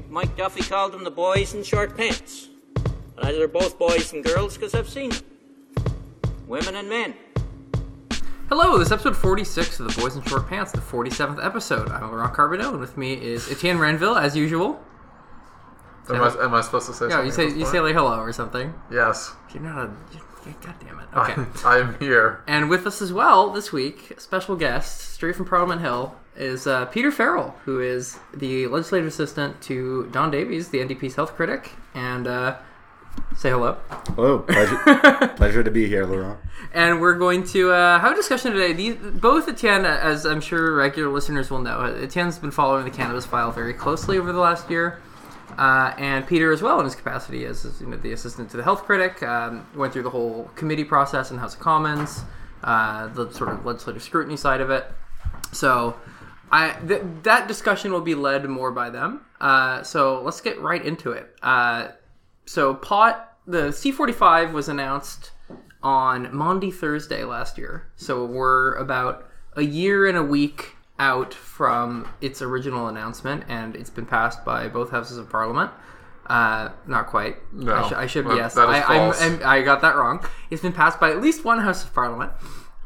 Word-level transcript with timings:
think 0.00 0.10
Mike 0.12 0.36
Duffy 0.36 0.62
called 0.62 0.92
them 0.92 1.04
the 1.04 1.10
boys 1.10 1.54
in 1.54 1.62
short 1.62 1.96
pants. 1.96 2.48
But 3.14 3.24
either 3.26 3.38
they're 3.38 3.48
both 3.48 3.78
boys 3.78 4.12
and 4.12 4.24
girls 4.24 4.56
because 4.56 4.74
I've 4.74 4.88
seen 4.88 5.10
them. 5.10 5.22
Women 6.46 6.76
and 6.76 6.88
men. 6.88 7.14
Hello, 8.48 8.78
this 8.78 8.88
is 8.88 8.92
episode 8.92 9.16
46 9.16 9.78
of 9.78 9.94
the 9.94 10.00
Boys 10.00 10.16
in 10.16 10.22
Short 10.24 10.48
Pants, 10.48 10.72
the 10.72 10.78
47th 10.78 11.44
episode. 11.44 11.88
I'm 11.90 12.10
Laurent 12.10 12.34
Carbonneau, 12.34 12.70
and 12.70 12.80
with 12.80 12.96
me 12.96 13.12
is 13.14 13.48
Etienne 13.48 13.76
Ranville, 13.78 14.20
as 14.20 14.34
usual. 14.36 14.82
Am 16.08 16.20
I, 16.20 16.44
am 16.44 16.54
I 16.54 16.60
supposed 16.60 16.86
to 16.88 16.92
say 16.92 17.04
Yeah, 17.04 17.10
something? 17.10 17.26
you 17.26 17.32
say 17.32 17.44
you 17.44 17.54
point? 17.62 17.68
say 17.68 17.80
like 17.80 17.94
hello 17.94 18.18
or 18.18 18.32
something. 18.32 18.74
yes. 18.90 19.32
You're 19.54 19.62
not 19.62 19.78
a. 19.86 19.90
you- 20.14 20.20
God 20.62 20.74
damn 20.80 20.98
it. 20.98 21.06
Okay. 21.14 21.66
I'm 21.68 21.96
here. 22.00 22.42
and 22.48 22.68
with 22.70 22.86
us 22.86 23.00
as 23.02 23.12
well 23.12 23.50
this 23.50 23.72
week, 23.72 24.10
a 24.16 24.18
special 24.20 24.56
guest, 24.56 25.12
straight 25.12 25.36
from 25.36 25.44
Parliament 25.46 25.82
Hill, 25.82 26.16
is 26.36 26.66
uh, 26.66 26.86
Peter 26.86 27.10
Farrell, 27.10 27.56
who 27.64 27.80
is 27.80 28.18
the 28.34 28.66
legislative 28.68 29.06
assistant 29.06 29.60
to 29.62 30.08
Don 30.12 30.30
Davies, 30.30 30.68
the 30.68 30.78
NDP's 30.78 31.16
health 31.16 31.34
critic. 31.34 31.72
And 31.94 32.26
uh, 32.26 32.56
say 33.36 33.50
hello. 33.50 33.76
Hello, 34.14 34.38
pleasure, 34.48 35.28
pleasure 35.36 35.62
to 35.62 35.70
be 35.70 35.86
here, 35.86 36.06
Laurent. 36.06 36.38
And 36.72 37.00
we're 37.00 37.18
going 37.18 37.44
to 37.48 37.72
uh, 37.72 37.98
have 37.98 38.12
a 38.12 38.14
discussion 38.14 38.52
today. 38.52 38.72
These, 38.72 38.96
both 38.96 39.48
Etienne, 39.48 39.84
as 39.84 40.24
I'm 40.24 40.40
sure 40.40 40.74
regular 40.74 41.12
listeners 41.12 41.50
will 41.50 41.60
know, 41.60 41.82
Etienne's 41.82 42.38
been 42.38 42.50
following 42.50 42.84
the 42.84 42.90
cannabis 42.90 43.26
file 43.26 43.50
very 43.50 43.74
closely 43.74 44.18
over 44.18 44.32
the 44.32 44.40
last 44.40 44.70
year. 44.70 45.00
Uh, 45.58 45.92
and 45.98 46.26
Peter 46.26 46.52
as 46.52 46.62
well 46.62 46.78
in 46.78 46.84
his 46.84 46.94
capacity 46.94 47.44
as 47.44 47.66
you 47.80 47.86
know, 47.86 47.96
the 47.96 48.12
assistant 48.12 48.48
to 48.50 48.56
the 48.56 48.62
health 48.62 48.84
critic 48.84 49.22
um, 49.24 49.66
went 49.74 49.92
through 49.92 50.04
the 50.04 50.10
whole 50.10 50.48
committee 50.54 50.84
process 50.84 51.32
in 51.32 51.38
House 51.38 51.54
of 51.54 51.60
Commons, 51.60 52.22
uh, 52.62 53.08
the 53.08 53.30
sort 53.32 53.50
of 53.50 53.66
legislative 53.66 54.02
scrutiny 54.02 54.36
side 54.36 54.60
of 54.60 54.70
it. 54.70 54.86
So 55.52 55.96
I 56.52 56.72
th- 56.86 57.02
that 57.22 57.46
discussion 57.48 57.92
will 57.92 58.00
be 58.00 58.14
led 58.14 58.48
more 58.48 58.70
by 58.72 58.90
them. 58.90 59.20
Uh, 59.40 59.82
so 59.82 60.20
let's 60.22 60.40
get 60.40 60.60
right 60.60 60.84
into 60.84 61.12
it. 61.12 61.34
Uh, 61.42 61.88
so 62.46 62.74
pot 62.74 63.36
the 63.46 63.68
C45 63.68 64.52
was 64.52 64.68
announced 64.68 65.30
on 65.82 66.34
Monday 66.34 66.70
Thursday 66.70 67.24
last 67.24 67.56
year. 67.58 67.90
So 67.96 68.24
we're 68.24 68.74
about 68.74 69.28
a 69.56 69.62
year 69.62 70.06
and 70.08 70.16
a 70.18 70.22
week 70.22 70.76
out 70.98 71.32
from 71.32 72.06
its 72.20 72.42
original 72.42 72.88
announcement, 72.88 73.44
and 73.48 73.74
it's 73.74 73.88
been 73.90 74.04
passed 74.06 74.44
by 74.44 74.68
both 74.68 74.90
houses 74.90 75.16
of 75.16 75.30
parliament. 75.30 75.70
Uh, 76.26 76.68
not 76.86 77.06
quite. 77.06 77.38
No. 77.52 77.74
I, 77.74 77.88
sh- 77.88 77.92
I 77.92 78.06
should. 78.06 78.26
That- 78.26 78.36
yes, 78.36 78.54
that 78.54 78.68
I. 78.68 78.80
I'm- 78.82 79.40
I 79.44 79.62
got 79.62 79.80
that 79.80 79.96
wrong. 79.96 80.24
It's 80.50 80.62
been 80.62 80.72
passed 80.72 81.00
by 81.00 81.10
at 81.10 81.20
least 81.20 81.44
one 81.44 81.58
house 81.60 81.82
of 81.82 81.92
parliament, 81.94 82.30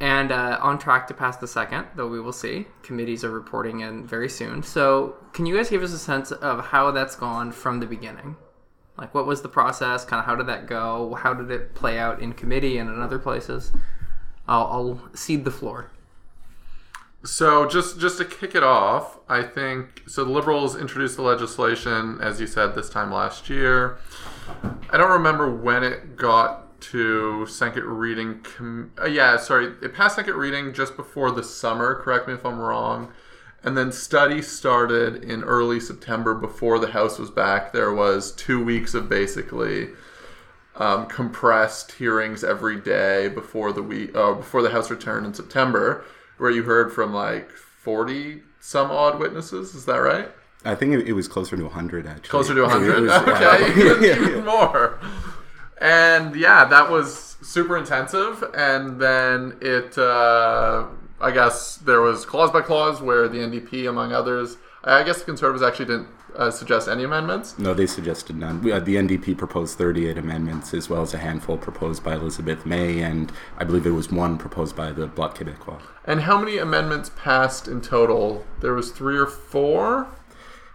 and 0.04 0.32
uh, 0.32 0.58
on 0.60 0.78
track 0.78 1.06
to 1.06 1.14
pass 1.14 1.38
the 1.38 1.48
second. 1.48 1.86
Though 1.96 2.08
we 2.08 2.20
will 2.20 2.34
see. 2.34 2.66
Committees 2.82 3.24
are 3.24 3.30
reporting 3.30 3.80
in 3.80 4.06
very 4.06 4.28
soon. 4.28 4.62
So, 4.62 5.16
can 5.32 5.46
you 5.46 5.56
guys 5.56 5.70
give 5.70 5.82
us 5.82 5.92
a 5.92 5.98
sense 5.98 6.30
of 6.30 6.66
how 6.66 6.90
that's 6.90 7.16
gone 7.16 7.52
from 7.52 7.80
the 7.80 7.86
beginning? 7.86 8.36
Like, 8.98 9.14
what 9.14 9.26
was 9.26 9.40
the 9.40 9.48
process? 9.48 10.04
Kind 10.04 10.20
of 10.20 10.26
how 10.26 10.36
did 10.36 10.46
that 10.46 10.66
go? 10.66 11.14
How 11.14 11.32
did 11.32 11.50
it 11.50 11.74
play 11.74 11.98
out 11.98 12.20
in 12.20 12.34
committee 12.34 12.76
and 12.76 12.90
in 12.90 13.00
other 13.00 13.18
places? 13.18 13.72
I'll, 14.46 14.66
I'll 14.66 15.16
cede 15.16 15.46
the 15.46 15.50
floor. 15.50 15.90
So 17.24 17.66
just 17.66 17.98
just 17.98 18.18
to 18.18 18.26
kick 18.26 18.54
it 18.54 18.62
off, 18.62 19.18
I 19.26 19.40
think 19.40 20.02
so. 20.06 20.22
The 20.22 20.30
Liberals 20.30 20.76
introduced 20.76 21.16
the 21.16 21.22
legislation, 21.22 22.18
as 22.20 22.42
you 22.42 22.46
said, 22.46 22.74
this 22.74 22.90
time 22.90 23.10
last 23.10 23.48
year. 23.48 23.96
I 24.90 24.98
don't 24.98 25.10
remember 25.10 25.50
when 25.50 25.82
it 25.82 26.16
got 26.16 26.63
to 26.90 27.46
second 27.46 27.84
reading. 27.84 28.40
Com- 28.42 28.92
uh, 29.00 29.06
yeah, 29.06 29.36
sorry, 29.36 29.72
it 29.82 29.94
passed 29.94 30.16
second 30.16 30.34
reading 30.34 30.72
just 30.72 30.96
before 30.96 31.30
the 31.30 31.42
summer. 31.42 31.94
Correct 31.94 32.26
me 32.28 32.34
if 32.34 32.44
I'm 32.44 32.58
wrong. 32.58 33.12
And 33.62 33.78
then 33.78 33.92
study 33.92 34.42
started 34.42 35.24
in 35.24 35.42
early 35.42 35.80
September 35.80 36.34
before 36.34 36.78
the 36.78 36.88
House 36.88 37.18
was 37.18 37.30
back. 37.30 37.72
There 37.72 37.92
was 37.92 38.32
two 38.32 38.62
weeks 38.62 38.92
of 38.92 39.08
basically 39.08 39.88
um, 40.76 41.06
compressed 41.06 41.92
hearings 41.92 42.44
every 42.44 42.78
day 42.80 43.28
before 43.28 43.72
the 43.72 43.82
week 43.82 44.14
uh, 44.14 44.34
before 44.34 44.60
the 44.60 44.70
House 44.70 44.90
returned 44.90 45.24
in 45.24 45.32
September, 45.32 46.04
where 46.38 46.50
you 46.50 46.64
heard 46.64 46.92
from 46.92 47.14
like 47.14 47.50
forty 47.52 48.42
some 48.60 48.90
odd 48.90 49.18
witnesses. 49.18 49.74
Is 49.74 49.86
that 49.86 49.96
right? 49.98 50.28
I 50.66 50.74
think 50.74 50.94
it, 50.94 51.08
it 51.08 51.12
was 51.12 51.28
closer 51.28 51.56
to 51.58 51.62
100, 51.64 52.06
actually. 52.06 52.28
Closer 52.30 52.54
to 52.54 52.64
It 52.64 52.70
hundred. 52.70 53.02
was, 53.02 53.12
okay, 53.28 53.70
even, 53.78 54.02
yeah, 54.02 54.28
even 54.28 54.44
more. 54.46 54.98
And 55.80 56.34
yeah, 56.36 56.64
that 56.64 56.90
was 56.90 57.36
super 57.42 57.76
intensive. 57.76 58.44
And 58.54 59.00
then 59.00 59.58
it, 59.60 59.96
uh, 59.98 60.86
I 61.20 61.30
guess, 61.30 61.76
there 61.76 62.00
was 62.00 62.24
clause 62.24 62.50
by 62.50 62.60
clause 62.60 63.00
where 63.00 63.28
the 63.28 63.38
NDP, 63.38 63.88
among 63.88 64.12
others, 64.12 64.56
I 64.82 65.02
guess 65.02 65.18
the 65.18 65.24
Conservatives 65.24 65.62
actually 65.62 65.86
didn't 65.86 66.08
uh, 66.36 66.50
suggest 66.50 66.88
any 66.88 67.04
amendments. 67.04 67.58
No, 67.58 67.74
they 67.74 67.86
suggested 67.86 68.36
none. 68.36 68.62
We, 68.62 68.72
uh, 68.72 68.80
the 68.80 68.96
NDP 68.96 69.38
proposed 69.38 69.78
38 69.78 70.18
amendments, 70.18 70.74
as 70.74 70.90
well 70.90 71.02
as 71.02 71.14
a 71.14 71.18
handful 71.18 71.56
proposed 71.56 72.02
by 72.02 72.14
Elizabeth 72.14 72.66
May, 72.66 73.00
and 73.00 73.32
I 73.56 73.64
believe 73.64 73.86
it 73.86 73.90
was 73.90 74.10
one 74.10 74.36
proposed 74.36 74.76
by 74.76 74.92
the 74.92 75.06
Bloc 75.06 75.38
Québécois. 75.38 75.80
And 76.04 76.22
how 76.22 76.38
many 76.38 76.58
amendments 76.58 77.10
passed 77.16 77.68
in 77.68 77.80
total? 77.80 78.44
There 78.60 78.74
was 78.74 78.90
three 78.90 79.16
or 79.16 79.26
four. 79.26 80.08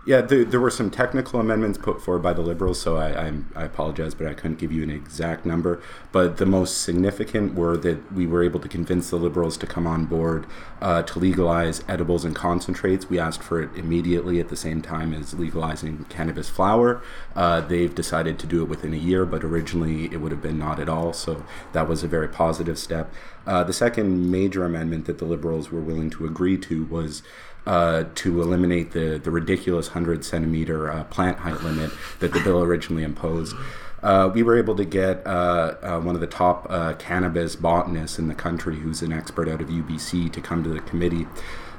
Yeah, 0.09 0.21
there, 0.21 0.43
there 0.43 0.59
were 0.59 0.71
some 0.71 0.89
technical 0.89 1.39
amendments 1.39 1.77
put 1.77 2.01
forward 2.01 2.23
by 2.23 2.33
the 2.33 2.41
Liberals, 2.41 2.81
so 2.81 2.97
I, 2.97 3.27
I, 3.27 3.33
I 3.55 3.63
apologize, 3.65 4.15
but 4.15 4.25
I 4.25 4.33
couldn't 4.33 4.57
give 4.57 4.71
you 4.71 4.81
an 4.81 4.89
exact 4.89 5.45
number. 5.45 5.83
But 6.11 6.37
the 6.37 6.47
most 6.47 6.81
significant 6.81 7.53
were 7.53 7.77
that 7.77 8.11
we 8.11 8.25
were 8.25 8.43
able 8.43 8.59
to 8.61 8.67
convince 8.67 9.11
the 9.11 9.17
Liberals 9.17 9.55
to 9.57 9.67
come 9.67 9.85
on 9.85 10.07
board 10.07 10.47
uh, 10.81 11.03
to 11.03 11.19
legalize 11.19 11.83
edibles 11.87 12.25
and 12.25 12.35
concentrates. 12.35 13.07
We 13.07 13.19
asked 13.19 13.43
for 13.43 13.61
it 13.61 13.69
immediately 13.75 14.39
at 14.39 14.49
the 14.49 14.55
same 14.55 14.81
time 14.81 15.13
as 15.13 15.35
legalizing 15.35 16.05
cannabis 16.05 16.49
flower. 16.49 17.03
Uh, 17.35 17.61
they've 17.61 17.93
decided 17.93 18.39
to 18.39 18.47
do 18.47 18.63
it 18.63 18.67
within 18.67 18.95
a 18.95 18.97
year, 18.97 19.27
but 19.27 19.43
originally 19.43 20.05
it 20.05 20.21
would 20.21 20.31
have 20.31 20.41
been 20.41 20.57
not 20.57 20.79
at 20.79 20.89
all, 20.89 21.13
so 21.13 21.45
that 21.73 21.87
was 21.87 22.03
a 22.03 22.07
very 22.07 22.27
positive 22.27 22.79
step. 22.79 23.13
Uh, 23.45 23.63
the 23.63 23.73
second 23.73 24.29
major 24.29 24.65
amendment 24.65 25.05
that 25.05 25.17
the 25.17 25.25
Liberals 25.25 25.71
were 25.71 25.79
willing 25.79 26.09
to 26.09 26.25
agree 26.25 26.57
to 26.57 26.85
was 26.85 27.23
uh, 27.65 28.05
to 28.15 28.41
eliminate 28.41 28.91
the, 28.91 29.19
the 29.23 29.31
ridiculous 29.31 29.87
100 29.87 30.25
centimeter 30.25 30.91
uh, 30.91 31.03
plant 31.05 31.39
height 31.39 31.61
limit 31.61 31.91
that 32.19 32.33
the 32.33 32.39
bill 32.39 32.61
originally 32.61 33.03
imposed. 33.03 33.55
Uh, 34.01 34.31
we 34.33 34.43
were 34.43 34.57
able 34.57 34.75
to 34.75 34.85
get 34.85 35.25
uh, 35.27 35.75
uh, 35.81 35.99
one 35.99 36.15
of 36.15 36.21
the 36.21 36.27
top 36.27 36.65
uh, 36.69 36.93
cannabis 36.93 37.55
botanists 37.55 38.17
in 38.17 38.27
the 38.27 38.35
country, 38.35 38.77
who's 38.77 39.01
an 39.01 39.11
expert 39.11 39.49
out 39.49 39.61
of 39.61 39.67
UBC, 39.67 40.31
to 40.31 40.41
come 40.41 40.63
to 40.63 40.69
the 40.69 40.79
committee. 40.79 41.27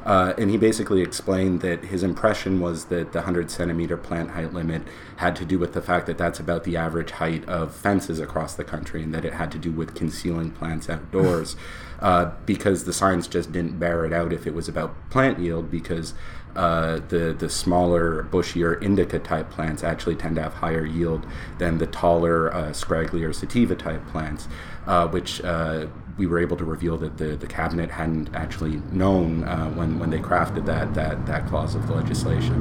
Uh, 0.04 0.32
and 0.38 0.50
he 0.50 0.56
basically 0.56 1.02
explained 1.02 1.60
that 1.60 1.84
his 1.84 2.02
impression 2.02 2.58
was 2.58 2.86
that 2.86 3.12
the 3.12 3.18
100 3.18 3.50
centimeter 3.50 3.96
plant 3.96 4.30
height 4.30 4.52
limit 4.52 4.82
had 5.16 5.36
to 5.36 5.44
do 5.44 5.58
with 5.58 5.74
the 5.74 5.82
fact 5.82 6.06
that 6.06 6.16
that's 6.16 6.40
about 6.40 6.64
the 6.64 6.76
average 6.76 7.10
height 7.12 7.46
of 7.46 7.74
fences 7.74 8.18
across 8.18 8.54
the 8.54 8.64
country 8.64 9.02
and 9.02 9.14
that 9.14 9.26
it 9.26 9.34
had 9.34 9.52
to 9.52 9.58
do 9.58 9.70
with 9.70 9.94
concealing 9.94 10.50
plants 10.50 10.88
outdoors 10.88 11.54
uh, 12.00 12.30
because 12.46 12.84
the 12.84 12.92
science 12.92 13.26
just 13.26 13.52
didn't 13.52 13.78
bear 13.78 14.04
it 14.04 14.12
out 14.12 14.32
if 14.32 14.46
it 14.46 14.54
was 14.54 14.68
about 14.68 14.94
plant 15.10 15.38
yield 15.38 15.70
because 15.70 16.14
uh, 16.56 17.00
the 17.08 17.34
the 17.38 17.48
smaller, 17.48 18.24
bushier 18.24 18.82
indica 18.82 19.18
type 19.18 19.50
plants 19.50 19.84
actually 19.84 20.16
tend 20.16 20.36
to 20.36 20.42
have 20.42 20.54
higher 20.54 20.84
yield 20.84 21.26
than 21.58 21.78
the 21.78 21.86
taller, 21.86 22.52
uh, 22.52 22.70
scragglier 22.70 23.34
sativa 23.34 23.76
type 23.76 24.04
plants, 24.08 24.48
uh, 24.86 25.06
which 25.08 25.40
uh, 25.44 25.86
we 26.20 26.26
were 26.26 26.38
able 26.38 26.58
to 26.58 26.66
reveal 26.66 26.98
that 26.98 27.16
the, 27.16 27.34
the 27.34 27.46
cabinet 27.46 27.90
hadn't 27.90 28.28
actually 28.34 28.82
known 28.92 29.42
uh, 29.44 29.70
when 29.70 29.98
when 29.98 30.10
they 30.10 30.18
crafted 30.18 30.66
that 30.66 30.92
that 30.92 31.24
that 31.24 31.46
clause 31.46 31.74
of 31.74 31.86
the 31.86 31.94
legislation. 31.94 32.54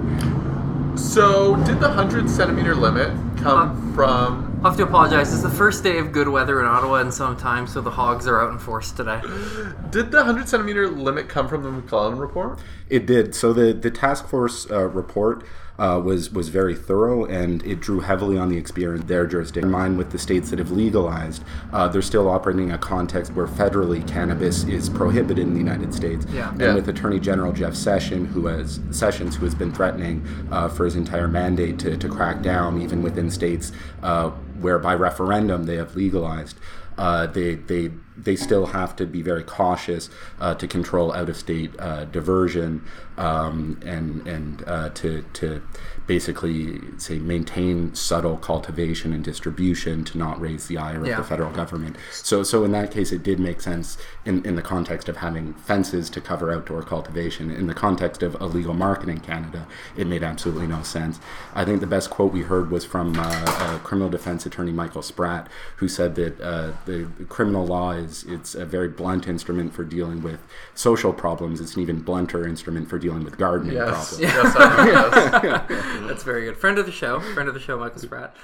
So, 0.97 1.57
did 1.65 1.81
the 1.81 1.89
100 1.89 2.29
centimeter 2.29 2.73
limit 2.73 3.09
come 3.37 3.93
from. 3.93 4.61
I'll 4.63 4.71
have 4.71 4.77
to 4.77 4.83
apologize. 4.83 5.33
It's 5.33 5.43
the 5.43 5.49
first 5.49 5.83
day 5.83 5.97
of 5.97 6.13
good 6.13 6.29
weather 6.29 6.61
in 6.61 6.65
Ottawa 6.65 7.01
in 7.01 7.11
some 7.11 7.35
time, 7.35 7.67
so 7.67 7.81
the 7.81 7.91
hogs 7.91 8.27
are 8.27 8.41
out 8.41 8.51
in 8.51 8.59
force 8.59 8.91
today. 8.91 9.21
Did 9.89 10.11
the 10.11 10.17
100 10.17 10.47
centimeter 10.47 10.87
limit 10.87 11.27
come 11.27 11.49
from 11.49 11.63
the 11.63 11.69
McLellan 11.69 12.17
report? 12.17 12.59
It 12.89 13.05
did. 13.05 13.35
So 13.35 13.51
the 13.51 13.73
the 13.73 13.91
task 13.91 14.27
force 14.27 14.71
uh, 14.71 14.87
report 14.87 15.43
uh, 15.79 16.00
was 16.00 16.31
was 16.31 16.50
very 16.50 16.75
thorough, 16.75 17.25
and 17.25 17.63
it 17.65 17.80
drew 17.80 18.01
heavily 18.01 18.38
on 18.38 18.50
the 18.50 18.57
experience 18.57 19.06
their 19.06 19.25
jurisdiction. 19.25 19.65
In 19.69 19.71
mind 19.71 19.98
with 19.98 20.12
the 20.12 20.19
states 20.19 20.50
that 20.50 20.59
have 20.59 20.71
legalized, 20.71 21.44
uh, 21.74 21.88
they're 21.88 22.01
still 22.01 22.30
operating 22.30 22.65
in 22.65 22.71
a 22.71 22.77
context 22.77 23.33
where 23.33 23.48
federally 23.48 24.06
cannabis 24.07 24.63
is 24.65 24.89
prohibited 24.89 25.39
in 25.39 25.53
the 25.53 25.59
United 25.59 25.94
States. 25.94 26.25
Yeah. 26.31 26.50
And 26.51 26.62
Yeah. 26.62 26.74
with 26.75 26.88
Attorney 26.89 27.19
General 27.19 27.53
Jeff 27.53 27.75
Session, 27.75 28.25
who 28.25 28.48
has 28.48 28.80
Sessions, 28.92 29.36
who 29.38 29.45
has 29.45 29.56
been 29.56 29.71
threatening 29.71 30.25
uh, 30.51 30.68
for 30.68 30.86
his 30.86 30.95
entire 30.95 31.27
mandate 31.27 31.80
to, 31.80 31.98
to 31.98 32.07
crack 32.09 32.42
down, 32.42 32.81
even 32.81 33.01
within 33.01 33.30
states 33.31 33.71
uh, 34.03 34.30
where 34.62 34.80
by 34.80 34.94
referendum 34.94 35.65
they 35.65 35.77
have 35.77 35.95
legalized. 35.95 36.57
Uh, 36.98 37.25
they 37.27 37.56
they 37.56 37.89
they 38.24 38.36
still 38.36 38.68
have 38.68 38.95
to 38.98 39.06
be 39.06 39.21
very 39.21 39.44
cautious 39.44 40.10
uh, 40.39 40.54
to 40.56 40.68
control 40.68 41.12
out 41.13 41.30
of 41.30 41.38
state 41.38 41.71
uh, 41.80 42.06
diversion 42.06 42.83
um, 43.18 43.80
and 43.86 44.27
and 44.27 44.63
uh, 44.68 44.89
to 44.89 45.24
to 45.33 45.62
basically 46.07 46.80
say 46.98 47.19
maintain 47.19 47.94
subtle 47.94 48.38
cultivation 48.38 49.13
and 49.13 49.24
distribution 49.24 50.04
to 50.04 50.18
not 50.18 50.39
raise 50.42 50.68
the 50.68 50.77
ire 50.77 51.06
Yeah. 51.06 51.12
of 51.13 51.18
the 51.19 51.24
federal 51.24 51.51
government. 51.51 51.98
So 52.12 52.44
so 52.44 52.63
in 52.63 52.71
that 52.71 52.89
case, 52.92 53.12
it 53.12 53.21
did 53.30 53.39
make 53.39 53.62
sense 53.62 53.98
in 54.25 54.36
in 54.45 54.56
the 54.56 54.62
context 54.75 55.07
of 55.10 55.18
having 55.18 55.54
fences 55.54 56.10
to 56.12 56.22
cover 56.22 56.51
outdoor 56.51 56.81
cultivation. 56.81 57.51
In 57.51 57.68
the 57.68 57.74
context 57.88 58.24
of 58.24 58.36
illegal 58.42 58.74
market 58.74 59.10
in 59.10 59.19
Canada, 59.19 59.68
it 59.98 60.07
made 60.07 60.24
absolutely 60.24 60.68
no 60.68 60.81
sense. 60.81 61.19
I 61.54 61.63
think 61.65 61.80
the 61.81 61.88
best 61.98 62.10
quote 62.10 62.31
we 62.33 62.42
heard 62.54 62.72
was 62.72 62.86
from 62.86 63.07
uh, 63.19 63.24
uh, 63.65 63.77
criminal 63.80 64.10
defense 64.10 64.45
attorney 64.45 64.72
Michael 64.72 65.01
Spratt, 65.01 65.48
who 65.77 65.88
said 65.88 66.15
that 66.15 66.33
uh, 66.42 66.72
the 66.86 67.07
criminal 67.27 67.65
law 67.75 67.92
is 67.92 68.08
it's 68.23 68.56
a 68.56 68.65
very 68.65 68.88
blunt 68.89 69.27
instrument 69.27 69.73
for 69.73 69.83
dealing 69.83 70.21
with 70.21 70.39
social 70.75 71.13
problems. 71.13 71.59
It's 71.61 71.75
an 71.75 71.81
even 71.81 72.01
blunter 72.01 72.47
instrument 72.47 72.89
for 72.89 72.97
dealing 73.00 73.23
with 73.23 73.38
gardening 73.38 73.75
Yes. 73.75 74.17
problems. 74.17 74.19
Yes, 74.21 75.44
Yes. 75.44 76.07
That's 76.07 76.23
very 76.23 76.45
good. 76.45 76.57
Friend 76.57 76.77
of 76.77 76.85
the 76.85 76.91
show. 76.91 77.19
Friend 77.19 77.47
of 77.47 77.53
the 77.53 77.59
show, 77.59 77.77
Michael 77.79 78.00
Spratt. 78.00 78.35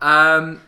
Um, 0.00 0.60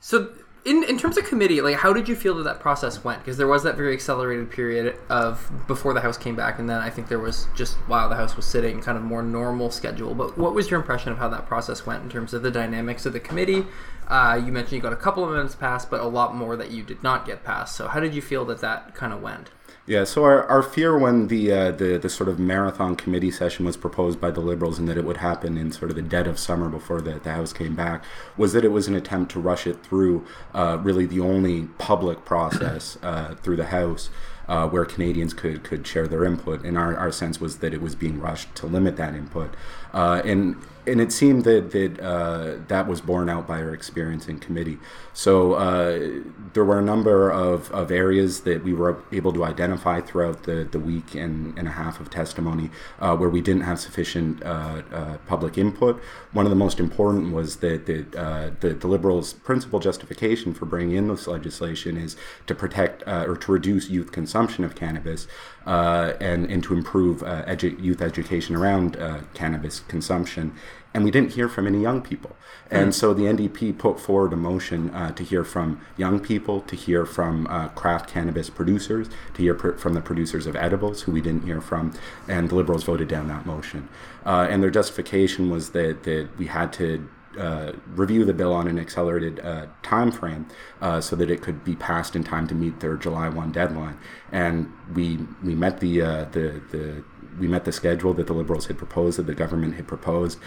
so, 0.00 0.32
in, 0.64 0.84
in 0.84 0.98
terms 0.98 1.16
of 1.16 1.24
committee, 1.24 1.60
like, 1.60 1.76
how 1.76 1.92
did 1.92 2.08
you 2.08 2.14
feel 2.14 2.34
that 2.36 2.42
that 2.42 2.60
process 2.60 3.02
went? 3.02 3.20
Because 3.20 3.38
there 3.38 3.46
was 3.46 3.62
that 3.62 3.76
very 3.76 3.94
accelerated 3.94 4.50
period 4.50 4.96
of 5.08 5.50
before 5.66 5.94
the 5.94 6.00
House 6.00 6.18
came 6.18 6.36
back, 6.36 6.58
and 6.58 6.68
then 6.68 6.78
I 6.78 6.90
think 6.90 7.08
there 7.08 7.18
was 7.18 7.46
just 7.56 7.76
while 7.88 8.08
the 8.08 8.16
House 8.16 8.36
was 8.36 8.44
sitting, 8.44 8.80
kind 8.80 8.98
of 8.98 9.04
more 9.04 9.22
normal 9.22 9.70
schedule. 9.70 10.14
But 10.14 10.36
what 10.36 10.54
was 10.54 10.70
your 10.70 10.78
impression 10.78 11.12
of 11.12 11.18
how 11.18 11.28
that 11.28 11.46
process 11.46 11.86
went 11.86 12.02
in 12.02 12.10
terms 12.10 12.34
of 12.34 12.42
the 12.42 12.50
dynamics 12.50 13.06
of 13.06 13.12
the 13.14 13.20
committee? 13.20 13.64
Uh, 14.06 14.40
you 14.44 14.52
mentioned 14.52 14.72
you 14.72 14.80
got 14.80 14.92
a 14.92 14.96
couple 14.96 15.22
of 15.22 15.30
amendments 15.30 15.54
passed, 15.54 15.88
but 15.90 16.00
a 16.00 16.06
lot 16.06 16.34
more 16.34 16.56
that 16.56 16.70
you 16.70 16.82
did 16.82 17.02
not 17.02 17.24
get 17.24 17.42
passed. 17.42 17.76
So, 17.76 17.88
how 17.88 18.00
did 18.00 18.14
you 18.14 18.20
feel 18.20 18.44
that 18.46 18.60
that 18.60 18.94
kind 18.94 19.12
of 19.12 19.22
went? 19.22 19.50
Yeah, 19.90 20.04
so 20.04 20.22
our, 20.22 20.44
our 20.44 20.62
fear 20.62 20.96
when 20.96 21.26
the, 21.26 21.50
uh, 21.50 21.70
the 21.72 21.98
the 21.98 22.08
sort 22.08 22.28
of 22.28 22.38
marathon 22.38 22.94
committee 22.94 23.32
session 23.32 23.64
was 23.64 23.76
proposed 23.76 24.20
by 24.20 24.30
the 24.30 24.38
Liberals 24.38 24.78
and 24.78 24.88
that 24.88 24.96
it 24.96 25.04
would 25.04 25.16
happen 25.16 25.58
in 25.58 25.72
sort 25.72 25.90
of 25.90 25.96
the 25.96 26.02
dead 26.02 26.28
of 26.28 26.38
summer 26.38 26.68
before 26.68 27.00
the, 27.00 27.18
the 27.18 27.32
House 27.32 27.52
came 27.52 27.74
back 27.74 28.04
was 28.36 28.52
that 28.52 28.64
it 28.64 28.70
was 28.70 28.86
an 28.86 28.94
attempt 28.94 29.32
to 29.32 29.40
rush 29.40 29.66
it 29.66 29.82
through 29.82 30.24
uh, 30.54 30.78
really 30.80 31.06
the 31.06 31.18
only 31.18 31.62
public 31.78 32.24
process 32.24 32.98
uh, 33.02 33.34
through 33.42 33.56
the 33.56 33.66
House 33.66 34.10
uh, 34.46 34.68
where 34.68 34.84
Canadians 34.84 35.34
could, 35.34 35.64
could 35.64 35.84
share 35.84 36.06
their 36.06 36.24
input. 36.24 36.64
And 36.64 36.78
our, 36.78 36.96
our 36.96 37.10
sense 37.10 37.40
was 37.40 37.58
that 37.58 37.74
it 37.74 37.82
was 37.82 37.96
being 37.96 38.20
rushed 38.20 38.54
to 38.56 38.66
limit 38.66 38.96
that 38.96 39.16
input. 39.16 39.56
Uh, 39.92 40.22
and 40.24 40.54
and 40.90 41.00
it 41.00 41.12
seemed 41.12 41.44
that 41.44 41.70
that 41.70 42.00
uh, 42.00 42.56
that 42.68 42.86
was 42.86 43.00
borne 43.00 43.28
out 43.28 43.46
by 43.46 43.62
our 43.62 43.72
experience 43.72 44.28
in 44.28 44.38
committee. 44.38 44.78
So 45.12 45.54
uh, 45.54 46.22
there 46.54 46.64
were 46.64 46.78
a 46.78 46.82
number 46.82 47.30
of, 47.30 47.70
of 47.72 47.90
areas 47.90 48.40
that 48.42 48.64
we 48.64 48.72
were 48.72 49.02
able 49.12 49.32
to 49.32 49.44
identify 49.44 50.00
throughout 50.00 50.44
the, 50.44 50.68
the 50.70 50.78
week 50.78 51.14
and, 51.14 51.58
and 51.58 51.68
a 51.68 51.72
half 51.72 52.00
of 52.00 52.10
testimony 52.10 52.70
uh, 53.00 53.16
where 53.16 53.28
we 53.28 53.40
didn't 53.40 53.62
have 53.62 53.80
sufficient 53.80 54.42
uh, 54.42 54.82
uh, 54.92 55.16
public 55.26 55.58
input. 55.58 56.00
One 56.32 56.46
of 56.46 56.50
the 56.50 56.56
most 56.56 56.80
important 56.80 57.34
was 57.34 57.56
that, 57.56 57.86
that 57.86 58.14
uh, 58.14 58.50
the, 58.60 58.70
the 58.74 58.86
Liberals' 58.86 59.32
principal 59.32 59.80
justification 59.80 60.54
for 60.54 60.64
bringing 60.64 60.96
in 60.96 61.08
this 61.08 61.26
legislation 61.26 61.96
is 61.96 62.16
to 62.46 62.54
protect 62.54 63.02
or 63.06 63.36
to 63.36 63.52
reduce 63.52 63.90
youth 63.90 64.12
consumption 64.12 64.64
of 64.64 64.74
cannabis 64.74 65.26
and, 65.66 66.50
and 66.50 66.62
to 66.64 66.74
improve 66.74 67.20
edu- 67.20 67.78
youth 67.82 68.00
education 68.00 68.54
around 68.56 68.96
cannabis 69.34 69.80
consumption. 69.80 70.54
And 70.92 71.04
we 71.04 71.10
didn't 71.10 71.32
hear 71.32 71.48
from 71.48 71.66
any 71.66 71.80
young 71.80 72.02
people. 72.02 72.36
And 72.70 72.94
so 72.94 73.12
the 73.12 73.24
NDP 73.24 73.78
put 73.78 73.98
forward 73.98 74.32
a 74.32 74.36
motion 74.36 74.90
uh, 74.90 75.12
to 75.12 75.24
hear 75.24 75.44
from 75.44 75.80
young 75.96 76.20
people, 76.20 76.60
to 76.62 76.76
hear 76.76 77.04
from 77.04 77.46
uh, 77.48 77.68
craft 77.68 78.08
cannabis 78.08 78.48
producers, 78.48 79.08
to 79.34 79.42
hear 79.42 79.54
pr- 79.54 79.72
from 79.72 79.94
the 79.94 80.00
producers 80.00 80.46
of 80.46 80.54
edibles, 80.54 81.02
who 81.02 81.12
we 81.12 81.20
didn't 81.20 81.44
hear 81.44 81.60
from. 81.60 81.92
And 82.28 82.48
the 82.48 82.54
Liberals 82.54 82.84
voted 82.84 83.08
down 83.08 83.26
that 83.28 83.44
motion. 83.44 83.88
Uh, 84.24 84.46
and 84.48 84.62
their 84.62 84.70
justification 84.70 85.50
was 85.50 85.70
that, 85.70 86.04
that 86.04 86.28
we 86.38 86.46
had 86.46 86.72
to 86.74 87.08
uh, 87.38 87.72
review 87.94 88.24
the 88.24 88.32
bill 88.32 88.52
on 88.52 88.66
an 88.66 88.78
accelerated 88.78 89.40
uh, 89.40 89.66
time 89.82 90.10
frame 90.10 90.46
uh, 90.80 91.00
so 91.00 91.14
that 91.16 91.30
it 91.30 91.42
could 91.42 91.64
be 91.64 91.76
passed 91.76 92.16
in 92.16 92.24
time 92.24 92.46
to 92.48 92.54
meet 92.54 92.80
their 92.80 92.96
July 92.96 93.28
1 93.28 93.52
deadline. 93.52 93.96
And 94.32 94.72
we 94.94 95.18
we 95.42 95.54
met 95.54 95.80
the 95.80 96.02
uh, 96.02 96.24
the 96.24 96.60
the 96.72 97.04
we 97.38 97.46
met 97.46 97.64
the 97.64 97.72
schedule 97.72 98.12
that 98.14 98.26
the 98.26 98.32
Liberals 98.32 98.66
had 98.66 98.76
proposed, 98.76 99.18
that 99.18 99.26
the 99.26 99.34
government 99.34 99.74
had 99.76 99.86
proposed. 99.86 100.38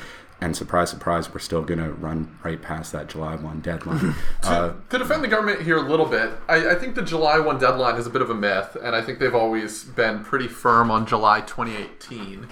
And 0.44 0.58
surprise, 0.58 0.90
surprise, 0.90 1.34
we're 1.34 1.40
still 1.40 1.62
going 1.62 1.80
to 1.80 1.94
run 1.94 2.38
right 2.44 2.62
past 2.62 2.92
that 2.92 3.08
July 3.08 3.38
1 3.38 3.62
deadline. 3.62 4.14
uh, 4.44 4.74
to 4.90 4.98
defend 4.98 5.24
the 5.24 5.30
government 5.30 5.62
here 5.62 5.78
a 5.78 5.82
little 5.82 6.06
bit, 6.06 6.32
I, 6.50 6.72
I 6.72 6.76
think 6.76 6.96
the 6.96 7.02
July 7.02 7.40
1 7.40 7.60
deadline 7.60 7.96
is 7.96 8.08
a 8.08 8.10
bit 8.10 8.22
of 8.22 8.30
a 8.30 8.34
myth, 8.34 8.76
and 8.84 8.94
I 8.94 9.02
think 9.02 9.20
they've 9.20 9.34
always 9.34 9.86
been 9.86 10.22
pretty 10.22 10.50
firm 10.50 10.92
on 10.92 11.06
July 11.06 11.40
2018. 11.40 12.48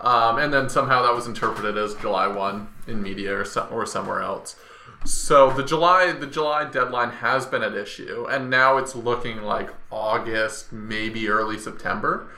Um, 0.00 0.38
and 0.38 0.50
then 0.50 0.70
somehow 0.70 1.02
that 1.02 1.14
was 1.14 1.26
interpreted 1.26 1.76
as 1.76 1.94
July 1.96 2.26
1 2.26 2.68
in 2.86 3.02
media 3.02 3.38
or, 3.38 3.44
so, 3.44 3.68
or 3.70 3.84
somewhere 3.84 4.22
else. 4.22 4.56
So 5.04 5.52
the 5.52 5.62
July 5.62 6.12
the 6.12 6.26
July 6.26 6.64
deadline 6.70 7.10
has 7.10 7.44
been 7.44 7.62
at 7.62 7.74
issue, 7.74 8.26
and 8.30 8.48
now 8.48 8.78
it's 8.78 8.96
looking 8.96 9.42
like 9.42 9.68
August, 9.90 10.72
maybe 10.72 11.28
early 11.28 11.58
September. 11.58 12.28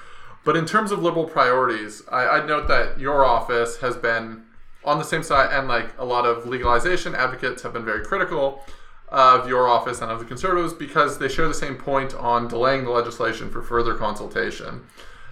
But 0.45 0.57
in 0.57 0.67
terms 0.67 0.91
of 0.91 1.01
liberal 1.01 1.27
priorities, 1.27 2.03
I, 2.11 2.27
I'd 2.27 2.49
note 2.49 2.67
that 2.67 2.99
your 2.99 3.25
office 3.25 3.77
has 3.77 3.97
been 3.97 4.43
on 4.85 4.99
the 4.99 5.05
same 5.05 5.23
side, 5.23 5.51
and 5.53 5.69
like 5.69 5.91
a 5.99 6.05
lot 6.05 6.25
of 6.25 6.47
legalization 6.47 7.15
advocates 7.15 7.63
have 7.63 7.73
been 7.73 7.85
very 7.85 8.05
critical 8.05 8.63
of 9.09 9.49
your 9.49 9.69
office 9.69 10.01
and 10.01 10.11
of 10.11 10.19
the 10.19 10.25
conservatives 10.25 10.73
because 10.75 11.19
they 11.19 11.29
share 11.29 11.49
the 11.49 11.55
same 11.55 11.77
point 11.77 12.15
on 12.15 12.47
delaying 12.47 12.85
the 12.85 12.91
legislation 12.91 13.51
for 13.51 13.63
further 13.63 13.95
consultation, 13.95 14.85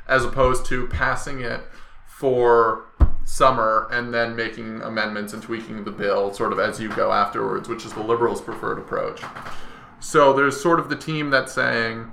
as 0.09 0.25
opposed 0.25 0.65
to 0.67 0.87
passing 0.89 1.41
it 1.41 1.61
for 2.07 2.87
summer 3.25 3.89
and 3.91 4.15
then 4.15 4.35
making 4.37 4.81
amendments 4.83 5.33
and 5.33 5.43
tweaking 5.43 5.85
the 5.85 5.91
bill 5.91 6.33
sort 6.33 6.53
of 6.53 6.59
as 6.59 6.81
you 6.81 6.89
go 6.91 7.13
afterwards, 7.13 7.69
which 7.69 7.85
is 7.85 7.93
the 7.93 8.03
liberals' 8.03 8.41
preferred 8.41 8.79
approach. 8.79 9.21
So 10.01 10.33
there's 10.33 10.59
sort 10.59 10.79
of 10.79 10.89
the 10.89 10.97
team 10.97 11.31
that's 11.31 11.53
saying, 11.53 12.11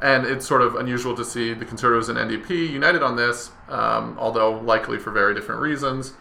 and 0.00 0.24
it's 0.24 0.46
sort 0.46 0.62
of 0.62 0.76
unusual 0.76 1.16
to 1.16 1.24
see 1.24 1.52
the 1.52 1.64
Conservatives 1.64 2.08
and 2.08 2.18
NDP 2.18 2.70
united 2.70 3.02
on 3.02 3.16
this, 3.16 3.50
um, 3.68 4.16
although 4.18 4.52
likely 4.60 4.98
for 4.98 5.10
very 5.10 5.34
different 5.34 5.60
reasons, 5.60 6.14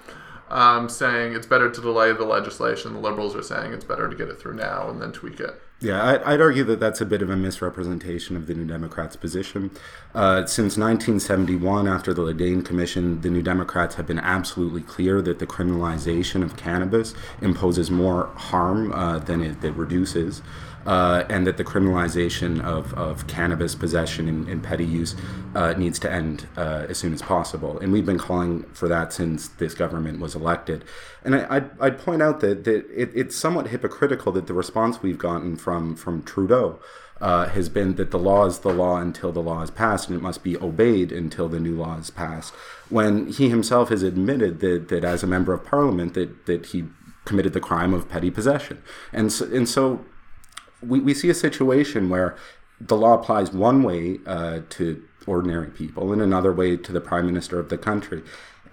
um, 0.52 0.90
saying 0.90 1.34
it's 1.34 1.48
better 1.48 1.72
to 1.72 1.82
delay 1.82 2.12
the 2.12 2.26
legislation. 2.26 2.94
The 2.94 3.00
Liberals 3.00 3.36
are 3.36 3.42
saying 3.42 3.74
it's 3.74 3.86
better 3.86 4.10
to 4.10 4.16
get 4.16 4.28
it 4.28 4.40
through 4.40 4.56
now 4.56 4.90
and 4.90 5.02
then 5.02 5.12
tweak 5.12 5.40
it. 5.40 5.62
Yeah, 5.80 6.22
I'd, 6.24 6.40
argue 6.40 6.64
that 6.66 6.80
that's 6.80 7.02
a 7.02 7.08
bit 7.08 7.24
of 7.24 7.32
a 7.32 7.36
misrepresentation 7.36 8.38
of 8.38 8.46
the 8.46 8.54
New 8.54 8.66
Democrats' 8.66 9.16
position. 9.16 9.72
Uh, 10.14 10.46
since 10.46 10.78
1971, 10.78 11.88
after 11.88 12.14
the 12.14 12.22
Le 12.22 12.36
Dain 12.36 12.62
Commission, 12.62 13.22
the 13.22 13.32
New 13.32 13.42
Democrats 13.42 13.96
have 13.96 14.06
been 14.06 14.20
absolutely 14.20 14.84
clear 14.84 15.24
that 15.24 15.40
the 15.40 15.48
criminalization 15.48 16.44
of 16.44 16.56
cannabis 16.56 17.16
imposes 17.42 17.90
more 17.90 18.28
harm 18.36 18.92
uh, 18.92 19.18
than 19.18 19.42
it, 19.42 19.64
it 19.64 19.72
reduces. 19.72 20.44
Uh, 20.86 21.24
and 21.30 21.46
that 21.46 21.58
the 21.58 21.64
criminalization 21.64 22.60
of, 22.64 22.92
of 22.96 23.28
cannabis 23.28 23.76
possession 23.76 24.28
and, 24.28 24.50
in 24.50 24.60
petty 24.62 24.86
use 24.86 25.16
uh, 25.54 25.74
needs 25.74 26.00
to 26.00 26.12
end 26.12 26.48
uh, 26.58 26.88
as 26.90 26.98
soon 26.98 27.14
as 27.14 27.22
possible. 27.22 27.78
And 27.80 27.92
we've 27.92 28.06
been 28.06 28.18
calling 28.18 28.64
for 28.74 28.88
that 28.88 29.14
since 29.14 29.48
this 29.48 29.76
government 29.76 30.20
was 30.20 30.34
elected. 30.34 30.84
And 31.24 31.36
I, 31.36 31.46
I'd, 31.50 31.80
I'd 31.80 32.00
point 32.00 32.24
out 32.24 32.40
that, 32.40 32.64
that 32.64 32.90
it, 32.90 33.12
it's 33.14 33.36
somewhat 33.36 33.68
hypocritical 33.68 34.32
that 34.32 34.48
the 34.48 34.56
response 34.56 35.04
we've 35.04 35.20
gotten 35.20 35.56
from, 35.56 35.96
from 35.96 36.24
Trudeau 36.24 36.80
uh, 37.22 37.48
has 37.50 37.70
been 37.70 37.96
that 37.96 38.12
the 38.12 38.20
law 38.20 38.46
is 38.46 38.60
the 38.60 38.74
law 38.74 38.98
until 38.98 39.32
the 39.32 39.42
law 39.42 39.62
is 39.62 39.70
passed 39.70 40.10
and 40.10 40.18
it 40.18 40.22
must 40.22 40.44
be 40.44 40.58
obeyed 40.58 41.12
until 41.12 41.48
the 41.48 41.60
new 41.60 41.76
law 41.76 41.98
is 41.98 42.10
passed. 42.10 42.54
When 42.90 43.28
he 43.28 43.50
himself 43.50 43.90
has 43.90 44.02
admitted 44.02 44.60
that, 44.62 44.88
that 44.90 45.04
as 45.04 45.22
a 45.22 45.28
member 45.28 45.54
of 45.54 45.64
parliament 45.64 46.16
that, 46.16 46.48
that 46.48 46.68
he 46.68 46.86
committed 47.26 47.54
the 47.54 47.60
crime 47.60 47.94
of 47.94 48.10
petty 48.10 48.32
possession. 48.32 48.82
And 49.14 49.32
so, 49.32 49.46
and 49.46 49.70
so 49.70 50.04
we, 50.82 51.00
we 51.00 51.14
see 51.14 51.30
a 51.30 51.34
situation 51.34 52.10
where 52.10 52.36
the 52.80 52.98
law 52.98 53.14
applies 53.14 53.52
one 53.52 53.84
way 53.84 54.20
uh, 54.26 54.62
to 54.70 55.04
ordinary 55.28 55.70
people 55.70 56.12
and 56.12 56.22
another 56.22 56.52
way 56.52 56.76
to 56.76 56.92
the 56.92 57.02
prime 57.02 57.26
minister 57.26 57.60
of 57.60 57.70
the 57.70 57.78
country. 57.78 58.24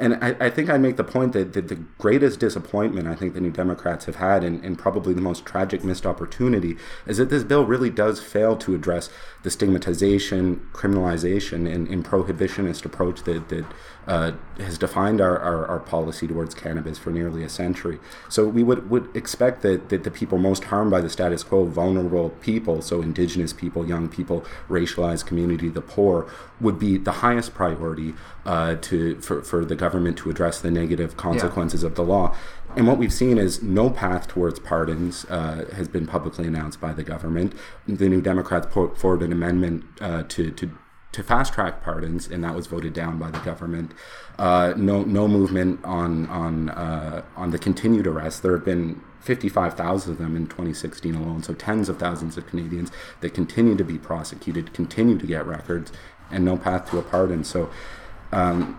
And 0.01 0.15
I, 0.23 0.37
I 0.39 0.51
think 0.51 0.71
I 0.71 0.79
make 0.79 0.97
the 0.97 1.05
point 1.05 1.33
that, 1.33 1.55
that 1.55 1.69
the 1.69 1.75
greatest 1.75 2.39
disappointment 2.39 3.09
I 3.09 3.17
think 3.17 3.35
the 3.35 3.41
New 3.41 3.51
Democrats 3.51 4.05
have 4.05 4.17
had, 4.17 4.45
and, 4.45 4.65
and 4.65 4.79
probably 4.79 5.13
the 5.13 5.21
most 5.21 5.45
tragic 5.45 5.83
missed 5.83 6.07
opportunity, 6.07 6.77
is 7.07 7.17
that 7.17 7.31
this 7.31 7.43
bill 7.43 7.65
really 7.65 7.91
does 7.91 8.21
fail 8.21 8.57
to 8.59 8.77
address 8.77 9.11
the 9.43 9.51
stigmatization, 9.51 10.69
criminalization, 10.73 11.73
and, 11.73 11.89
and 11.89 12.05
prohibitionist 12.05 12.85
approach 12.85 13.25
that, 13.25 13.49
that 13.49 13.65
uh, 14.09 14.33
has 14.59 14.79
defined 14.79 15.21
our, 15.21 15.39
our, 15.39 15.67
our, 15.67 15.79
policy 15.79 16.27
towards 16.27 16.55
cannabis 16.55 16.97
for 16.97 17.11
nearly 17.11 17.45
a 17.45 17.49
century. 17.49 18.01
So 18.31 18.49
we 18.49 18.63
would, 18.63 18.89
would 18.89 19.15
expect 19.15 19.61
that, 19.63 19.91
that 19.91 20.03
the 20.03 20.11
people 20.11 20.39
most 20.39 20.65
harmed 20.65 20.91
by 20.91 21.03
the 21.03 21.11
status 21.11 21.43
quo, 21.43 21.67
vulnerable 21.67 22.31
people, 22.41 22.81
so 22.81 23.03
indigenous 23.03 23.53
people, 23.53 23.87
young 23.87 24.09
people, 24.09 24.47
racialized 24.69 25.27
community, 25.27 25.69
the 25.69 25.83
poor, 25.83 26.27
would 26.59 26.79
be 26.79 26.97
the 26.97 27.13
highest 27.13 27.53
priority 27.53 28.15
uh, 28.47 28.77
to 28.77 29.21
for, 29.21 29.43
for 29.43 29.63
the 29.67 29.77
government 29.77 30.17
to 30.19 30.31
address 30.31 30.59
the 30.59 30.71
negative 30.71 31.19
consequences 31.19 31.83
yeah. 31.83 31.89
of 31.89 31.95
the 31.95 32.03
law. 32.03 32.35
and 32.77 32.87
what 32.87 32.97
we've 32.97 33.13
seen 33.13 33.37
is 33.37 33.63
no 33.63 33.91
path 33.91 34.27
towards 34.27 34.59
pardons 34.59 35.27
uh, 35.27 35.67
has 35.75 35.87
been 35.87 36.07
publicly 36.07 36.47
announced 36.47 36.81
by 36.81 36.95
the 36.95 37.03
government. 37.03 37.53
The 37.87 38.09
New 38.09 38.23
Democrats 38.23 38.69
put 38.71 38.97
forward 38.97 39.23
an 39.23 39.33
amendment 39.33 39.85
uh, 40.01 40.23
to, 40.29 40.51
to 40.53 40.71
to 41.19 41.25
fast 41.25 41.53
track 41.53 41.83
pardons, 41.83 42.29
and 42.29 42.45
that 42.45 42.55
was 42.55 42.69
voted 42.69 42.93
down 42.93 43.19
by 43.19 43.29
the 43.29 43.41
government. 43.41 43.91
Uh, 44.39 44.73
no, 44.77 45.03
no 45.03 45.27
movement 45.27 45.85
on 45.85 46.29
on 46.29 46.69
uh, 46.71 47.23
on 47.37 47.51
the 47.51 47.59
continued 47.59 48.07
arrests. 48.07 48.39
There 48.39 48.53
have 48.53 48.65
been 48.65 49.03
55,000 49.21 50.13
of 50.13 50.19
them 50.19 50.37
in 50.37 50.47
2016 50.47 51.17
alone, 51.17 51.43
so 51.43 51.55
tens 51.55 51.89
of 51.89 51.99
thousands 51.99 52.37
of 52.37 52.47
Canadians 52.47 52.93
that 53.21 53.35
continue 53.35 53.77
to 53.77 53.83
be 53.83 53.99
prosecuted, 53.99 54.73
continue 54.73 55.19
to 55.19 55.27
get 55.27 55.45
records, 55.45 55.91
and 56.31 56.45
no 56.45 56.57
path 56.57 56.89
to 56.91 56.99
a 56.99 57.03
pardon. 57.03 57.45
So. 57.45 57.69
Um, 58.31 58.79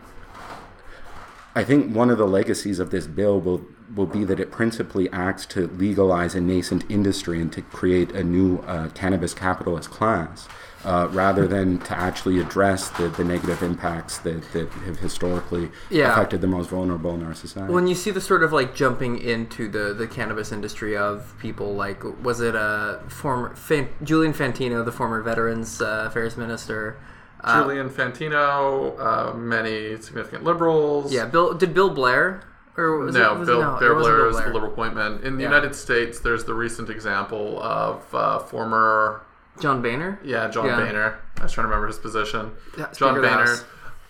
I 1.55 1.63
think 1.63 1.93
one 1.93 2.12
of 2.12 2.19
the 2.19 2.27
legacies 2.27 2.79
of 2.79 2.91
this 2.91 3.08
bill 3.08 3.41
will 3.41 3.65
will 3.93 4.05
be 4.05 4.24
that 4.24 4.39
it 4.39 4.51
principally 4.51 5.10
acts 5.12 5.48
to 5.48 5.67
legalize 5.67 6.36
a 6.36 6.39
nascent 6.39 6.86
industry 6.89 7.41
and 7.41 7.51
to 7.51 7.63
create 7.63 8.12
a 8.12 8.24
new 8.24 8.60
uh, 8.60 8.89
cannabis 8.89 9.34
capitalist 9.34 9.89
class, 9.89 10.48
uh, 10.86 11.07
rather 11.12 11.48
than 11.48 11.77
to 11.79 11.98
actually 11.98 12.39
address 12.39 12.89
the, 12.91 13.09
the 13.09 13.24
negative 13.24 13.62
impacts 13.63 14.17
that, 14.19 14.41
that 14.53 14.69
have 14.86 15.00
historically 15.00 15.69
Yeah. 15.89 16.12
affected 16.13 16.41
the 16.41 16.48
most 16.48 16.69
vulnerable 16.69 17.13
in 17.15 17.24
our 17.24 17.33
society. 17.33 17.74
when 17.74 17.88
you 17.88 17.95
see 17.95 18.12
the 18.12 18.21
sort 18.21 18.43
of 18.43 18.53
like 18.53 18.74
jumping 18.75 19.17
into 19.19 19.67
the 19.69 19.93
the 19.93 20.07
cannabis 20.07 20.51
industry 20.51 20.95
of 20.95 21.33
people 21.39 21.75
like 21.75 22.01
was 22.24 22.39
it 22.41 22.55
a 22.55 23.01
former 23.09 23.55
Fan, 23.55 23.89
Julian 24.03 24.33
Fantino, 24.33 24.83
the 24.86 24.91
former 24.91 25.21
Veterans 25.21 25.81
uh, 25.81 26.05
Affairs 26.07 26.38
Minister? 26.38 26.98
Uh, 27.41 27.62
Julian 27.62 27.89
Fantino, 27.89 29.00
uh, 29.00 29.33
many 29.33 29.95
significant 30.01 30.43
liberals. 30.43 31.12
yeah, 31.13 31.25
Bill 31.25 31.53
did 31.53 31.74
Bill 31.74 31.89
Blair 31.89 32.41
or 32.77 32.98
was 33.00 33.15
no, 33.15 33.36
it, 33.36 33.39
was 33.39 33.48
Bill, 33.50 33.62
it, 33.62 33.63
no, 33.65 33.79
Bill 33.79 33.91
it 33.91 33.95
wasn't 33.95 34.15
Blair 34.15 34.27
is 34.29 34.38
the 34.38 34.53
liberal 34.53 34.71
appointment. 34.71 35.24
In 35.25 35.36
the 35.38 35.43
Yeah. 35.43 35.50
United 35.50 35.75
States, 35.75 36.19
there's 36.19 36.45
the 36.45 36.53
recent 36.53 36.89
example 36.89 37.62
of 37.62 38.03
uh, 38.15 38.39
former, 38.39 39.21
John 39.61 39.81
Boehner. 39.81 40.19
yeah, 40.23 40.47
John 40.49 40.65
Yeah. 40.67 40.77
Boehner. 40.77 41.19
I 41.39 41.43
was 41.43 41.51
trying 41.51 41.63
to 41.65 41.69
remember 41.69 41.87
his 41.87 41.97
position. 41.99 42.51
Yeah, 42.77 42.87
John 42.95 43.15
Boehner. 43.15 43.59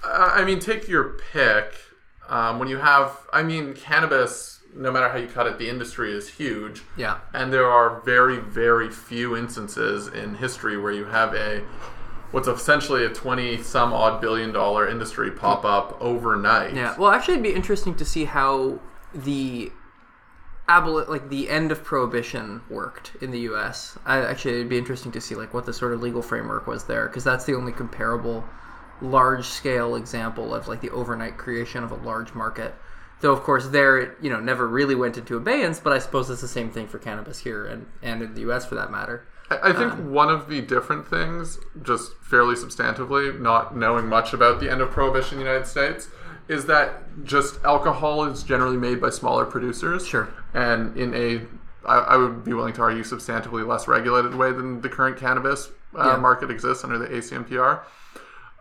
Uh, 0.03 0.31
I 0.33 0.45
mean, 0.45 0.59
take 0.59 0.87
your 0.87 1.17
pick. 1.33 1.73
Um, 2.29 2.59
when 2.59 2.67
you 2.67 2.77
have, 2.77 3.17
I 3.33 3.41
mean, 3.43 3.73
cannabis, 3.73 4.59
no 4.75 4.91
matter 4.91 5.09
how 5.09 5.17
you 5.17 5.27
cut 5.27 5.47
it, 5.47 5.57
the 5.57 5.67
industry 5.67 6.11
is 6.13 6.29
huge. 6.29 6.83
Yeah. 6.95 7.17
And 7.33 7.51
there 7.51 7.65
are 7.65 7.99
very, 8.01 8.37
very 8.37 8.89
few 8.91 9.35
instances 9.35 10.07
in 10.07 10.35
history 10.35 10.77
where 10.77 10.91
you 10.91 11.05
have 11.05 11.33
a 11.33 11.63
what's 12.31 12.47
essentially 12.47 13.03
a 13.05 13.09
20 13.09 13.63
some 13.63 13.91
odd 13.91 14.21
billion 14.21 14.51
dollar 14.53 14.87
industry 14.87 15.31
pop 15.31 15.65
up 15.65 15.97
overnight. 15.99 16.75
Yeah. 16.75 16.95
Well, 16.97 17.09
actually, 17.09 17.33
it'd 17.35 17.43
be 17.43 17.53
interesting 17.55 17.95
to 17.95 18.05
see 18.05 18.25
how 18.25 18.79
the 19.13 19.71
aboli- 20.69 21.07
like 21.07 21.29
the 21.29 21.49
end 21.49 21.71
of 21.71 21.83
prohibition 21.83 22.61
worked 22.69 23.11
in 23.21 23.31
the 23.31 23.39
U.S. 23.51 23.97
I, 24.05 24.19
actually, 24.19 24.55
it'd 24.55 24.69
be 24.69 24.77
interesting 24.77 25.11
to 25.13 25.21
see 25.21 25.35
like 25.35 25.53
what 25.53 25.65
the 25.65 25.73
sort 25.73 25.93
of 25.93 26.01
legal 26.01 26.21
framework 26.21 26.67
was 26.67 26.83
there, 26.85 27.07
because 27.07 27.23
that's 27.23 27.45
the 27.45 27.55
only 27.55 27.71
comparable 27.73 28.45
large 29.01 29.45
scale 29.45 29.95
example 29.95 30.53
of 30.53 30.67
like 30.67 30.81
the 30.81 30.89
overnight 30.91 31.37
creation 31.37 31.83
of 31.83 31.91
a 31.91 31.95
large 31.95 32.33
market. 32.33 32.75
Though, 33.21 33.33
of 33.33 33.41
course, 33.41 33.67
there 33.67 33.97
it 33.97 34.17
you 34.21 34.29
know 34.29 34.39
never 34.39 34.67
really 34.67 34.95
went 34.95 35.17
into 35.17 35.35
abeyance, 35.35 35.79
but 35.79 35.91
I 35.93 35.99
suppose 35.99 36.29
it's 36.29 36.41
the 36.41 36.47
same 36.47 36.69
thing 36.69 36.87
for 36.87 36.99
cannabis 36.99 37.39
here 37.39 37.65
and 37.65 37.85
and 38.01 38.21
in 38.21 38.33
the 38.35 38.41
U.S. 38.41 38.65
for 38.65 38.75
that 38.75 38.91
matter. 38.91 39.27
I 39.49 39.69
I 39.69 39.73
think 39.73 39.91
Um, 39.93 40.11
one 40.11 40.29
of 40.29 40.47
the 40.47 40.61
different 40.61 41.07
things, 41.07 41.59
just 41.81 42.13
fairly 42.21 42.55
substantively, 42.55 43.37
not 43.39 43.75
knowing 43.75 44.07
much 44.07 44.33
about 44.33 44.59
the 44.59 44.69
end 44.69 44.81
of 44.81 44.91
prohibition 44.91 45.37
in 45.37 45.43
the 45.43 45.49
United 45.49 45.67
States, 45.67 46.07
is 46.49 46.65
that 46.65 47.23
just 47.23 47.63
alcohol 47.63 48.25
is 48.25 48.43
generally 48.43 48.75
made 48.77 48.99
by 48.99 49.09
smaller 49.09 49.45
producers. 49.45 50.05
Sure. 50.05 50.27
And 50.53 50.97
in 50.97 51.13
a, 51.13 51.41
I, 51.87 51.99
I 51.99 52.17
would 52.17 52.43
be 52.43 52.53
willing 52.53 52.73
to 52.73 52.81
argue, 52.81 53.03
substantively 53.03 53.65
less 53.65 53.87
regulated 53.87 54.35
way 54.35 54.51
than 54.51 54.81
the 54.81 54.89
current 54.89 55.15
cannabis 55.17 55.69
uh, 55.97 56.03
Yeah. 56.13 56.15
market 56.17 56.49
exists 56.51 56.83
under 56.83 56.97
the 56.97 57.07
ACMPR. 57.07 57.81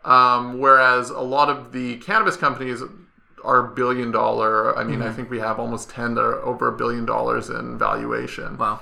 Um, 0.05 0.59
whereas 0.61 1.11
a 1.11 1.21
lot 1.21 1.49
of 1.51 1.73
the 1.73 1.97
cannabis 1.99 2.37
companies 2.37 2.83
are 3.45 3.63
billion 3.65 4.11
dollar. 4.11 4.77
I 4.79 4.85
mean, 4.85 4.99
Mm-hmm. 5.01 5.09
I 5.09 5.13
think 5.13 5.31
we 5.31 5.39
have 5.41 5.59
almost 5.59 5.91
10 5.91 6.15
that 6.15 6.21
are 6.23 6.41
over 6.43 6.69
a 6.69 6.73
billion 6.77 7.05
dollars 7.07 7.51
in 7.51 7.79
valuation 7.79 8.57
Wow. 8.59 8.81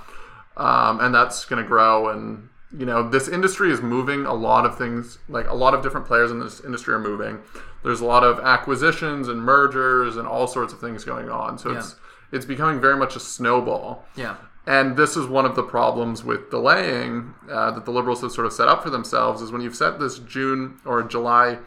um, 0.56 1.00
and 1.00 1.14
that's 1.14 1.44
going 1.44 1.62
to 1.62 1.68
grow. 1.68 2.08
And 2.10 2.48
you 2.76 2.84
know, 2.84 3.08
this 3.08 3.28
industry 3.28 3.70
is 3.70 3.80
moving. 3.80 4.26
A 4.26 4.34
lot 4.34 4.66
of 4.66 4.76
things, 4.76 5.18
like 5.28 5.48
a 5.48 5.54
lot 5.54 5.74
of 5.74 5.82
different 5.82 6.06
players 6.06 6.30
in 6.30 6.40
this 6.40 6.60
industry, 6.60 6.94
are 6.94 6.98
moving. 6.98 7.38
There's 7.84 8.00
a 8.00 8.04
lot 8.06 8.24
of 8.24 8.40
acquisitions 8.40 9.28
and 9.28 9.40
mergers 9.40 10.16
and 10.16 10.26
all 10.26 10.46
sorts 10.46 10.72
of 10.72 10.80
things 10.80 11.04
going 11.04 11.30
on. 11.30 11.58
So 11.58 11.70
it's 11.70 11.96
it's 12.32 12.44
becoming 12.44 12.80
very 12.80 12.96
much 12.96 13.14
a 13.16 13.20
snowball. 13.20 14.04
Yeah. 14.16 14.36
And 14.66 14.96
this 14.96 15.16
is 15.16 15.28
one 15.28 15.44
of 15.44 15.54
the 15.54 15.62
problems 15.62 16.24
with 16.24 16.50
delaying 16.50 17.34
uh, 17.48 17.70
that 17.70 17.84
the 17.84 17.92
liberals 17.92 18.22
have 18.22 18.32
sort 18.32 18.48
of 18.48 18.52
set 18.52 18.66
up 18.66 18.82
for 18.82 18.90
themselves 18.90 19.40
is 19.40 19.52
when 19.52 19.60
you've 19.60 19.76
set 19.76 20.00
this 20.00 20.18
June 20.18 20.80
or 20.84 21.04
July 21.04 21.58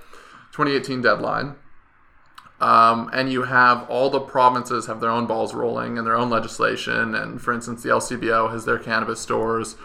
2018 0.52 1.02
deadline, 1.02 1.56
um, 2.60 3.10
and 3.14 3.32
you 3.32 3.44
have 3.44 3.90
all 3.90 4.10
the 4.10 4.20
provinces 4.20 4.88
have 4.88 5.00
their 5.00 5.10
own 5.10 5.28
balls 5.28 5.54
rolling 5.54 5.98
and 5.98 6.06
their 6.06 6.18
own 6.18 6.30
legislation. 6.30 7.16
And 7.16 7.42
for 7.42 7.54
instance, 7.54 7.84
the 7.84 7.90
LCBO 7.90 8.52
has 8.52 8.66
their 8.66 8.78
cannabis 8.78 9.22
stores 9.22 9.78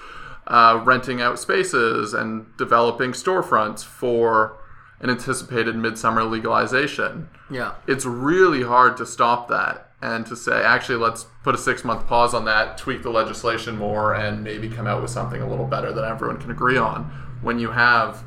uh, 0.46 0.80
renting 0.84 1.20
out 1.22 1.38
spaces 1.38 2.12
and 2.14 2.46
developing 2.56 3.12
storefronts 3.12 3.82
for 3.84 4.56
an 5.00 5.10
anticipated 5.10 5.74
midsummer 5.76 6.22
legalization 6.24 7.28
Yeah. 7.50 7.72
it's 7.86 8.04
really 8.04 8.62
hard 8.62 8.96
to 8.98 9.06
stop 9.06 9.48
that 9.48 9.90
and 10.02 10.24
to 10.26 10.36
say 10.36 10.62
actually 10.62 10.96
let's 10.98 11.26
put 11.42 11.54
a 11.54 11.58
six 11.58 11.82
month 11.84 12.06
pause 12.06 12.34
on 12.34 12.44
that 12.44 12.76
tweak 12.78 13.02
the 13.02 13.10
legislation 13.10 13.76
more 13.78 14.14
and 14.14 14.44
maybe 14.44 14.68
come 14.68 14.86
out 14.86 15.00
with 15.02 15.10
something 15.10 15.40
a 15.42 15.48
little 15.48 15.66
better 15.66 15.92
that 15.92 16.04
everyone 16.04 16.36
can 16.38 16.50
agree 16.50 16.76
on 16.76 17.04
when 17.42 17.58
you 17.58 17.70
have 17.70 18.22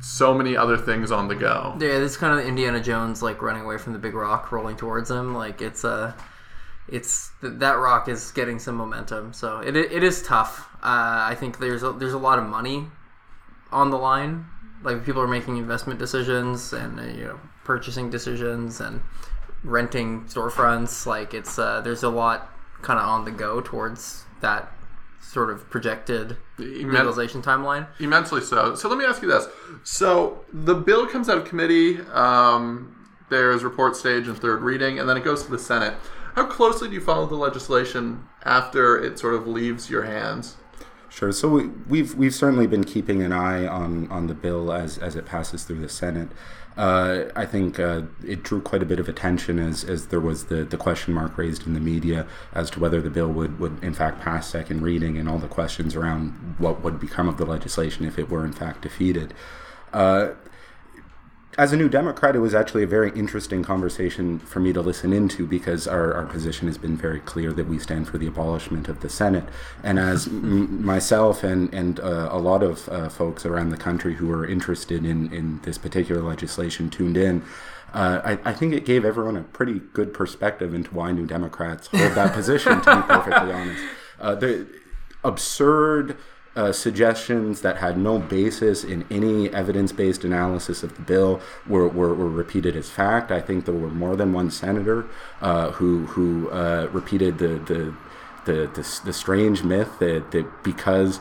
so 0.00 0.34
many 0.34 0.56
other 0.56 0.76
things 0.76 1.12
on 1.12 1.28
the 1.28 1.34
go 1.34 1.74
Yeah, 1.80 1.98
this 2.00 2.12
is 2.12 2.16
kind 2.16 2.38
of 2.38 2.44
Indiana 2.44 2.80
Jones 2.80 3.22
like 3.22 3.40
running 3.40 3.62
away 3.62 3.78
from 3.78 3.92
the 3.92 3.98
big 4.00 4.14
rock, 4.14 4.50
rolling 4.50 4.76
towards 4.76 5.10
him. 5.10 5.32
Like 5.34 5.62
it's 5.62 5.84
a, 5.84 6.14
it's 6.88 7.30
that 7.42 7.74
rock 7.74 8.08
is 8.08 8.30
getting 8.32 8.58
some 8.58 8.74
momentum. 8.76 9.32
So 9.32 9.60
it, 9.60 9.76
it, 9.76 10.02
is 10.02 10.22
tough. 10.22 10.68
Uh, 10.76 11.24
I 11.28 11.36
think 11.38 11.58
there's 11.58 11.82
a, 11.82 11.92
there's 11.92 12.12
a 12.12 12.18
lot 12.18 12.38
of 12.38 12.44
money 12.44 12.88
on 13.70 13.90
the 13.90 13.98
line. 13.98 14.46
Like 14.82 15.04
people 15.04 15.22
are 15.22 15.28
making 15.28 15.58
investment 15.58 15.98
decisions 15.98 16.72
and 16.72 16.98
uh, 16.98 17.04
you 17.04 17.24
know 17.24 17.40
purchasing 17.64 18.10
decisions 18.10 18.80
and 18.80 19.00
renting 19.62 20.24
storefronts. 20.24 21.06
Like 21.06 21.34
it's 21.34 21.58
uh, 21.58 21.80
there's 21.82 22.02
a 22.02 22.10
lot 22.10 22.50
kind 22.82 22.98
of 22.98 23.08
on 23.08 23.24
the 23.24 23.30
go 23.30 23.60
towards 23.60 24.24
that 24.40 24.72
sort 25.20 25.50
of 25.50 25.70
projected 25.70 26.36
Immen- 26.58 26.92
legalization 26.92 27.40
timeline. 27.40 27.86
immensely 28.00 28.40
so 28.40 28.74
so 28.74 28.88
let 28.88 28.98
me 28.98 29.04
ask 29.04 29.22
you 29.22 29.28
this 29.28 29.46
so 29.84 30.44
the 30.52 30.74
bill 30.74 31.06
comes 31.06 31.28
out 31.28 31.38
of 31.38 31.44
committee 31.44 32.00
um, 32.12 33.08
there's 33.30 33.62
report 33.62 33.96
stage 33.96 34.26
and 34.26 34.36
third 34.36 34.60
reading 34.62 34.98
and 34.98 35.08
then 35.08 35.16
it 35.16 35.24
goes 35.24 35.44
to 35.44 35.50
the 35.50 35.58
senate 35.58 35.94
how 36.34 36.46
closely 36.46 36.88
do 36.88 36.94
you 36.94 37.00
follow 37.00 37.26
the 37.26 37.36
legislation 37.36 38.24
after 38.44 39.02
it 39.02 39.18
sort 39.18 39.34
of 39.34 39.46
leaves 39.46 39.90
your 39.90 40.02
hands 40.02 40.56
Sure. 41.12 41.30
So 41.30 41.46
we, 41.46 41.66
we've 41.86 42.14
we've 42.14 42.34
certainly 42.34 42.66
been 42.66 42.84
keeping 42.84 43.20
an 43.20 43.32
eye 43.32 43.66
on, 43.66 44.10
on 44.10 44.28
the 44.28 44.34
bill 44.34 44.72
as, 44.72 44.96
as 44.96 45.14
it 45.14 45.26
passes 45.26 45.64
through 45.64 45.82
the 45.82 45.88
Senate. 45.90 46.30
Uh, 46.74 47.24
I 47.36 47.44
think 47.44 47.78
uh, 47.78 48.02
it 48.26 48.42
drew 48.42 48.62
quite 48.62 48.82
a 48.82 48.86
bit 48.86 48.98
of 48.98 49.10
attention 49.10 49.58
as, 49.58 49.84
as 49.84 50.06
there 50.06 50.20
was 50.20 50.46
the, 50.46 50.64
the 50.64 50.78
question 50.78 51.12
mark 51.12 51.36
raised 51.36 51.66
in 51.66 51.74
the 51.74 51.80
media 51.80 52.26
as 52.54 52.70
to 52.70 52.80
whether 52.80 53.02
the 53.02 53.10
bill 53.10 53.28
would, 53.28 53.58
would 53.60 53.84
in 53.84 53.92
fact 53.92 54.22
pass 54.22 54.48
second 54.48 54.80
reading 54.80 55.18
and 55.18 55.28
all 55.28 55.36
the 55.36 55.48
questions 55.48 55.94
around 55.94 56.54
what 56.56 56.82
would 56.82 56.98
become 56.98 57.28
of 57.28 57.36
the 57.36 57.44
legislation 57.44 58.06
if 58.06 58.18
it 58.18 58.30
were 58.30 58.46
in 58.46 58.52
fact 58.52 58.80
defeated. 58.80 59.34
Uh, 59.92 60.30
as 61.58 61.72
a 61.72 61.76
new 61.76 61.88
Democrat, 61.88 62.34
it 62.34 62.38
was 62.38 62.54
actually 62.54 62.82
a 62.82 62.86
very 62.86 63.10
interesting 63.12 63.62
conversation 63.62 64.38
for 64.38 64.60
me 64.60 64.72
to 64.72 64.80
listen 64.80 65.12
into 65.12 65.46
because 65.46 65.86
our, 65.86 66.14
our 66.14 66.24
position 66.24 66.66
has 66.66 66.78
been 66.78 66.96
very 66.96 67.20
clear 67.20 67.52
that 67.52 67.66
we 67.66 67.78
stand 67.78 68.08
for 68.08 68.16
the 68.16 68.26
abolishment 68.26 68.88
of 68.88 69.00
the 69.00 69.08
Senate. 69.10 69.44
And 69.82 69.98
as 69.98 70.26
m- 70.28 70.82
myself 70.84 71.44
and, 71.44 71.72
and 71.74 72.00
uh, 72.00 72.28
a 72.30 72.38
lot 72.38 72.62
of 72.62 72.88
uh, 72.88 73.10
folks 73.10 73.44
around 73.44 73.68
the 73.68 73.76
country 73.76 74.14
who 74.14 74.30
are 74.32 74.46
interested 74.46 75.04
in, 75.04 75.32
in 75.32 75.60
this 75.62 75.76
particular 75.76 76.22
legislation 76.22 76.88
tuned 76.88 77.18
in, 77.18 77.42
uh, 77.92 78.22
I, 78.24 78.50
I 78.50 78.52
think 78.54 78.72
it 78.72 78.86
gave 78.86 79.04
everyone 79.04 79.36
a 79.36 79.42
pretty 79.42 79.80
good 79.92 80.14
perspective 80.14 80.72
into 80.72 80.94
why 80.94 81.12
New 81.12 81.26
Democrats 81.26 81.88
hold 81.88 82.12
that 82.12 82.32
position, 82.32 82.80
to 82.80 82.96
be 82.96 83.02
perfectly 83.14 83.52
honest. 83.52 83.84
Uh, 84.18 84.34
the 84.34 84.66
absurd 85.22 86.16
uh, 86.54 86.72
suggestions 86.72 87.62
that 87.62 87.78
had 87.78 87.96
no 87.96 88.18
basis 88.18 88.84
in 88.84 89.04
any 89.10 89.48
evidence-based 89.52 90.24
analysis 90.24 90.82
of 90.82 90.94
the 90.96 91.02
bill 91.02 91.40
were, 91.66 91.88
were, 91.88 92.14
were 92.14 92.28
repeated 92.28 92.76
as 92.76 92.90
fact. 92.90 93.30
I 93.30 93.40
think 93.40 93.64
there 93.64 93.74
were 93.74 93.88
more 93.88 94.16
than 94.16 94.32
one 94.32 94.50
senator 94.50 95.06
uh, 95.40 95.70
who 95.72 96.06
who 96.06 96.50
uh, 96.50 96.88
repeated 96.92 97.38
the 97.38 97.54
the, 97.66 97.94
the 98.44 98.66
the 98.66 99.00
the 99.04 99.12
strange 99.12 99.62
myth 99.62 99.98
that 99.98 100.30
that 100.32 100.62
because 100.62 101.20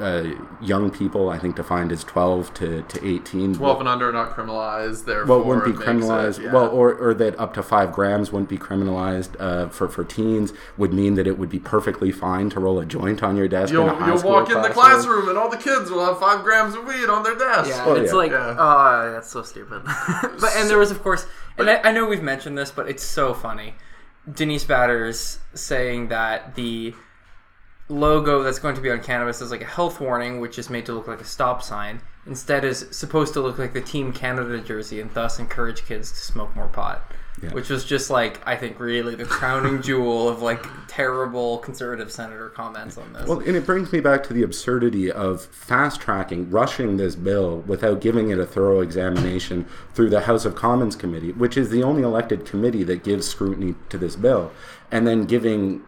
uh, 0.00 0.34
young 0.60 0.90
people, 0.90 1.28
I 1.30 1.38
think 1.38 1.56
defined 1.56 1.92
as 1.92 2.04
12 2.04 2.54
to, 2.54 2.82
to 2.82 3.06
18. 3.06 3.54
12 3.56 3.80
and 3.80 3.88
under 3.88 4.08
are 4.08 4.12
not 4.12 4.34
criminalized, 4.34 5.04
therefore. 5.04 5.38
well, 5.38 5.46
wouldn't 5.46 5.64
be 5.64 5.70
it 5.70 5.74
makes 5.74 5.82
it- 5.86 6.08
criminalized. 6.08 6.42
yeah. 6.44 6.52
Well, 6.52 6.68
or, 6.70 6.94
or 6.94 7.14
that 7.14 7.38
up 7.38 7.54
to 7.54 7.62
five 7.62 7.92
grams 7.92 8.32
wouldn't 8.32 8.48
be 8.48 8.58
criminalized 8.58 9.36
uh, 9.40 9.68
for 9.68 9.88
for 9.88 10.04
teens 10.04 10.52
would 10.76 10.92
mean 10.92 11.14
that 11.14 11.26
it 11.26 11.38
would 11.38 11.50
be 11.50 11.58
perfectly 11.58 12.10
fine 12.12 12.50
to 12.50 12.60
roll 12.60 12.78
a 12.78 12.86
joint 12.86 13.22
on 13.22 13.36
your 13.36 13.48
desk. 13.48 13.70
in 13.70 13.80
You'll, 13.80 13.88
a 13.90 13.94
high 13.94 14.06
you'll 14.08 14.18
school 14.18 14.30
walk 14.32 14.48
in 14.50 14.62
the 14.62 14.68
classroom. 14.70 14.74
classroom 15.24 15.28
and 15.30 15.38
all 15.38 15.48
the 15.50 15.56
kids 15.56 15.90
will 15.90 16.04
have 16.04 16.18
five 16.18 16.44
grams 16.44 16.74
of 16.74 16.84
weed 16.84 17.08
on 17.08 17.22
their 17.22 17.36
desk. 17.36 17.70
Yeah, 17.70 17.84
Oh, 17.86 17.94
it's 17.94 18.12
yeah. 18.12 18.16
like, 18.18 18.30
Yeah. 18.30 18.56
oh, 18.58 19.12
that's 19.12 19.28
so 19.30 19.42
stupid. 19.42 19.82
but 20.40 20.50
and 20.56 20.68
there 20.70 20.78
was, 20.78 20.90
of 20.90 21.02
course, 21.02 21.26
and 21.56 21.68
I, 21.68 21.80
I 21.82 21.92
know 21.92 22.06
we've 22.06 22.22
mentioned 22.22 22.56
this, 22.56 22.70
but 22.70 22.88
it's 22.88 23.02
so 23.02 23.34
funny. 23.34 23.74
Denise 24.32 24.64
Batters 24.64 25.38
saying 25.54 26.08
that 26.08 26.54
the 26.54 26.94
logo 27.88 28.42
that's 28.42 28.58
going 28.58 28.74
to 28.74 28.80
be 28.80 28.90
on 28.90 29.02
cannabis 29.02 29.40
is 29.40 29.50
like 29.50 29.62
a 29.62 29.66
health 29.66 30.00
warning, 30.00 30.40
which 30.40 30.58
is 30.58 30.70
made 30.70 30.86
to 30.86 30.92
look 30.92 31.08
like 31.08 31.20
a 31.20 31.24
stop 31.24 31.62
sign. 31.62 32.00
Instead, 32.26 32.64
is 32.64 32.86
supposed 32.90 33.32
to 33.32 33.40
look 33.40 33.58
like 33.58 33.72
the 33.72 33.80
Team 33.80 34.12
Canada 34.12 34.60
jersey, 34.60 35.00
and 35.00 35.12
thus 35.14 35.38
encourage 35.38 35.86
kids 35.86 36.10
to 36.12 36.18
smoke 36.18 36.54
more 36.54 36.68
pot. 36.68 37.10
Yeah. 37.42 37.52
Which 37.52 37.70
was 37.70 37.84
just 37.84 38.10
like 38.10 38.40
I 38.46 38.56
think 38.56 38.80
really 38.80 39.14
the 39.14 39.24
crowning 39.24 39.80
jewel 39.82 40.28
of 40.28 40.42
like 40.42 40.60
terrible 40.88 41.58
conservative 41.58 42.10
senator 42.10 42.48
comments 42.48 42.98
on 42.98 43.12
this. 43.12 43.28
Well, 43.28 43.38
and 43.38 43.56
it 43.56 43.64
brings 43.64 43.92
me 43.92 44.00
back 44.00 44.24
to 44.24 44.32
the 44.32 44.42
absurdity 44.42 45.10
of 45.10 45.44
fast 45.44 46.00
tracking, 46.00 46.50
rushing 46.50 46.96
this 46.96 47.14
bill 47.14 47.58
without 47.60 48.00
giving 48.00 48.30
it 48.30 48.40
a 48.40 48.46
thorough 48.46 48.80
examination 48.80 49.66
through 49.94 50.10
the 50.10 50.22
House 50.22 50.44
of 50.44 50.56
Commons 50.56 50.96
committee, 50.96 51.30
which 51.30 51.56
is 51.56 51.70
the 51.70 51.82
only 51.82 52.02
elected 52.02 52.44
committee 52.44 52.82
that 52.82 53.04
gives 53.04 53.28
scrutiny 53.28 53.76
to 53.88 53.98
this 53.98 54.16
bill, 54.16 54.50
and 54.90 55.06
then 55.06 55.24
giving 55.24 55.84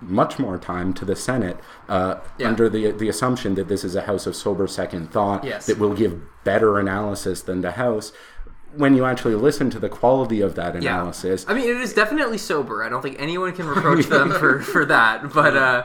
much 0.00 0.38
more 0.38 0.58
time 0.58 0.92
to 0.94 1.04
the 1.04 1.16
Senate 1.16 1.58
uh, 1.88 2.16
Yeah. 2.38 2.48
under 2.48 2.68
the 2.68 2.90
the 2.92 3.08
assumption 3.08 3.54
that 3.54 3.68
this 3.68 3.82
is 3.84 3.94
a 3.94 4.02
House 4.02 4.26
of 4.26 4.36
sober 4.36 4.66
second 4.66 5.10
thought 5.10 5.42
Yes. 5.44 5.66
that 5.66 5.78
will 5.78 5.94
give 5.94 6.20
better 6.44 6.78
analysis 6.78 7.42
than 7.42 7.60
the 7.62 7.72
House. 7.72 8.12
When 8.74 8.94
you 8.94 9.06
actually 9.06 9.34
listen 9.36 9.70
to 9.70 9.78
the 9.78 9.88
quality 9.88 10.40
of 10.42 10.54
that 10.56 10.74
Yeah. 10.82 10.94
analysis, 10.94 11.46
I 11.48 11.54
mean, 11.54 11.64
it 11.68 11.76
is 11.78 11.94
definitely 11.94 12.36
sober. 12.38 12.84
I 12.84 12.88
don't 12.90 13.00
think 13.00 13.16
anyone 13.18 13.52
can 13.52 13.66
reproach 13.66 14.06
them 14.16 14.30
for, 14.30 14.60
for 14.60 14.84
that. 14.84 15.32
But 15.32 15.56
uh, 15.56 15.84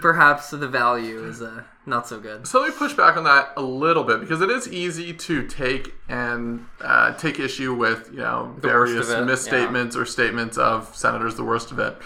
perhaps 0.00 0.50
the 0.50 0.66
value 0.68 1.24
is 1.24 1.40
uh, 1.40 1.62
not 1.86 2.08
so 2.08 2.18
good. 2.18 2.46
So 2.48 2.60
let 2.60 2.70
me 2.70 2.74
push 2.76 2.92
back 2.94 3.16
on 3.16 3.24
that 3.24 3.52
a 3.56 3.62
little 3.62 4.02
bit 4.04 4.20
because 4.20 4.40
it 4.40 4.50
is 4.50 4.68
easy 4.68 5.12
to 5.14 5.46
take 5.46 5.94
and 6.08 6.66
uh, 6.80 7.12
take 7.14 7.38
issue 7.38 7.72
with 7.72 8.10
you 8.12 8.18
know 8.18 8.52
The 8.60 8.68
various 8.68 9.10
of 9.10 9.20
it, 9.20 9.24
misstatements 9.26 9.94
or 9.96 10.04
statements 10.04 10.58
of 10.58 10.94
senators. 10.96 11.36
The 11.36 11.44
worst 11.44 11.70
of 11.70 11.78
it 11.78 11.96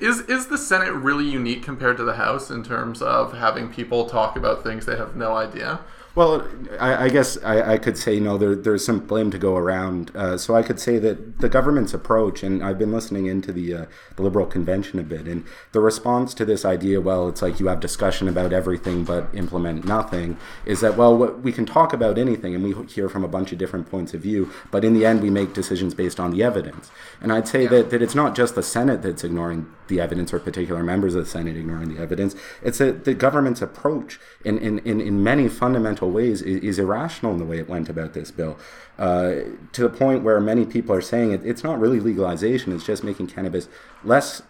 is 0.00 0.20
is 0.22 0.46
the 0.48 0.58
Senate 0.58 0.92
really 0.92 1.28
unique 1.28 1.62
compared 1.62 1.96
to 1.98 2.04
the 2.04 2.14
House 2.14 2.50
in 2.50 2.62
terms 2.62 3.00
of 3.00 3.34
having 3.34 3.72
people 3.72 4.08
talk 4.08 4.36
about 4.36 4.62
things 4.62 4.86
they 4.86 4.96
have 4.96 5.16
no 5.16 5.34
idea? 5.34 5.80
Well, 6.16 6.46
I, 6.78 7.06
I 7.06 7.08
guess 7.08 7.42
I, 7.42 7.72
I 7.72 7.78
could 7.78 7.98
say 7.98 8.20
no. 8.20 8.38
There, 8.38 8.54
there's 8.54 8.84
some 8.86 9.00
blame 9.00 9.32
to 9.32 9.38
go 9.38 9.56
around. 9.56 10.12
Uh, 10.14 10.38
so 10.38 10.54
I 10.54 10.62
could 10.62 10.78
say 10.78 10.98
that 11.00 11.40
the 11.40 11.48
government's 11.48 11.92
approach, 11.92 12.44
and 12.44 12.62
I've 12.62 12.78
been 12.78 12.92
listening 12.92 13.26
into 13.26 13.52
the, 13.52 13.74
uh, 13.74 13.86
the 14.14 14.22
liberal 14.22 14.46
convention 14.46 15.00
a 15.00 15.02
bit, 15.02 15.26
and 15.26 15.44
the 15.72 15.80
response 15.80 16.32
to 16.34 16.44
this 16.44 16.64
idea, 16.64 17.00
well, 17.00 17.28
it's 17.28 17.42
like 17.42 17.58
you 17.58 17.66
have 17.66 17.80
discussion 17.80 18.28
about 18.28 18.52
everything 18.52 19.02
but 19.02 19.28
implement 19.34 19.84
nothing, 19.86 20.36
is 20.64 20.80
that 20.82 20.96
well, 20.96 21.16
what, 21.16 21.40
we 21.40 21.50
can 21.50 21.66
talk 21.66 21.92
about 21.92 22.16
anything, 22.16 22.54
and 22.54 22.62
we 22.62 22.74
hear 22.86 23.08
from 23.08 23.24
a 23.24 23.28
bunch 23.28 23.50
of 23.50 23.58
different 23.58 23.90
points 23.90 24.14
of 24.14 24.20
view, 24.20 24.52
but 24.70 24.84
in 24.84 24.94
the 24.94 25.04
end, 25.04 25.20
we 25.20 25.30
make 25.30 25.52
decisions 25.52 25.94
based 25.94 26.20
on 26.20 26.30
the 26.30 26.44
evidence. 26.44 26.92
And 27.20 27.32
I'd 27.32 27.48
say 27.48 27.66
that, 27.66 27.90
that 27.90 28.02
it's 28.02 28.14
not 28.14 28.36
just 28.36 28.54
the 28.54 28.62
Senate 28.62 29.02
that's 29.02 29.24
ignoring 29.24 29.66
the 29.88 30.00
evidence, 30.00 30.32
or 30.32 30.38
particular 30.38 30.84
members 30.84 31.16
of 31.16 31.24
the 31.24 31.30
Senate 31.30 31.56
ignoring 31.56 31.92
the 31.92 32.00
evidence. 32.00 32.36
It's 32.62 32.78
that 32.78 33.04
the 33.04 33.14
government's 33.14 33.60
approach, 33.60 34.20
in, 34.44 34.58
in, 34.58 34.78
in, 34.80 35.00
in 35.00 35.20
many 35.22 35.48
fundamental 35.48 36.03
ways, 36.10 36.42
is, 36.42 36.62
is 36.62 36.78
irrational 36.78 37.32
in 37.32 37.38
the 37.38 37.44
way 37.44 37.58
it 37.58 37.68
went 37.68 37.88
about 37.88 38.14
this 38.14 38.30
bill. 38.30 38.58
Uh, 38.98 39.34
to 39.72 39.82
the 39.82 39.88
point 39.88 40.22
where 40.22 40.40
many 40.40 40.64
people 40.64 40.94
are 40.94 41.00
saying 41.00 41.32
it, 41.32 41.44
it's 41.44 41.64
not 41.64 41.80
really 41.80 42.00
legalization, 42.00 42.72
it's 42.72 42.84
just 42.84 43.02
making 43.04 43.26
cannabis 43.26 43.68
less 44.02 44.42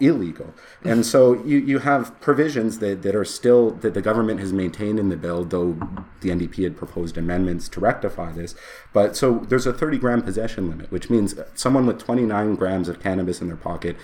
illegal. 0.00 0.52
And 0.82 1.06
so 1.06 1.34
you, 1.44 1.58
you 1.58 1.78
have 1.78 2.20
provisions 2.20 2.80
that, 2.80 3.02
that 3.02 3.14
are 3.14 3.24
still, 3.24 3.70
that 3.70 3.94
the 3.94 4.02
government 4.02 4.40
has 4.40 4.52
maintained 4.52 4.98
in 4.98 5.08
the 5.08 5.16
bill, 5.16 5.44
though 5.44 5.78
the 6.20 6.30
NDP 6.30 6.64
had 6.64 6.76
proposed 6.76 7.16
amendments 7.16 7.68
to 7.70 7.80
rectify 7.80 8.32
this. 8.32 8.54
But 8.92 9.16
so 9.16 9.38
there's 9.48 9.66
a 9.66 9.72
30 9.72 9.98
gram 9.98 10.22
possession 10.22 10.68
limit, 10.68 10.90
which 10.90 11.10
means 11.10 11.34
someone 11.54 11.86
with 11.86 11.98
29 11.98 12.56
grams 12.56 12.88
of 12.88 13.00
cannabis 13.00 13.40
in 13.40 13.46
their 13.46 13.56
pocket 13.56 13.96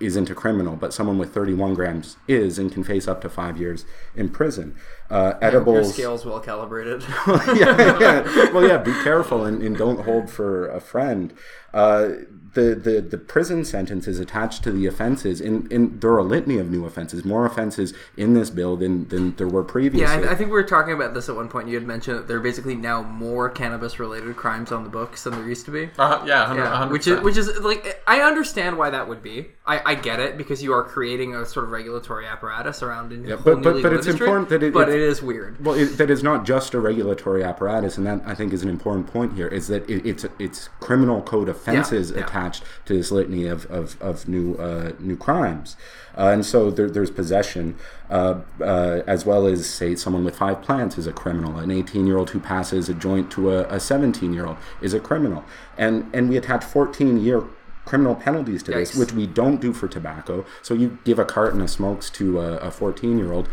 isn't 0.00 0.30
a 0.30 0.34
criminal, 0.34 0.76
but 0.76 0.92
someone 0.94 1.18
with 1.18 1.32
31 1.32 1.74
grams 1.74 2.16
is 2.28 2.58
and 2.58 2.72
can 2.72 2.84
face 2.84 3.06
up 3.08 3.20
to 3.22 3.28
five 3.28 3.58
years 3.58 3.84
in 4.14 4.28
prison. 4.28 4.74
Uh, 5.10 5.34
Your 5.40 5.44
edibles. 5.44 5.94
scale's 5.94 6.24
well 6.24 6.40
calibrated. 6.40 7.02
yeah, 7.28 7.98
yeah. 8.00 8.50
Well, 8.52 8.66
yeah. 8.66 8.78
Be 8.78 8.92
careful 9.02 9.44
and, 9.44 9.62
and 9.62 9.76
don't 9.76 10.04
hold 10.04 10.30
for 10.30 10.68
a 10.68 10.80
friend. 10.80 11.32
Uh, 11.72 12.10
the, 12.56 12.74
the 12.74 13.00
the 13.00 13.18
prison 13.18 13.64
sentence 13.64 14.08
is 14.08 14.18
attached 14.18 14.64
to 14.64 14.72
the 14.72 14.86
offenses, 14.86 15.40
and, 15.40 15.70
and 15.70 16.00
there 16.00 16.10
are 16.10 16.18
a 16.18 16.24
litany 16.24 16.58
of 16.58 16.70
new 16.70 16.84
offenses, 16.84 17.24
more 17.24 17.46
offenses 17.46 17.94
in 18.16 18.34
this 18.34 18.50
bill 18.50 18.76
than, 18.76 19.06
than 19.08 19.36
there 19.36 19.46
were 19.46 19.62
previously. 19.62 20.00
Yeah, 20.00 20.28
I, 20.28 20.32
I 20.32 20.34
think 20.34 20.48
we 20.48 20.54
were 20.54 20.64
talking 20.64 20.94
about 20.94 21.14
this 21.14 21.28
at 21.28 21.36
one 21.36 21.48
point. 21.48 21.68
You 21.68 21.74
had 21.74 21.86
mentioned 21.86 22.18
that 22.18 22.26
there 22.28 22.38
are 22.38 22.40
basically 22.40 22.74
now 22.74 23.02
more 23.02 23.48
cannabis-related 23.50 24.34
crimes 24.36 24.72
on 24.72 24.82
the 24.84 24.90
books 24.90 25.24
than 25.24 25.34
there 25.34 25.46
used 25.46 25.66
to 25.66 25.70
be. 25.70 25.90
Uh, 25.98 26.24
yeah, 26.26 26.48
100, 26.48 26.56
Yeah, 26.64 26.90
which 26.90 27.06
is 27.06 27.20
which 27.20 27.36
is 27.36 27.60
like 27.60 28.02
I 28.06 28.20
understand 28.22 28.78
why 28.78 28.90
that 28.90 29.06
would 29.06 29.22
be. 29.22 29.46
I, 29.66 29.92
I 29.92 29.94
get 29.94 30.18
it 30.18 30.38
because 30.38 30.62
you 30.62 30.72
are 30.72 30.82
creating 30.82 31.34
a 31.34 31.44
sort 31.44 31.66
of 31.66 31.70
regulatory 31.72 32.26
apparatus 32.26 32.82
around 32.82 33.12
a 33.12 33.16
Yeah, 33.16 33.36
whole 33.36 33.44
but- 33.44 33.56
new 33.58 33.62
but- 33.64 33.74
legal 33.76 33.90
but 33.90 33.96
it's 33.98 34.06
industry, 34.06 34.26
important 34.26 34.48
that 34.48 34.62
it- 34.62 34.72
but 34.72 34.88
it's- 34.88 34.94
it 34.96 35.00
is 35.02 35.22
weird. 35.22 35.62
Well, 35.64 35.74
it, 35.74 35.98
that 35.98 36.10
is 36.10 36.22
not 36.22 36.46
just 36.46 36.72
a 36.74 36.80
regulatory 36.80 37.44
apparatus, 37.44 37.98
and 37.98 38.06
that 38.06 38.22
I 38.24 38.34
think 38.34 38.52
is 38.54 38.62
an 38.62 38.68
important 38.70 39.06
point 39.08 39.34
here. 39.34 39.48
Is 39.48 39.68
that 39.68 39.88
it, 39.90 40.06
it's 40.06 40.24
it's 40.38 40.68
criminal 40.80 41.20
code 41.22 41.48
offenses 41.48 42.10
yeah. 42.12 42.22
attached 42.24 42.45
to 42.54 42.94
this 42.96 43.10
litany 43.10 43.46
of 43.46 43.66
of, 43.66 44.00
of 44.00 44.26
new 44.28 44.54
uh, 44.56 44.92
new 44.98 45.16
crimes, 45.16 45.76
uh, 46.16 46.28
and 46.32 46.44
so 46.44 46.70
there, 46.70 46.88
there's 46.90 47.10
possession, 47.10 47.76
uh, 48.10 48.40
uh, 48.60 49.02
as 49.06 49.24
well 49.26 49.46
as 49.46 49.68
say 49.68 49.94
someone 49.96 50.24
with 50.24 50.36
five 50.36 50.62
plants 50.62 50.96
is 50.98 51.06
a 51.06 51.12
criminal. 51.12 51.58
An 51.58 51.70
18 51.70 52.06
year 52.06 52.16
old 52.18 52.30
who 52.30 52.40
passes 52.40 52.88
a 52.88 52.94
joint 52.94 53.30
to 53.32 53.50
a 53.50 53.78
17 53.80 54.32
year 54.32 54.46
old 54.46 54.56
is 54.80 54.94
a 54.94 55.00
criminal, 55.00 55.44
and 55.76 56.08
and 56.14 56.28
we 56.28 56.36
attach 56.36 56.64
14 56.64 57.18
year 57.18 57.42
criminal 57.84 58.16
penalties 58.16 58.64
to 58.64 58.72
this, 58.72 58.96
which 58.96 59.12
we 59.12 59.28
don't 59.28 59.60
do 59.60 59.72
for 59.72 59.86
tobacco. 59.86 60.44
So 60.60 60.74
you 60.74 60.98
give 61.04 61.20
a 61.20 61.24
carton 61.24 61.60
of 61.60 61.70
smokes 61.70 62.10
to 62.10 62.40
a 62.40 62.68
14 62.68 63.16
year 63.16 63.32
old, 63.32 63.48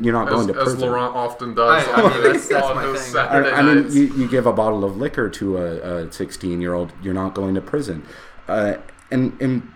you're 0.00 0.14
not 0.14 0.28
as, 0.28 0.32
going 0.34 0.46
to 0.48 0.54
as 0.54 0.62
prison. 0.62 0.78
As 0.78 0.82
Laurent 0.84 1.14
often 1.14 1.52
does 1.54 1.86
I- 1.88 1.92
I 1.92 2.02
mean, 2.08 2.22
that's- 2.22 2.48
that's 2.52 2.66
on 2.66 2.76
my 2.76 2.84
thing. 2.84 2.96
Saturday 2.96 3.50
I, 3.50 3.58
I 3.58 3.62
mean, 3.62 3.92
you, 3.92 4.04
you 4.14 4.26
give 4.26 4.46
a 4.46 4.54
bottle 4.54 4.84
of 4.84 4.96
liquor 4.96 5.28
to 5.28 5.58
a 5.58 6.10
16 6.10 6.62
year 6.62 6.72
old, 6.72 6.94
you're 7.02 7.12
not 7.12 7.34
going 7.34 7.54
to 7.56 7.60
prison. 7.60 8.06
Uh, 8.48 8.74
and, 9.10 9.40
and 9.40 9.70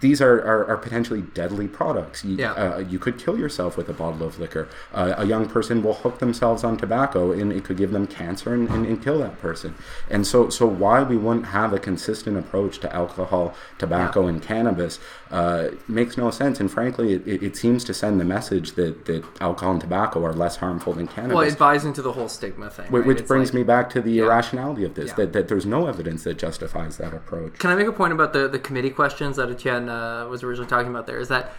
these 0.00 0.20
are, 0.20 0.40
are, 0.40 0.66
are 0.66 0.76
potentially 0.76 1.22
deadly 1.22 1.68
products. 1.68 2.24
You, 2.24 2.36
Yeah. 2.36 2.52
uh, 2.52 2.78
you 2.78 2.98
could 2.98 3.18
kill 3.18 3.38
yourself 3.38 3.76
with 3.76 3.88
a 3.88 3.92
bottle 3.92 4.26
of 4.26 4.38
liquor. 4.38 4.68
Uh, 4.92 5.14
a 5.16 5.24
young 5.24 5.48
person 5.48 5.82
will 5.82 5.94
hook 5.94 6.18
themselves 6.18 6.64
on 6.64 6.76
tobacco 6.76 7.32
and 7.32 7.52
it 7.52 7.64
could 7.64 7.76
give 7.76 7.92
them 7.92 8.06
cancer 8.06 8.52
and, 8.54 8.68
and, 8.70 8.86
and 8.86 9.02
kill 9.02 9.18
that 9.20 9.40
person. 9.40 9.74
And 10.10 10.26
so, 10.26 10.50
so 10.50 10.66
why 10.66 11.02
we 11.02 11.16
wouldn't 11.16 11.46
have 11.46 11.72
a 11.72 11.78
consistent 11.78 12.36
approach 12.36 12.78
to 12.80 12.92
alcohol, 12.94 13.54
tobacco, 13.78 14.26
and 14.26 14.42
cannabis 14.42 14.98
uh, 15.34 15.70
makes 15.88 16.16
no 16.16 16.30
sense. 16.30 16.60
And 16.60 16.70
frankly, 16.70 17.14
it, 17.14 17.42
it, 17.42 17.56
seems 17.56 17.82
to 17.84 17.92
send 17.92 18.20
the 18.20 18.24
message 18.24 18.72
that, 18.74 19.06
that 19.06 19.24
alcohol 19.40 19.72
and 19.72 19.80
tobacco 19.80 20.24
are 20.24 20.32
less 20.32 20.54
harmful 20.54 20.92
than 20.92 21.08
cannabis. 21.08 21.34
Well, 21.34 21.44
it 21.44 21.58
buys 21.58 21.84
into 21.84 22.02
the 22.02 22.12
whole 22.12 22.28
stigma 22.28 22.70
thing. 22.70 22.86
Wh- 22.86 22.92
right? 22.94 23.06
Which 23.06 23.26
brings 23.26 23.48
like- 23.48 23.54
me 23.54 23.62
back 23.64 23.90
to 23.90 24.00
the 24.00 24.20
irrationality 24.20 24.84
of 24.84 24.94
this, 24.94 25.08
Yeah. 25.08 25.14
that, 25.16 25.32
that 25.32 25.48
there's 25.48 25.66
no 25.66 25.88
evidence 25.88 26.22
that 26.22 26.38
justifies 26.38 26.98
that 26.98 27.12
approach. 27.12 27.58
Can 27.58 27.70
I 27.70 27.74
make 27.74 27.88
a 27.88 27.92
point 27.92 28.12
about 28.12 28.32
the, 28.32 28.46
the 28.46 28.60
committee 28.60 28.90
questions 28.90 29.34
that 29.34 29.50
Etienne 29.50 29.88
uh, 29.88 30.28
was 30.28 30.44
originally 30.44 30.70
talking 30.70 30.90
about 30.90 31.08
there? 31.08 31.18
Is 31.18 31.28
that 31.28 31.50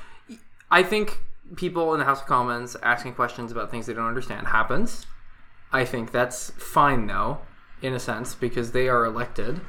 I 0.71 0.81
think 0.81 1.19
people 1.57 1.93
in 1.93 1.99
the 1.99 2.05
House 2.05 2.21
of 2.21 2.27
Commons 2.27 2.77
asking 2.81 3.15
questions 3.15 3.51
about 3.51 3.71
things 3.71 3.87
they 3.87 3.93
don't 3.93 4.07
understand 4.07 4.47
happens. 4.47 5.05
I 5.73 5.83
think 5.83 6.13
that's 6.13 6.51
fine, 6.51 7.07
though, 7.07 7.39
in 7.81 7.93
a 7.93 7.99
sense, 7.99 8.35
because 8.35 8.71
they 8.71 8.87
are 8.87 9.03
elected. 9.03 9.59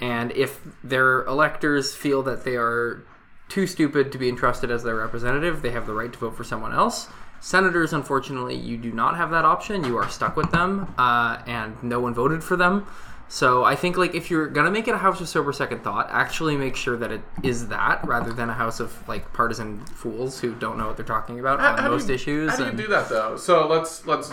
And 0.00 0.32
if 0.32 0.60
their 0.82 1.24
electors 1.26 1.94
feel 1.94 2.24
that 2.24 2.42
they 2.42 2.56
are 2.56 3.04
too 3.52 3.66
stupid 3.66 4.10
to 4.10 4.16
be 4.16 4.30
entrusted 4.30 4.70
as 4.70 4.82
their 4.82 4.96
representative, 4.96 5.60
they 5.60 5.72
have 5.72 5.86
the 5.86 5.92
right 5.92 6.10
to 6.10 6.18
vote 6.18 6.34
for 6.34 6.42
someone 6.42 6.72
else. 6.72 7.08
Senators, 7.38 7.92
unfortunately, 7.92 8.54
you 8.54 8.78
do 8.78 8.90
not 8.90 9.14
have 9.18 9.30
that 9.30 9.44
option. 9.44 9.84
You 9.84 9.98
are 9.98 10.08
stuck 10.08 10.38
with 10.38 10.50
them, 10.52 10.94
uh, 10.96 11.42
and 11.46 11.76
no 11.82 12.00
one 12.00 12.14
voted 12.14 12.42
for 12.42 12.56
them. 12.56 12.86
So 13.32 13.64
I 13.64 13.76
think 13.76 13.96
like 13.96 14.14
if 14.14 14.30
you're 14.30 14.46
gonna 14.46 14.70
make 14.70 14.88
it 14.88 14.94
a 14.94 14.98
house 14.98 15.18
of 15.22 15.26
sober 15.26 15.54
second 15.54 15.82
thought, 15.82 16.06
actually 16.10 16.54
make 16.54 16.76
sure 16.76 16.98
that 16.98 17.10
it 17.10 17.22
is 17.42 17.68
that 17.68 18.06
rather 18.06 18.30
than 18.30 18.50
a 18.50 18.52
house 18.52 18.78
of 18.78 18.92
like 19.08 19.32
partisan 19.32 19.78
fools 19.86 20.38
who 20.38 20.54
don't 20.54 20.76
know 20.76 20.86
what 20.86 20.98
they're 20.98 21.06
talking 21.06 21.40
about 21.40 21.58
How- 21.58 21.72
on 21.72 21.78
how 21.78 21.88
most 21.88 22.08
you- 22.10 22.14
issues. 22.14 22.50
How 22.50 22.56
do 22.58 22.64
you 22.66 22.72
do 22.72 22.88
that 22.88 23.08
though? 23.08 23.38
So 23.38 23.66
let's 23.66 24.06
let's 24.06 24.30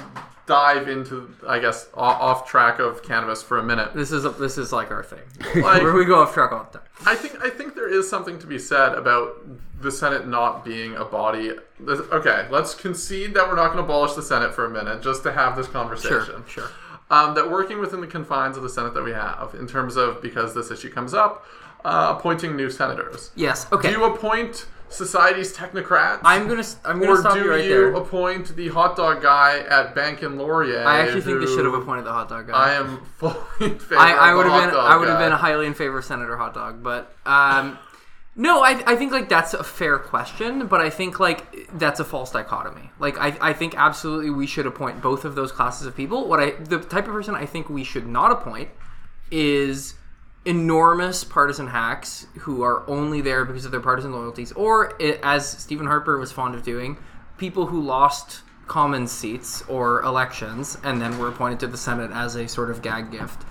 dive 0.47 0.89
into 0.89 1.33
I 1.47 1.59
guess 1.59 1.87
off 1.93 2.45
track 2.45 2.79
of 2.79 3.01
cannabis 3.01 3.41
for 3.41 3.57
a 3.57 3.63
minute. 3.63 3.93
This 3.93 4.11
is 4.11 4.23
this 4.37 4.57
is 4.57 4.73
like 4.73 4.91
our 4.91 5.03
thing, 5.03 5.21
Like- 5.63 5.81
where 5.81 5.93
we 5.93 6.03
go 6.03 6.21
off 6.21 6.33
track 6.33 6.51
all 6.51 6.67
the 6.69 6.79
time. 6.79 6.87
I 7.05 7.15
think 7.15 7.41
I 7.41 7.49
think 7.49 7.75
there 7.75 7.87
is 7.87 8.09
something 8.09 8.37
to 8.39 8.47
be 8.47 8.59
said 8.59 8.95
about 8.95 9.37
the 9.79 9.93
Senate 9.93 10.27
not 10.27 10.65
being 10.65 10.95
a 10.95 11.05
body. 11.05 11.53
Okay, 11.87 12.47
let's 12.51 12.75
concede 12.75 13.33
that 13.35 13.47
we're 13.47 13.55
not 13.55 13.67
going 13.67 13.77
to 13.77 13.83
abolish 13.83 14.11
the 14.11 14.21
Senate 14.21 14.53
for 14.53 14.65
a 14.65 14.69
minute, 14.69 15.01
just 15.01 15.23
to 15.23 15.31
have 15.31 15.55
this 15.55 15.67
conversation. 15.67 16.43
Sure, 16.45 16.65
sure. 16.65 16.69
Um, 17.11 17.33
that 17.33 17.49
working 17.49 17.79
within 17.79 18.01
the 18.01 18.07
confines 18.07 18.55
of 18.55 18.61
the 18.61 18.69
Senate 18.69 18.93
that 18.93 19.03
we 19.03 19.11
have, 19.11 19.55
in 19.57 19.67
terms 19.67 19.95
of 19.95 20.21
because 20.21 20.53
this 20.53 20.69
issue 20.69 20.91
comes 20.91 21.13
up, 21.15 21.43
uh, 21.83 22.15
appointing 22.17 22.55
new 22.55 22.69
senators. 22.69 23.31
Yes. 23.35 23.65
Okay. 23.71 23.89
Do 23.89 23.97
you 23.97 24.03
appoint 24.03 24.67
society's 24.89 25.55
technocrats? 25.55 26.19
I'm 26.23 26.47
gonna 26.47 26.63
I'm 26.85 26.99
gonna 26.99 27.17
stop 27.17 27.35
you 27.35 27.49
right 27.49 27.67
there. 27.67 27.87
Or 27.87 27.91
do 27.91 27.97
you 27.97 28.03
appoint 28.03 28.55
the 28.55 28.67
hot 28.69 28.95
dog 28.95 29.21
guy 29.21 29.59
at 29.59 29.95
Bank 29.95 30.21
and 30.21 30.37
Laurier? 30.37 30.83
I 30.83 30.99
actually 30.99 31.21
think 31.21 31.39
they 31.39 31.47
should 31.47 31.65
have 31.65 31.73
appointed 31.73 32.05
the 32.05 32.11
hot 32.11 32.29
dog 32.29 32.47
guy. 32.47 32.53
I 32.53 32.73
am 32.73 33.03
fully 33.17 33.35
in 33.61 33.79
favor. 33.79 33.97
I, 33.97 34.11
I 34.13 34.33
would 34.33 34.45
have 34.45 34.69
been 34.69 34.79
I 34.79 34.95
would 34.97 35.07
have 35.07 35.19
been 35.19 35.31
highly 35.31 35.65
in 35.65 35.73
favor 35.73 35.99
of 35.99 36.05
Senator 36.05 36.37
Hot 36.37 36.53
Dog, 36.53 36.83
but 36.83 37.13
um, 37.25 37.77
no, 38.39 38.63
I, 38.63 38.81
I 38.87 38.95
think 38.95 39.11
like 39.11 39.27
that's 39.27 39.53
a 39.53 39.65
fair 39.65 39.99
question, 39.99 40.67
but 40.67 40.79
I 40.79 40.89
think 40.89 41.19
like 41.19 41.77
that's 41.77 41.99
a 41.99 42.05
false 42.05 42.31
dichotomy. 42.31 42.89
Like 42.97 43.17
I, 43.17 43.37
I 43.41 43.51
think 43.51 43.75
absolutely 43.75 44.29
we 44.29 44.47
should 44.47 44.65
appoint 44.65 45.01
both 45.01 45.25
of 45.25 45.35
those 45.35 45.51
classes 45.51 45.85
of 45.85 45.93
people. 45.93 46.25
What 46.25 46.39
I 46.39 46.51
the 46.51 46.79
type 46.79 47.05
of 47.05 47.11
person 47.11 47.35
I 47.35 47.45
think 47.45 47.69
we 47.69 47.83
should 47.83 48.07
not 48.07 48.31
appoint 48.31 48.69
is 49.29 49.95
enormous 50.45 51.25
partisan 51.25 51.67
hacks 51.67 52.27
who 52.39 52.61
are 52.63 52.89
only 52.89 53.19
there 53.19 53.43
because 53.43 53.65
of 53.65 53.71
their 53.71 53.81
partisan 53.81 54.13
loyalties, 54.13 54.53
or 54.53 54.93
as 55.21 55.45
Stephen 55.45 55.85
Harper 55.85 56.17
was 56.17 56.31
fond 56.31 56.55
of 56.55 56.63
doing, 56.63 56.97
people 57.37 57.65
who 57.65 57.81
lost 57.81 58.43
common 58.67 59.05
seats 59.05 59.63
or 59.67 60.01
elections 60.03 60.77
and 60.85 61.01
then 61.01 61.19
were 61.19 61.27
appointed 61.27 61.59
to 61.59 61.67
the 61.67 61.77
Senate 61.77 62.11
as 62.11 62.35
a 62.35 62.47
sort 62.47 62.71
of 62.71 62.81
gag 62.81 63.11
gift 63.11 63.43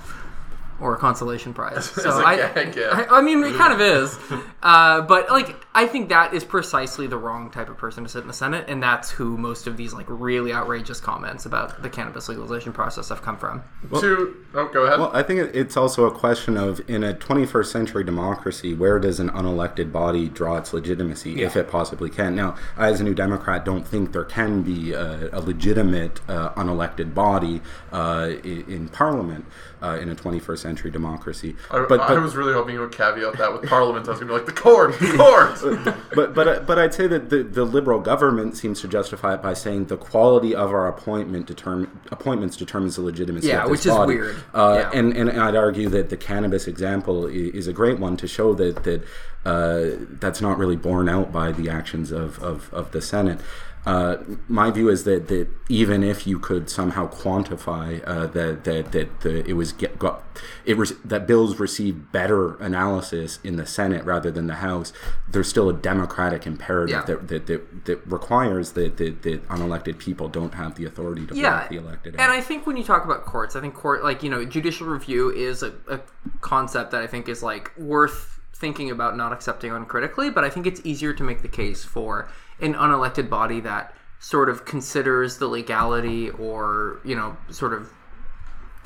or 0.80 0.94
a 0.94 0.98
consolation 0.98 1.52
prize. 1.52 1.92
So 1.98 2.10
a 2.20 2.24
I, 2.24 2.36
gag 2.36 2.74
gift. 2.74 2.94
I, 2.94 3.18
I 3.18 3.22
mean, 3.22 3.42
it 3.42 3.56
kind 3.56 3.72
of 3.72 3.80
is, 3.80 4.16
uh, 4.62 5.02
but 5.02 5.28
like 5.30 5.56
I 5.74 5.86
think 5.86 6.08
that 6.10 6.32
is 6.32 6.44
precisely 6.44 7.06
the 7.06 7.18
wrong 7.18 7.50
type 7.50 7.68
of 7.68 7.76
person 7.76 8.04
to 8.04 8.08
sit 8.08 8.22
in 8.22 8.28
the 8.28 8.34
Senate, 8.34 8.66
and 8.68 8.80
that's 8.82 9.10
who 9.10 9.36
most 9.36 9.66
of 9.66 9.76
these 9.76 9.92
like 9.92 10.06
really 10.08 10.52
outrageous 10.52 11.00
comments 11.00 11.44
about 11.44 11.82
the 11.82 11.90
cannabis 11.90 12.28
legalization 12.28 12.72
process 12.72 13.08
have 13.08 13.20
come 13.22 13.36
from. 13.36 13.62
to 14.00 14.44
oh 14.54 14.68
go 14.68 14.84
ahead. 14.84 15.00
Well, 15.00 15.10
I 15.12 15.22
think 15.22 15.54
it's 15.54 15.76
also 15.76 16.06
a 16.06 16.10
question 16.10 16.56
of 16.56 16.80
in 16.88 17.02
a 17.02 17.14
21st 17.14 17.66
century 17.66 18.04
democracy, 18.04 18.74
where 18.74 18.98
does 18.98 19.18
an 19.18 19.30
unelected 19.30 19.90
body 19.90 20.28
draw 20.28 20.56
its 20.56 20.72
legitimacy, 20.72 21.42
if 21.42 21.56
it 21.56 21.68
possibly 21.68 22.10
can? 22.10 22.36
Now, 22.36 22.56
I, 22.76 22.88
as 22.88 23.00
a 23.00 23.04
New 23.04 23.14
Democrat, 23.14 23.64
don't 23.64 23.86
think 23.86 24.12
there 24.12 24.24
can 24.24 24.62
be 24.62 24.92
a, 24.92 25.30
a 25.32 25.40
legitimate 25.40 26.20
uh, 26.28 26.50
unelected 26.54 27.14
body 27.14 27.60
uh, 27.92 28.30
in, 28.44 28.64
in 28.68 28.88
Parliament 28.88 29.44
uh, 29.82 29.98
in 30.00 30.08
a 30.08 30.14
21st 30.14 30.58
century 30.58 30.90
democracy. 30.90 31.56
I, 31.70 31.84
but, 31.88 32.00
I 32.00 32.08
but, 32.08 32.22
was 32.22 32.36
really 32.36 32.52
hoping 32.52 32.74
you 32.74 32.80
would 32.80 32.92
caveat 32.92 33.38
that 33.38 33.52
with 33.52 33.68
Parliament. 33.68 34.06
I 34.06 34.12
was 34.12 34.20
going 34.20 34.28
to 34.28 34.34
be 34.34 34.38
like 34.38 34.46
the 34.46 34.60
court, 34.60 34.98
the 34.98 35.16
court. 35.16 36.04
but 36.14 36.34
but 36.34 36.66
but 36.66 36.78
I'd 36.78 36.94
say 36.94 37.06
that 37.06 37.30
the, 37.30 37.42
the 37.42 37.64
liberal 37.64 38.00
government 38.00 38.56
seems 38.56 38.80
to 38.80 38.88
justify 38.88 39.34
it 39.34 39.42
by 39.42 39.54
saying 39.54 39.86
the 39.86 39.96
quality 39.96 40.54
of 40.54 40.70
our 40.70 40.88
appointment 40.88 41.46
determine 41.46 41.90
appointments 42.10 42.56
determines 42.56 42.96
the 42.96 43.02
legitimacy. 43.02 43.48
Yeah, 43.48 43.64
of 43.64 43.70
this 43.70 43.84
which 43.84 43.86
is 43.86 44.06
weird. 44.06 44.36
Uh, 44.54 44.76
Yeah. 44.78 44.98
and, 44.98 45.16
and 45.16 45.30
I'd 45.40 45.56
argue 45.56 45.88
that 45.90 46.08
the 46.08 46.16
cannabis 46.16 46.66
example 46.66 47.26
is 47.26 47.66
a 47.66 47.72
great 47.72 47.98
one 47.98 48.16
to 48.18 48.28
show 48.28 48.54
that 48.54 48.84
that 48.84 49.02
uh, 49.44 49.96
that's 50.20 50.40
not 50.40 50.58
really 50.58 50.76
borne 50.76 51.08
out 51.08 51.32
by 51.32 51.52
the 51.52 51.68
actions 51.70 52.10
of 52.10 52.38
of, 52.40 52.72
of 52.72 52.92
the 52.92 53.00
Senate. 53.00 53.40
Uh, 53.86 54.18
my 54.48 54.70
view 54.70 54.88
is 54.88 55.04
that, 55.04 55.28
that 55.28 55.48
even 55.68 56.02
if 56.02 56.26
you 56.26 56.38
could 56.38 56.68
somehow 56.68 57.08
quantify 57.08 58.02
uh, 58.06 58.26
that 58.26 58.64
that 58.64 58.92
that 58.92 59.20
the, 59.20 59.48
it 59.48 59.54
was 59.54 59.72
get, 59.72 59.98
got 59.98 60.22
it 60.66 60.76
was 60.76 60.98
that 61.04 61.26
bills 61.26 61.58
received 61.58 62.12
better 62.12 62.56
analysis 62.56 63.38
in 63.42 63.56
the 63.56 63.64
Senate 63.66 64.04
rather 64.04 64.30
than 64.30 64.46
the 64.46 64.56
House, 64.56 64.92
there's 65.26 65.48
still 65.48 65.68
a 65.70 65.72
democratic 65.72 66.46
imperative 66.46 66.90
Yeah. 66.90 67.02
that, 67.02 67.28
that, 67.28 67.46
that 67.46 67.84
that 67.86 68.06
requires 68.06 68.72
that, 68.72 68.96
that 68.98 69.22
that 69.22 69.48
unelected 69.48 69.98
people 69.98 70.28
don't 70.28 70.54
have 70.54 70.74
the 70.74 70.84
authority 70.84 71.26
to 71.26 71.34
yeah, 71.34 71.50
block 71.50 71.68
the 71.70 71.76
elected. 71.76 72.14
and 72.18 72.30
I 72.32 72.40
think 72.40 72.66
when 72.66 72.76
you 72.76 72.84
talk 72.84 73.04
about 73.04 73.24
courts, 73.24 73.56
I 73.56 73.60
think 73.60 73.74
court 73.74 74.04
like 74.04 74.22
you 74.22 74.30
know 74.30 74.44
judicial 74.44 74.86
review 74.86 75.30
is 75.30 75.62
a, 75.62 75.72
a 75.88 76.00
concept 76.40 76.90
that 76.90 77.02
I 77.02 77.06
think 77.06 77.28
is 77.28 77.42
like 77.42 77.72
worth 77.78 78.40
thinking 78.54 78.90
about 78.90 79.16
not 79.16 79.32
accepting 79.32 79.70
uncritically. 79.72 80.30
But 80.30 80.44
I 80.44 80.50
think 80.50 80.66
it's 80.66 80.80
easier 80.84 81.14
to 81.14 81.22
make 81.22 81.42
the 81.42 81.48
case 81.48 81.84
for 81.84 82.28
an 82.60 82.74
unelected 82.74 83.28
body 83.28 83.60
that 83.60 83.94
sort 84.20 84.48
of 84.48 84.64
considers 84.64 85.38
the 85.38 85.46
legality 85.46 86.30
or 86.30 87.00
you 87.04 87.14
know 87.14 87.36
sort 87.50 87.72
of 87.72 87.92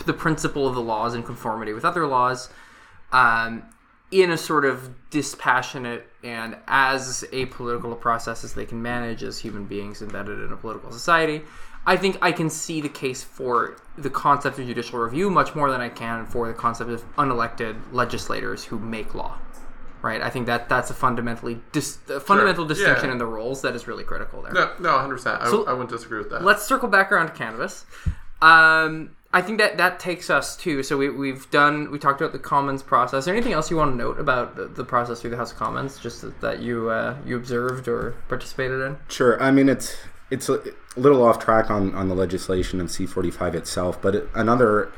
the 0.04 0.12
principle 0.12 0.66
of 0.66 0.74
the 0.74 0.80
laws 0.80 1.14
in 1.14 1.22
conformity 1.22 1.72
with 1.72 1.84
other 1.84 2.06
laws 2.06 2.50
um, 3.12 3.62
in 4.10 4.30
a 4.30 4.36
sort 4.36 4.64
of 4.64 4.90
dispassionate 5.10 6.06
and 6.22 6.56
as 6.66 7.24
apolitical 7.32 7.92
a 7.92 7.96
process 7.96 8.44
as 8.44 8.52
they 8.52 8.66
can 8.66 8.80
manage 8.82 9.22
as 9.22 9.38
human 9.38 9.64
beings 9.64 10.02
embedded 10.02 10.38
in 10.40 10.52
a 10.52 10.56
political 10.56 10.92
society. 10.92 11.42
I 11.84 11.96
think 11.96 12.18
I 12.22 12.30
can 12.30 12.48
see 12.48 12.80
the 12.80 12.88
case 12.88 13.24
for 13.24 13.76
the 13.98 14.10
concept 14.10 14.58
of 14.58 14.66
judicial 14.66 15.00
review 15.00 15.30
much 15.30 15.54
more 15.54 15.70
than 15.70 15.80
I 15.80 15.88
can 15.88 16.26
for 16.26 16.46
the 16.46 16.54
concept 16.54 16.90
of 16.90 17.16
unelected 17.16 17.76
legislators 17.92 18.64
who 18.64 18.78
make 18.78 19.14
law. 19.14 19.38
Right? 20.02 20.20
I 20.20 20.30
think 20.30 20.46
that 20.46 20.68
that's 20.68 20.90
a 20.90 20.94
fundamentally 20.94 21.60
dis- 21.72 21.98
a 22.10 22.18
fundamental 22.20 22.64
Yeah. 22.64 22.68
distinction 22.68 23.10
in 23.10 23.18
the 23.18 23.26
roles 23.26 23.62
that 23.62 23.74
is 23.76 23.86
really 23.86 24.04
critical 24.04 24.42
there. 24.42 24.52
No, 24.52 24.70
no, 24.80 24.92
100. 24.94 25.14
percent 25.14 25.40
I, 25.42 25.50
So- 25.50 25.64
I 25.66 25.72
wouldn't 25.72 25.90
disagree 25.90 26.18
with 26.18 26.30
that. 26.30 26.42
let's 26.44 26.64
circle 26.64 26.88
back 26.88 27.12
around 27.12 27.28
to 27.28 27.32
cannabis. 27.32 27.86
Um, 28.40 29.10
I 29.34 29.40
think 29.40 29.58
that 29.58 29.78
that 29.78 29.98
takes 29.98 30.28
us 30.28 30.56
to 30.58 30.82
so 30.82 30.98
we, 30.98 31.08
we've 31.08 31.50
done 31.50 31.90
we 31.90 31.98
talked 31.98 32.20
about 32.20 32.32
the 32.32 32.38
Commons 32.38 32.82
process. 32.82 33.20
Is 33.20 33.24
there 33.26 33.34
anything 33.34 33.52
else 33.54 33.70
you 33.70 33.76
want 33.76 33.92
to 33.92 33.96
note 33.96 34.18
about 34.18 34.56
the, 34.56 34.66
the 34.66 34.84
process 34.84 35.20
through 35.20 35.30
the 35.30 35.36
House 35.38 35.52
of 35.52 35.58
Commons, 35.58 35.98
just 35.98 36.20
that, 36.22 36.40
that 36.40 36.58
you 36.60 36.90
uh, 36.90 37.16
you 37.24 37.36
observed 37.36 37.88
or 37.88 38.14
participated 38.28 38.80
in? 38.82 38.98
Sure. 39.08 39.40
I 39.42 39.50
mean, 39.50 39.68
it's 39.68 39.96
it's 40.30 40.48
a 40.48 40.60
little 40.96 41.22
off 41.22 41.38
track 41.38 41.70
on, 41.70 41.94
on 41.94 42.08
the 42.08 42.14
legislation 42.14 42.80
of 42.80 42.88
C45 42.88 43.54
itself, 43.54 44.00
but 44.00 44.28
another, 44.34 44.90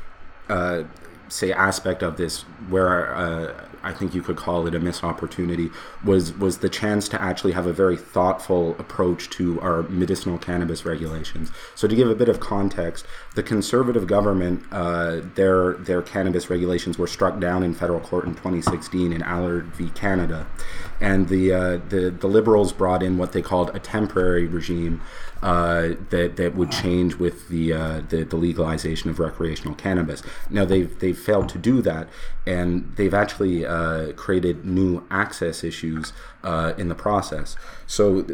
uh, 0.47 0.83
say, 1.29 1.51
aspect 1.51 2.03
of 2.03 2.17
this 2.17 2.41
where 2.69 3.15
uh, 3.15 3.53
I 3.85 3.93
think 3.93 4.15
you 4.15 4.23
could 4.23 4.35
call 4.35 4.65
it 4.65 4.73
a 4.73 4.79
missed 4.79 5.03
opportunity 5.03 5.69
was 6.03 6.33
was 6.33 6.57
the 6.57 6.69
chance 6.69 7.07
to 7.09 7.21
actually 7.21 7.51
have 7.51 7.67
a 7.67 7.73
very 7.73 7.95
thoughtful 7.95 8.75
approach 8.79 9.29
to 9.31 9.61
our 9.61 9.83
medicinal 9.83 10.39
cannabis 10.39 10.85
regulations. 10.85 11.51
So 11.75 11.87
to 11.87 11.95
give 11.95 12.09
a 12.09 12.15
bit 12.15 12.27
of 12.27 12.39
context, 12.39 13.05
the 13.35 13.43
conservative 13.43 14.07
government, 14.07 14.63
uh, 14.71 15.21
their 15.35 15.73
their 15.73 16.01
cannabis 16.01 16.49
regulations 16.49 16.97
were 16.97 17.07
struck 17.07 17.39
down 17.39 17.61
in 17.61 17.75
federal 17.75 17.99
court 17.99 18.25
in 18.25 18.33
2016 18.33 19.13
in 19.13 19.21
Allard 19.21 19.65
v. 19.67 19.91
Canada, 19.91 20.47
and 20.99 21.29
the 21.29 21.53
uh, 21.53 21.79
the 21.89 22.09
the 22.09 22.27
liberals 22.27 22.73
brought 22.73 23.03
in 23.03 23.19
what 23.19 23.33
they 23.33 23.41
called 23.43 23.69
a 23.75 23.79
temporary 23.79 24.47
regime 24.47 24.99
uh, 25.45 25.93
that 26.09 26.37
that 26.37 26.55
would 26.55 26.71
change 26.71 27.15
with 27.17 27.49
the, 27.49 27.71
uh, 27.71 28.01
the 28.09 28.23
the 28.23 28.35
legalization 28.35 29.11
of 29.11 29.19
recreational 29.19 29.75
cannabis. 29.75 30.23
Now 30.49 30.65
they've 30.65 30.99
they've 30.99 31.17
failed 31.17 31.49
to 31.49 31.59
do 31.59 31.83
that, 31.83 32.09
and 32.47 32.91
they've 32.95 33.13
actually 33.13 33.63
uh, 33.63 34.13
created 34.13 34.65
new 34.65 35.05
access 35.11 35.63
issues 35.63 36.13
uh, 36.43 36.73
in 36.77 36.89
the 36.89 36.95
process. 36.95 37.55
So. 37.87 38.25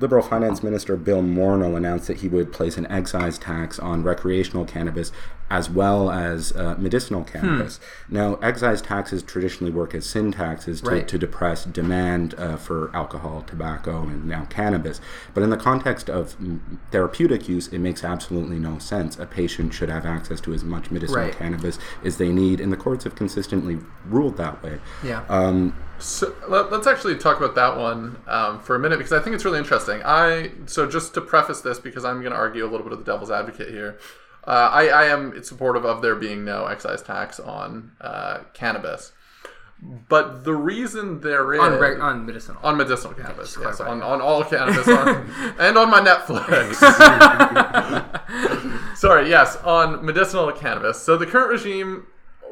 Liberal 0.00 0.22
Finance 0.22 0.62
Minister 0.62 0.96
Bill 0.96 1.22
Morneau 1.22 1.76
announced 1.76 2.08
that 2.08 2.18
he 2.18 2.28
would 2.28 2.52
place 2.52 2.76
an 2.76 2.86
excise 2.90 3.38
tax 3.38 3.78
on 3.78 4.02
recreational 4.02 4.64
cannabis 4.64 5.12
as 5.50 5.68
well 5.68 6.10
as 6.10 6.52
uh, 6.56 6.74
medicinal 6.78 7.22
cannabis. 7.22 7.78
Now, 8.08 8.36
excise 8.36 8.80
taxes 8.80 9.22
traditionally 9.22 9.70
work 9.70 9.94
as 9.94 10.06
sin 10.06 10.32
taxes 10.32 10.80
to, 10.80 10.90
Right. 10.90 11.06
to 11.08 11.18
depress 11.18 11.64
demand 11.66 12.34
uh, 12.38 12.56
for 12.56 12.90
alcohol, 12.94 13.44
tobacco, 13.46 14.02
and 14.02 14.24
now 14.24 14.46
cannabis. 14.46 15.00
But 15.34 15.42
in 15.42 15.50
the 15.50 15.58
context 15.58 16.08
of 16.08 16.34
therapeutic 16.90 17.46
use, 17.48 17.68
it 17.68 17.78
makes 17.78 18.02
absolutely 18.02 18.58
no 18.58 18.78
sense. 18.78 19.18
A 19.18 19.26
patient 19.26 19.74
should 19.74 19.90
have 19.90 20.06
access 20.06 20.40
to 20.42 20.54
as 20.54 20.64
much 20.64 20.90
medicinal 20.90 21.22
Right. 21.24 21.36
cannabis 21.36 21.78
as 22.02 22.16
they 22.16 22.32
need, 22.32 22.58
and 22.58 22.72
the 22.72 22.76
courts 22.78 23.04
have 23.04 23.14
consistently 23.14 23.78
ruled 24.08 24.38
that 24.38 24.62
way. 24.62 24.80
Yeah. 25.04 25.24
So 26.04 26.34
let, 26.48 26.70
us 26.70 26.86
actually 26.86 27.16
talk 27.16 27.38
about 27.38 27.54
that 27.54 27.78
one 27.78 28.18
um, 28.26 28.60
for 28.60 28.76
a 28.76 28.78
minute 28.78 28.98
because 28.98 29.14
I 29.14 29.20
think 29.20 29.34
it's 29.34 29.44
really 29.46 29.58
interesting. 29.58 30.02
I 30.04 30.50
so 30.66 30.86
just 30.86 31.14
to 31.14 31.22
preface 31.22 31.62
this 31.62 31.78
because 31.78 32.04
I'm 32.04 32.20
going 32.20 32.32
to 32.32 32.36
argue 32.36 32.62
a 32.62 32.68
little 32.68 32.84
bit 32.84 32.92
of 32.92 32.98
the 32.98 33.10
devil's 33.10 33.30
advocate 33.30 33.70
here. 33.70 33.98
Uh, 34.46 34.68
I, 34.70 34.88
I 34.88 35.04
am 35.06 35.42
supportive 35.42 35.86
of 35.86 36.02
there 36.02 36.14
being 36.14 36.44
no 36.44 36.66
excise 36.66 37.00
tax 37.00 37.40
on 37.40 37.92
uh, 38.02 38.40
cannabis, 38.52 39.12
but 39.80 40.44
the 40.44 40.52
reason 40.52 41.20
there 41.20 41.54
is 41.54 41.60
on, 41.60 41.78
reg- 41.78 41.98
on 41.98 42.26
medicinal. 42.26 42.60
on 42.62 42.76
medicinal 42.76 43.14
cannabis, 43.14 43.56
yes, 43.58 43.80
on, 43.80 44.02
on 44.02 44.20
all 44.20 44.44
cannabis, 44.44 44.86
on, 44.86 45.08
and 45.58 45.78
on 45.78 45.90
my 45.90 46.00
Netflix. 46.02 46.74
Sorry, 48.98 49.30
yes, 49.30 49.56
on 49.56 50.04
medicinal 50.04 50.52
cannabis. 50.52 51.00
So 51.00 51.16
the 51.16 51.24
current 51.24 51.50
regime, 51.50 52.06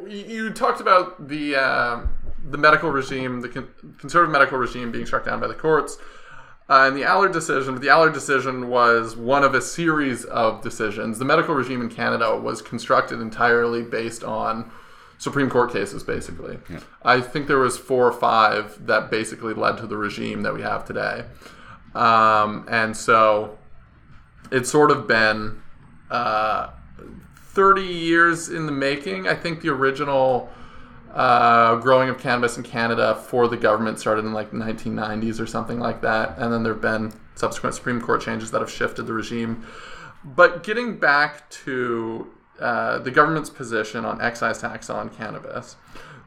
you, 0.09 0.25
you 0.25 0.51
talked 0.55 0.81
about 0.81 1.29
the 1.29 1.57
uh, 1.57 2.07
the 2.44 2.59
medical 2.59 2.90
regime, 2.90 3.40
the 3.40 3.48
con- 3.48 3.68
conservative 3.98 4.33
medical 4.33 4.59
regime 4.59 4.90
being 4.90 5.07
struck 5.07 5.24
down 5.24 5.40
by 5.40 5.46
the 5.46 5.55
courts. 5.55 5.98
Uh, 6.68 6.87
and 6.87 6.96
the 6.96 7.05
Allard 7.05 7.33
decision, 7.33 7.81
the 7.81 7.88
Allard 7.88 8.14
decision 8.14 8.68
was 8.68 9.16
one 9.16 9.44
of 9.44 9.55
a 9.55 9.61
series 9.61 10.24
of 10.24 10.62
decisions. 10.62 11.18
The 11.18 11.24
medical 11.24 11.55
regime 11.55 11.83
in 11.83 11.88
Canada 11.88 12.37
was 12.37 12.62
constructed 12.62 13.20
entirely 13.20 13.83
based 13.83 14.24
on 14.24 14.70
Supreme 15.18 15.50
Court 15.50 15.72
cases, 15.72 16.02
basically. 16.02 16.59
I 17.02 17.20
think 17.20 17.46
there 17.46 17.59
was 17.59 17.78
four 17.78 18.07
or 18.07 18.12
five 18.12 18.87
that 18.87 19.11
basically 19.11 19.55
led 19.55 19.76
to 19.78 19.87
the 19.87 19.96
regime 19.96 20.42
that 20.42 20.55
we 20.55 20.62
have 20.62 20.85
today. 20.85 21.24
Um, 21.94 22.66
and 22.70 22.96
so 22.96 23.59
it's 24.50 24.70
sort 24.70 24.90
of 24.90 25.07
been 25.07 25.62
uh, 26.11 26.70
30 27.52 27.83
years 27.83 28.48
in 28.48 28.66
the 28.66 28.72
making. 28.72 29.28
I 29.28 29.35
think 29.35 29.61
the 29.61 29.68
original 29.68 30.48
uh, 31.14 31.77
growing 31.77 32.09
of 32.09 32.18
cannabis 32.18 32.57
in 32.57 32.62
Canada 32.62 33.14
for 33.14 33.46
the 33.48 33.57
government 33.57 33.98
started 33.98 34.25
in 34.25 34.33
like 34.33 34.51
the 34.51 34.57
1990s 34.57 35.40
or 35.40 35.46
something 35.46 35.79
like 35.79 36.01
that. 36.03 36.38
And 36.38 36.53
then 36.53 36.62
there 36.62 36.72
have 36.72 36.83
been 36.83 37.12
subsequent 37.35 37.75
Supreme 37.75 38.01
Court 38.01 38.22
changes 38.22 38.51
that 38.51 38.61
have 38.61 38.70
shifted 38.70 39.03
the 39.03 39.12
regime. 39.12 39.66
But 40.25 40.62
getting 40.62 40.98
back 40.98 41.51
to 41.51 42.33
uh, 42.61 42.98
the 42.98 43.11
government's 43.11 43.51
position 43.51 44.05
on 44.05 44.20
excise 44.20 44.61
tax 44.61 44.88
on 44.88 45.11
cannabis, 45.11 45.77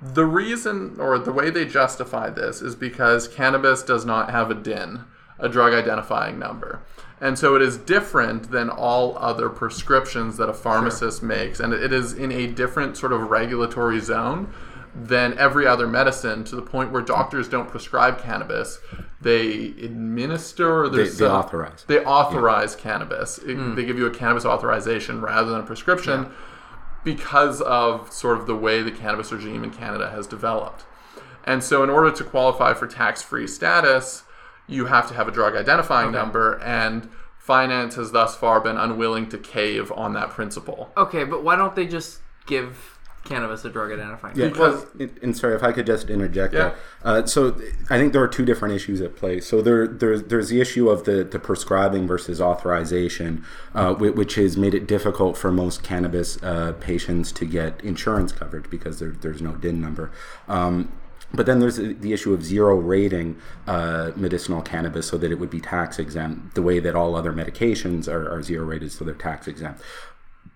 the 0.01 0.25
reason 0.25 0.97
or 0.99 1.17
the 1.17 1.31
way 1.31 1.49
they 1.49 1.65
justify 1.65 2.29
this 2.29 2.61
is 2.61 2.75
because 2.75 3.27
cannabis 3.27 3.81
does 3.81 4.05
not 4.05 4.29
have 4.29 4.51
a 4.51 4.53
DIN, 4.53 5.05
a 5.39 5.49
drug 5.49 5.73
identifying 5.73 6.37
number. 6.37 6.81
And 7.21 7.39
so 7.39 7.55
it 7.55 7.61
is 7.61 7.77
different 7.77 8.51
than 8.51 8.69
all 8.69 9.17
other 9.17 9.49
prescriptions 9.49 10.37
that 10.37 10.49
a 10.49 10.53
pharmacist 10.53 11.23
makes. 11.23 11.59
And 11.59 11.73
it 11.73 11.93
is 11.93 12.13
in 12.13 12.31
a 12.31 12.47
different 12.47 12.97
sort 12.97 13.13
of 13.13 13.29
regulatory 13.31 14.01
zone 14.01 14.53
than 14.95 15.37
every 15.37 15.67
other 15.67 15.87
medicine 15.87 16.43
to 16.45 16.55
the 16.55 16.61
point 16.61 16.89
where 16.91 17.01
doctors 17.01 17.49
don't 17.49 17.69
prescribe 17.69 18.17
cannabis. 18.21 18.79
They 19.19 19.73
administer 19.83 20.83
or 20.85 20.89
They, 20.89 21.09
they 21.09 21.25
authorize. 21.25 21.83
they 21.87 21.99
authorize 22.05 22.75
cannabis. 22.75 23.37
It- 23.39 23.55
hmm. 23.55 23.75
They 23.75 23.83
give 23.85 23.97
you 23.97 24.05
a 24.05 24.11
cannabis 24.11 24.45
authorization 24.45 25.19
rather 25.21 25.51
than 25.51 25.59
a 25.59 25.63
prescription 25.63 26.31
because 27.03 27.61
of 27.61 28.11
sort 28.11 28.37
of 28.39 28.47
the 28.47 28.55
way 28.55 28.81
the 28.81 28.91
cannabis 28.91 29.31
regime 29.31 29.63
in 29.63 29.71
Canada 29.71 30.09
has 30.09 30.27
developed. 30.27 30.85
And 31.43 31.63
so, 31.63 31.83
in 31.83 31.89
order 31.89 32.09
to 32.11 32.23
qualify 32.23 32.73
for 32.73 32.87
tax 32.87 33.21
free 33.21 33.45
status, 33.47 34.23
you 34.67 34.85
have 34.85 35.07
to 35.09 35.13
have 35.13 35.27
a 35.27 35.31
drug 35.31 35.55
identifying 35.55 36.11
number, 36.11 36.59
and 36.63 37.07
finance 37.37 37.95
has 37.95 38.11
thus 38.11 38.35
far 38.35 38.59
been 38.59 38.77
unwilling 38.77 39.29
to 39.29 39.37
cave 39.37 39.91
on 39.91 40.13
that 40.13 40.31
principle. 40.31 40.91
Okay, 40.97 41.23
but 41.23 41.43
why 41.43 41.55
don't 41.55 41.75
they 41.75 41.85
just 41.85 42.21
give 42.47 42.94
cannabis 43.25 43.65
a 43.65 43.69
drug 43.69 43.91
identifying? 43.91 44.37
Yeah, 44.37 44.45
number? 44.45 44.57
Because- 44.69 44.85
and, 44.99 45.19
and 45.21 45.37
sorry 45.37 45.55
if 45.55 45.63
I 45.63 45.71
could 45.73 45.85
just 45.85 46.09
interject. 46.09 46.53
Yeah. 46.53 46.59
there. 46.69 46.75
Uh, 47.03 47.25
so 47.25 47.51
th- 47.51 47.73
I 47.89 47.97
think 47.97 48.13
there 48.13 48.23
are 48.23 48.27
two 48.27 48.45
different 48.45 48.73
issues 48.75 49.01
at 49.01 49.15
play. 49.15 49.41
So 49.41 49.61
there, 49.61 49.85
there's 49.87 50.23
there's 50.23 50.49
the 50.49 50.61
issue 50.61 50.89
of 50.89 51.03
the, 51.03 51.23
the 51.23 51.39
prescribing 51.39 52.07
versus 52.07 52.39
authorization, 52.41 53.43
uh, 53.73 53.93
whi- 53.95 54.11
which 54.11 54.35
has 54.35 54.55
made 54.57 54.73
it 54.73 54.87
difficult 54.87 55.37
for 55.37 55.51
most 55.51 55.83
cannabis 55.83 56.41
uh, 56.41 56.73
patients 56.79 57.31
to 57.33 57.45
get 57.45 57.81
insurance 57.83 58.31
coverage 58.31 58.69
because 58.69 58.99
there, 58.99 59.11
there's 59.11 59.41
no 59.41 59.53
DIN 59.55 59.81
number. 59.81 60.11
Um, 60.47 60.91
but 61.33 61.47
then 61.47 61.59
there's 61.59 61.75
the 61.77 61.93
the 61.93 62.13
issue 62.13 62.33
of 62.33 62.43
zero 62.45 62.75
rating 62.77 63.37
uh, 63.67 64.11
medicinal 64.15 64.61
cannabis 64.61 65.07
so 65.07 65.17
that 65.17 65.31
it 65.31 65.35
would 65.39 65.49
be 65.49 65.59
tax 65.59 65.99
exempt, 65.99 66.55
the 66.55 66.61
way 66.61 66.79
that 66.79 66.95
all 66.95 67.15
other 67.15 67.33
medications 67.33 68.07
are, 68.07 68.31
are 68.31 68.41
zero 68.41 68.63
rated, 68.65 68.91
so 68.91 69.03
they're 69.03 69.13
tax 69.15 69.47
exempt 69.47 69.81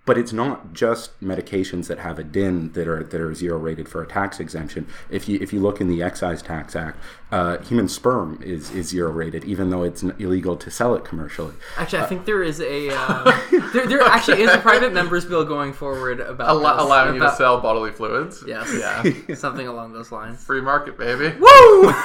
but 0.06 0.18
it's 0.18 0.34
not 0.34 0.74
just 0.74 1.20
medications 1.22 1.88
that 1.88 2.00
have 2.00 2.18
a 2.18 2.24
DIN 2.24 2.72
that 2.74 2.88
are 2.88 3.04
that 3.04 3.22
are 3.22 3.34
zero 3.34 3.58
rated 3.58 3.88
for 3.88 4.02
a 4.02 4.08
tax 4.08 4.40
exemption. 4.40 4.88
If 5.10 5.30
you 5.30 5.40
if 5.42 5.54
you 5.54 5.60
look 5.60 5.80
in 5.80 5.88
the 5.88 6.02
Excise 6.02 6.42
Tax 6.42 6.76
Act, 6.76 6.98
uh, 7.32 7.60
human 7.60 7.88
sperm 7.88 8.40
is 8.42 8.72
is 8.72 8.88
zero 8.90 9.12
rated, 9.12 9.44
even 9.44 9.70
though 9.70 9.84
it's 9.84 10.02
illegal 10.02 10.56
to 10.58 10.72
sell 10.72 10.96
it 10.96 11.06
commercially. 11.06 11.54
Actually, 11.78 12.00
I 12.00 12.06
think 12.08 12.26
there 12.26 12.42
is 12.42 12.60
a 12.60 12.90
uh, 12.92 13.40
there, 13.74 13.86
there 13.86 14.02
actually 14.02 14.42
is 14.42 14.52
a 14.52 14.58
private 14.58 14.94
members 14.94 15.26
bill 15.26 15.46
going 15.46 15.72
forward 15.72 16.22
about 16.22 16.50
Allo- 16.50 16.74
this, 16.74 16.84
allowing 16.84 17.16
you 17.16 17.22
to 17.22 17.32
sell 17.36 17.60
bodily 17.62 17.92
fluids. 17.92 18.44
Yes. 18.48 18.74
Yeah. 18.74 19.36
something 19.36 19.68
along 19.68 19.94
those 19.94 20.12
lines. 20.12 20.44
Free 20.44 20.62
market, 20.62 20.98
baby. 20.98 21.36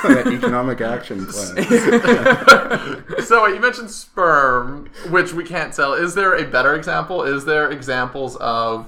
That 0.05 0.27
economic 0.27 0.81
action 0.81 1.27
plan. 1.27 1.65
So 3.25 3.43
wait, 3.45 3.55
you 3.55 3.61
mentioned 3.61 3.91
sperm, 3.91 4.91
which 5.09 5.33
we 5.33 5.45
can't 5.45 5.75
sell. 5.75 5.95
Is 5.95 6.15
there 6.15 6.37
a 6.37 6.45
better 6.45 6.75
example? 6.75 7.23
Is 7.23 7.45
there 7.45 7.71
examples 7.71 8.37
of 8.37 8.87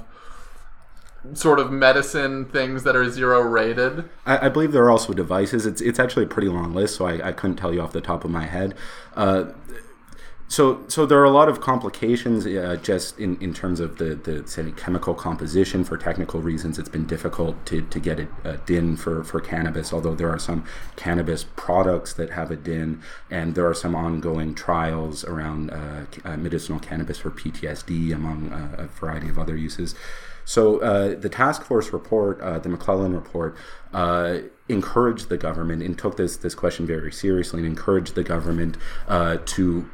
sort 1.34 1.58
of 1.58 1.70
medicine 1.70 2.44
things 2.46 2.82
that 2.84 2.96
are 2.96 3.08
zero 3.10 3.40
rated? 3.40 4.08
I, 4.24 4.46
I 4.46 4.48
believe 4.48 4.72
there 4.72 4.84
are 4.84 4.90
also 4.90 5.12
devices. 5.12 5.66
It's 5.66 5.80
it's 5.80 5.98
actually 5.98 6.24
a 6.24 6.28
pretty 6.28 6.48
long 6.48 6.74
list, 6.74 6.96
so 6.96 7.06
I, 7.06 7.28
I 7.28 7.32
couldn't 7.32 7.56
tell 7.56 7.72
you 7.72 7.80
off 7.80 7.92
the 7.92 8.00
top 8.00 8.24
of 8.24 8.30
my 8.30 8.46
head. 8.46 8.74
Uh, 9.14 9.52
so 10.48 10.84
so 10.86 11.04
there 11.06 11.18
are 11.18 11.24
a 11.24 11.30
lot 11.30 11.48
of 11.48 11.60
complications 11.60 12.46
uh, 12.46 12.78
just 12.80 13.18
in, 13.18 13.36
in 13.40 13.52
terms 13.52 13.80
of 13.80 13.98
the, 13.98 14.14
the 14.14 14.46
say, 14.46 14.70
chemical 14.76 15.12
composition 15.12 15.82
for 15.82 15.96
technical 15.96 16.40
reasons 16.40 16.78
it's 16.78 16.88
been 16.88 17.06
difficult 17.06 17.66
to, 17.66 17.82
to 17.82 17.98
get 17.98 18.20
a, 18.20 18.28
a 18.44 18.56
DIN 18.58 18.96
for, 18.96 19.24
for 19.24 19.40
cannabis 19.40 19.92
although 19.92 20.14
there 20.14 20.30
are 20.30 20.38
some 20.38 20.64
cannabis 20.94 21.44
products 21.56 22.12
that 22.12 22.30
have 22.30 22.52
a 22.52 22.56
DIN 22.56 23.02
and 23.28 23.56
there 23.56 23.66
are 23.66 23.74
some 23.74 23.96
ongoing 23.96 24.54
trials 24.54 25.24
around 25.24 25.70
uh, 25.70 26.04
uh, 26.24 26.36
medicinal 26.36 26.78
cannabis 26.78 27.18
for 27.18 27.30
PTSD 27.30 28.14
among 28.14 28.52
uh, 28.52 28.76
a 28.78 28.86
variety 28.86 29.28
of 29.28 29.38
other 29.40 29.56
uses 29.56 29.96
so 30.46 30.78
uh, 30.78 31.16
the 31.16 31.28
task 31.28 31.64
force 31.64 31.92
report, 31.92 32.40
uh, 32.40 32.60
the 32.60 32.68
McLellan 32.68 33.14
report, 33.14 33.56
uh, 33.92 34.38
encouraged 34.68 35.28
the 35.28 35.36
government 35.36 35.82
and 35.82 35.98
took 35.98 36.16
this 36.16 36.36
this 36.36 36.54
question 36.54 36.86
very 36.86 37.12
seriously 37.12 37.60
and 37.60 37.66
encouraged 37.66 38.14
the 38.14 38.22
government 38.22 38.76
uh, 39.08 39.38
to 39.44 39.90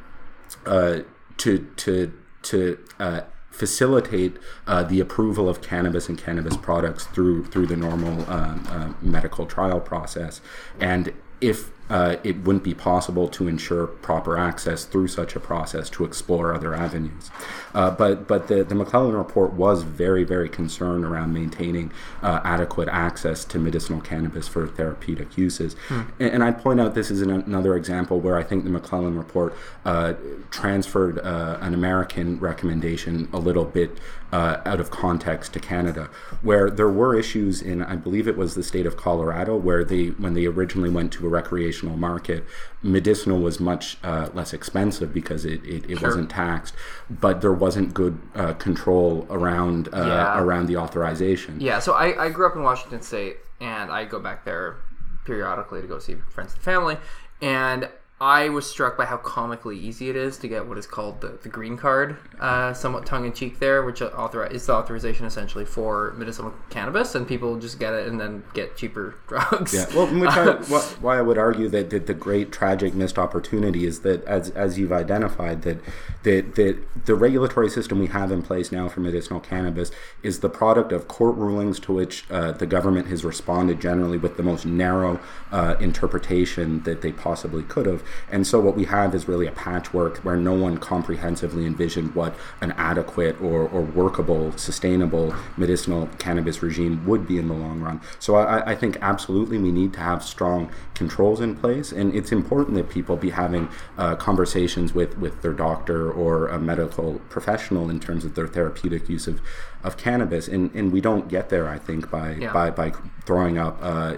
uh, 0.67 1.01
to 1.39 1.67
to 1.77 2.13
to 2.43 2.79
uh, 3.01 3.23
facilitate 3.51 4.37
uh, 4.67 4.83
the 4.83 5.01
approval 5.01 5.49
of 5.49 5.63
cannabis 5.63 6.09
and 6.09 6.19
cannabis 6.19 6.57
products 6.57 7.07
through 7.07 7.47
through 7.47 7.67
the 7.67 7.77
normal 7.77 8.31
um, 8.31 8.67
uh, 8.69 8.93
medical 9.01 9.47
trial 9.47 9.81
process, 9.81 10.43
and 10.79 11.15
if 11.41 11.71
uh, 11.91 12.17
it 12.23 12.45
wouldn't 12.45 12.65
be 12.65 12.75
possible 12.75 13.29
to 13.29 13.49
ensure 13.49 13.87
proper 13.87 14.39
access 14.39 14.85
through 14.85 15.09
such 15.09 15.37
a 15.37 15.41
process 15.41 15.91
to 15.91 16.05
explore 16.05 16.55
other 16.55 16.75
avenues. 16.75 17.31
Uh, 17.75 17.91
but 17.91 18.29
but 18.29 18.49
the, 18.49 18.65
the 18.65 18.75
McLellan 18.75 19.17
report 19.17 19.53
was 19.53 19.83
very, 19.83 20.25
very 20.25 20.49
concerned 20.49 21.05
around 21.05 21.33
maintaining 21.33 21.91
uh, 22.23 22.41
adequate 22.45 22.89
access 22.89 23.45
to 23.45 23.59
medicinal 23.59 24.01
cannabis 24.01 24.49
for 24.49 24.67
therapeutic 24.67 25.37
uses. 25.37 25.77
And, 26.19 26.33
and 26.35 26.45
I'd 26.45 26.59
point 26.61 26.81
out 26.81 26.95
this 26.95 27.11
is 27.11 27.23
an, 27.23 27.31
another 27.31 27.77
example 27.77 28.21
where 28.21 28.37
I 28.37 28.43
think 28.43 28.65
the 28.65 28.71
McLellan 28.71 29.17
report 29.17 29.55
uh, 29.85 30.15
transferred 30.51 31.19
uh, 31.19 31.59
an 31.61 31.75
American 31.75 32.39
recommendation 32.41 33.29
a 33.33 33.39
little 33.39 33.65
bit 33.65 33.99
uh, 34.33 34.61
out 34.65 34.81
of 34.81 34.91
context 34.91 35.53
to 35.53 35.61
Canada, 35.61 36.09
where 36.41 36.71
there 36.71 36.89
were 36.89 37.19
issues 37.19 37.61
in, 37.61 37.83
I 37.83 37.97
believe 37.97 38.27
it 38.27 38.37
was 38.37 38.55
the 38.55 38.63
state 38.63 38.87
of 38.87 38.97
Colorado, 38.97 39.57
where 39.57 39.85
they, 39.85 40.07
when 40.09 40.33
they 40.33 40.47
originally 40.47 40.89
went 40.89 41.13
to 41.15 41.27
a 41.27 41.29
recreational 41.73 41.97
market, 41.97 42.45
medicinal 42.83 43.41
was 43.41 43.59
much 43.61 43.97
uh, 44.03 44.29
less 44.35 44.53
expensive 44.53 45.13
because 45.13 45.45
it, 45.45 45.65
it, 45.65 45.89
it 45.91 46.03
wasn't 46.03 46.31
taxed, 46.31 46.75
but 47.11 47.41
there 47.41 47.53
wasn't 47.53 47.95
good 47.95 48.19
uh, 48.35 48.53
control 48.55 49.27
around 49.31 49.89
uh, 49.93 49.97
Yeah. 50.07 50.39
around 50.43 50.67
the 50.67 50.77
authorization. 50.77 51.61
Yeah, 51.61 51.79
so 51.81 51.93
I, 51.95 52.27
I 52.27 52.29
grew 52.31 52.47
up 52.47 52.57
in 52.57 52.63
Washington 52.63 53.01
State, 53.03 53.37
and 53.61 53.91
I 53.91 54.05
go 54.05 54.19
back 54.19 54.45
there 54.45 54.77
periodically 55.25 55.81
to 55.81 55.87
go 55.89 55.99
see 55.99 56.17
friends 56.31 56.55
and 56.55 56.63
family, 56.63 56.97
and 57.41 57.89
I 58.23 58.51
was 58.51 58.71
struck 58.71 58.97
by 58.97 59.05
how 59.05 59.17
comically 59.17 59.77
easy 59.77 60.09
it 60.09 60.15
is 60.15 60.39
to 60.39 60.47
get 60.47 60.65
what 60.65 60.79
is 60.79 60.87
called 60.87 61.21
the, 61.21 61.41
the 61.43 61.49
green 61.49 61.77
card, 61.77 62.19
uh, 62.39 62.73
somewhat 62.73 63.05
tongue 63.05 63.25
in 63.25 63.33
cheek 63.33 63.59
there, 63.59 63.83
which 63.83 64.01
author- 64.01 64.47
is 64.47 64.65
the 64.65 64.75
authorization 64.75 65.27
essentially 65.27 65.65
for 65.65 66.15
medicinal 66.17 66.55
cannabis, 66.71 67.17
and 67.17 67.27
people 67.27 67.59
just 67.59 67.81
get 67.81 67.93
it 67.95 68.07
and 68.07 68.21
then 68.21 68.45
get 68.55 68.77
cheaper 68.77 69.17
drugs. 69.27 69.75
Yeah, 69.75 69.87
well, 69.93 70.07
which 70.07 70.31
I, 70.37 70.53
wh- 70.53 71.03
why 71.03 71.19
I 71.19 71.21
would 71.21 71.37
argue 71.37 71.69
that, 71.71 71.91
that 71.91 72.07
the 72.07 72.15
great 72.15 72.53
tragic 72.53 72.95
missed 72.95 73.19
opportunity 73.19 73.87
is 73.87 74.03
that, 74.03 74.25
as, 74.25 74.51
as 74.51 74.79
you've 74.79 74.93
identified, 74.93 75.63
that, 75.63 75.79
that 76.23 76.55
that 76.55 76.79
the 77.07 77.17
regulatory 77.17 77.69
system 77.69 77.99
we 77.99 78.07
have 78.07 78.31
in 78.31 78.43
place 78.43 78.71
now 78.71 78.89
for 78.89 79.01
medicinal 79.01 79.41
cannabis 79.41 79.91
is 80.23 80.39
the 80.39 80.49
product 80.49 80.93
of 80.93 81.09
court 81.09 81.35
rulings 81.35 81.81
to 81.81 81.93
which 81.93 82.25
uh, 82.31 82.53
the 82.53 82.67
government 82.67 83.09
has 83.09 83.25
responded 83.25 83.81
generally 83.81 84.17
with 84.19 84.37
the 84.37 84.45
most 84.45 84.65
narrow 84.65 85.19
uh, 85.51 85.75
interpretation 85.81 86.85
that 86.85 87.03
they 87.03 87.11
possibly 87.11 87.65
could 87.65 87.87
have. 87.87 88.05
And 88.31 88.47
so 88.47 88.61
what 88.61 88.77
we 88.77 88.85
have 88.85 89.15
is 89.15 89.29
really 89.29 89.47
a 89.47 89.53
patchwork 89.53 90.19
where 90.19 90.37
no 90.37 90.55
one 90.55 90.79
comprehensively 90.79 91.67
envisioned 91.67 92.15
what 92.15 92.35
an 92.61 92.73
adequate 92.73 93.41
or, 93.41 93.69
or 93.69 93.83
workable, 93.83 94.53
sustainable 94.57 95.35
medicinal 95.57 96.09
cannabis 96.19 96.63
regime 96.63 97.05
would 97.07 97.27
be 97.27 97.39
in 97.39 97.49
the 97.49 97.55
long 97.55 97.81
run. 97.81 98.01
So 98.19 98.37
I, 98.37 98.73
I 98.73 98.75
think 98.75 98.97
absolutely 99.01 99.59
we 99.59 99.73
need 99.73 99.93
to 99.95 100.01
have 100.01 100.23
strong 100.23 100.71
controls 100.95 101.41
in 101.41 101.57
place, 101.57 101.93
and 101.93 102.15
it's 102.15 102.33
important 102.33 102.77
that 102.77 102.89
people 102.89 103.17
be 103.17 103.31
having 103.31 103.69
uh, 103.99 104.17
conversations 104.17 104.95
with, 104.95 105.19
with 105.19 105.43
their 105.43 105.53
doctor 105.53 106.11
or 106.11 106.49
a 106.49 106.59
medical 106.59 107.21
professional 107.29 107.91
in 107.91 108.01
terms 108.01 108.25
of 108.25 108.35
their 108.35 108.47
therapeutic 108.47 109.09
use 109.09 109.27
of, 109.27 109.41
of 109.83 109.97
cannabis. 109.97 110.49
And, 110.49 110.73
and 110.75 110.93
we 110.93 111.01
don't 111.01 111.29
get 111.29 111.49
there, 111.49 111.69
I 111.69 111.79
think, 111.79 112.11
by, 112.11 112.33
Yeah. 112.35 112.53
by, 112.53 112.71
by 112.71 112.93
throwing 113.25 113.59
up 113.59 113.79
uh, 113.83 114.15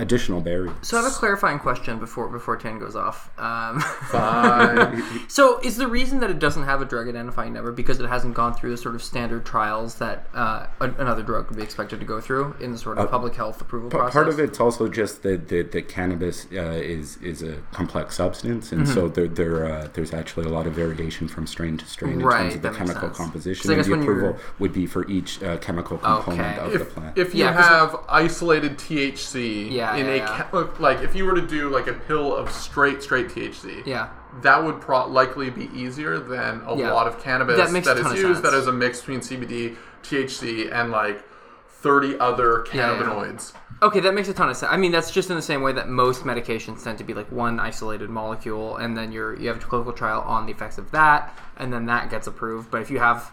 additional 0.00 0.40
barriers. 0.40 0.74
So 0.82 0.98
I 0.98 1.02
have 1.02 1.12
a 1.12 1.14
clarifying 1.14 1.58
question 1.58 1.98
before 1.98 2.28
before 2.28 2.56
Tan 2.56 2.78
goes 2.78 2.96
off. 2.96 3.30
Um, 3.38 3.80
so 5.28 5.58
is 5.60 5.76
the 5.76 5.86
reason 5.86 6.20
that 6.20 6.30
it 6.30 6.38
doesn't 6.38 6.64
have 6.64 6.80
a 6.80 6.84
drug 6.84 7.08
identifying 7.08 7.52
number 7.52 7.72
because 7.72 8.00
it 8.00 8.08
hasn't 8.08 8.34
gone 8.34 8.54
through 8.54 8.70
the 8.70 8.76
sort 8.76 8.94
of 8.94 9.02
standard 9.02 9.44
trials 9.44 9.96
that 9.96 10.26
uh, 10.34 10.66
another 10.80 11.22
drug 11.22 11.48
would 11.48 11.56
be 11.56 11.62
expected 11.62 12.00
to 12.00 12.06
go 12.06 12.20
through 12.20 12.54
in 12.60 12.72
the 12.72 12.78
sort 12.78 12.98
of 12.98 13.10
public 13.10 13.34
health 13.34 13.60
approval 13.60 13.90
Pa- 13.90 13.98
process? 13.98 14.14
Part 14.14 14.28
of 14.28 14.38
it's 14.40 14.60
also 14.60 14.88
just 14.88 15.22
that 15.22 15.48
that, 15.48 15.72
that 15.72 15.88
cannabis 15.88 16.46
uh, 16.52 16.80
is 16.82 17.16
is 17.18 17.42
a 17.42 17.56
complex 17.72 18.16
substance, 18.16 18.72
and 18.72 18.88
so 18.88 19.08
there, 19.08 19.28
there 19.28 19.64
uh, 19.72 19.88
there's 19.92 20.12
actually 20.14 20.46
a 20.46 20.50
lot 20.50 20.66
of 20.66 20.72
variation 20.74 21.28
from 21.28 21.46
strain 21.46 21.76
to 21.76 21.84
strain 21.86 22.12
in 22.14 22.18
Mm-hmm. 22.20 22.26
Right, 22.28 22.42
terms 22.42 22.54
of 22.56 22.62
the 22.62 22.70
chemical 22.72 23.00
sense. 23.08 23.16
composition. 23.16 23.62
'Cause 23.62 23.70
I 23.70 23.74
And 23.74 23.78
guess 23.80 23.86
the 23.86 23.90
when 23.92 24.02
you're- 24.02 24.18
approval 24.18 24.40
would 24.58 24.72
be 24.72 24.86
for 24.86 25.06
each 25.08 25.42
uh, 25.42 25.56
chemical 25.58 25.98
component 25.98 26.58
Okay. 26.58 26.72
of 26.74 26.78
the 26.78 26.84
plant. 26.84 27.16
if 27.18 27.34
you 27.34 27.44
Yeah, 27.44 27.54
'cause- 27.54 27.66
have 27.66 27.96
isolated 28.08 28.78
THC 28.78 29.70
Yeah, 29.70 29.89
in 29.96 30.06
yeah, 30.06 30.12
a 30.12 30.16
yeah. 30.16 30.42
ca- 30.50 30.68
like 30.78 31.00
if 31.00 31.14
you 31.14 31.24
were 31.24 31.34
to 31.34 31.46
do 31.46 31.68
like 31.70 31.86
a 31.86 31.92
pill 31.94 32.34
of 32.34 32.50
straight 32.50 33.02
straight 33.02 33.28
THC, 33.28 33.84
Yeah. 33.86 34.08
that 34.42 34.62
would 34.62 34.80
pro- 34.80 35.06
likely 35.06 35.50
be 35.50 35.70
easier 35.74 36.18
than 36.18 36.60
a 36.62 36.74
lot 36.74 37.06
of 37.06 37.22
cannabis 37.22 37.56
That 37.56 37.96
a 37.96 38.00
is 38.12 38.20
used 38.20 38.42
that 38.42 38.54
is 38.54 38.66
a 38.66 38.72
mix 38.72 39.00
between 39.00 39.20
CBD, 39.20 39.76
THC, 40.02 40.72
and 40.72 40.90
like 40.90 41.22
thirty 41.68 42.18
other 42.18 42.64
cannabinoids. 42.68 43.52
Okay, 43.82 44.00
that 44.00 44.12
makes 44.12 44.28
a 44.28 44.34
ton 44.34 44.50
of 44.50 44.56
sense. 44.56 44.70
I 44.70 44.76
mean, 44.76 44.92
that's 44.92 45.10
just 45.10 45.30
in 45.30 45.36
the 45.36 45.42
same 45.42 45.62
way 45.62 45.72
that 45.72 45.88
most 45.88 46.24
medications 46.24 46.84
tend 46.84 46.98
to 46.98 47.04
be 47.04 47.14
like 47.14 47.32
one 47.32 47.58
isolated 47.58 48.10
molecule, 48.10 48.76
and 48.76 48.94
then 48.96 49.10
you're 49.10 49.34
you 49.38 49.48
have 49.48 49.56
a 49.56 49.60
clinical 49.60 49.92
trial 49.94 50.20
on 50.22 50.44
the 50.44 50.52
effects 50.52 50.76
of 50.76 50.90
that, 50.90 51.34
and 51.56 51.72
then 51.72 51.86
that 51.86 52.10
gets 52.10 52.26
approved. 52.26 52.70
But 52.70 52.82
if 52.82 52.90
you 52.90 52.98
have, 52.98 53.32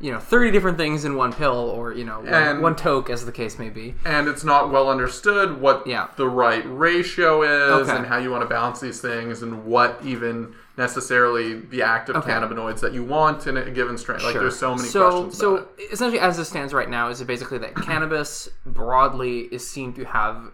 you 0.00 0.12
know, 0.12 0.20
thirty 0.20 0.50
different 0.52 0.78
things 0.78 1.04
in 1.04 1.16
one 1.16 1.32
pill, 1.32 1.54
or 1.70 1.92
you 1.92 2.04
know, 2.04 2.18
one, 2.20 2.28
And- 2.28 2.62
one 2.62 2.76
toke, 2.76 3.10
as 3.10 3.26
the 3.26 3.32
case 3.32 3.58
may 3.58 3.68
be. 3.68 3.94
and 4.04 4.28
it's 4.28 4.44
not 4.44 4.70
well 4.70 4.88
understood 4.88 5.60
what 5.60 5.86
Yeah. 5.86 6.06
the 6.16 6.28
right 6.28 6.62
ratio 6.66 7.42
is 7.42 7.88
Okay. 7.88 7.96
and 7.96 8.06
how 8.06 8.16
you 8.18 8.30
want 8.30 8.42
to 8.42 8.48
balance 8.48 8.78
these 8.80 9.00
things 9.00 9.42
and 9.42 9.64
what 9.64 9.98
even 10.04 10.54
necessarily 10.76 11.54
the 11.54 11.82
active 11.82 12.14
Okay. 12.14 12.30
cannabinoids 12.30 12.78
that 12.78 12.92
you 12.92 13.02
want 13.02 13.48
in 13.48 13.56
a 13.56 13.68
given 13.70 13.98
strain. 13.98 14.22
Like 14.22 14.34
there's 14.34 14.56
so 14.56 14.76
many 14.76 14.86
so, 14.88 15.10
questions 15.10 15.38
So 15.38 15.56
about 15.56 15.70
it. 15.78 15.92
essentially, 15.92 16.20
as 16.20 16.38
it 16.38 16.44
stands 16.44 16.72
right 16.72 16.88
now, 16.88 17.08
is 17.08 17.20
it 17.20 17.26
basically 17.26 17.58
that 17.58 17.74
cannabis 17.74 18.48
broadly 18.64 19.48
is 19.50 19.66
seen 19.66 19.92
to 19.94 20.04
have 20.04 20.52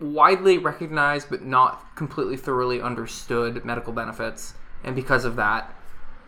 widely 0.00 0.58
recognized 0.58 1.30
but 1.30 1.42
not 1.42 1.94
completely 1.94 2.36
thoroughly 2.36 2.82
understood 2.82 3.64
medical 3.64 3.92
benefits, 3.92 4.54
and 4.84 4.94
because 4.96 5.24
of 5.24 5.36
that, 5.36 5.72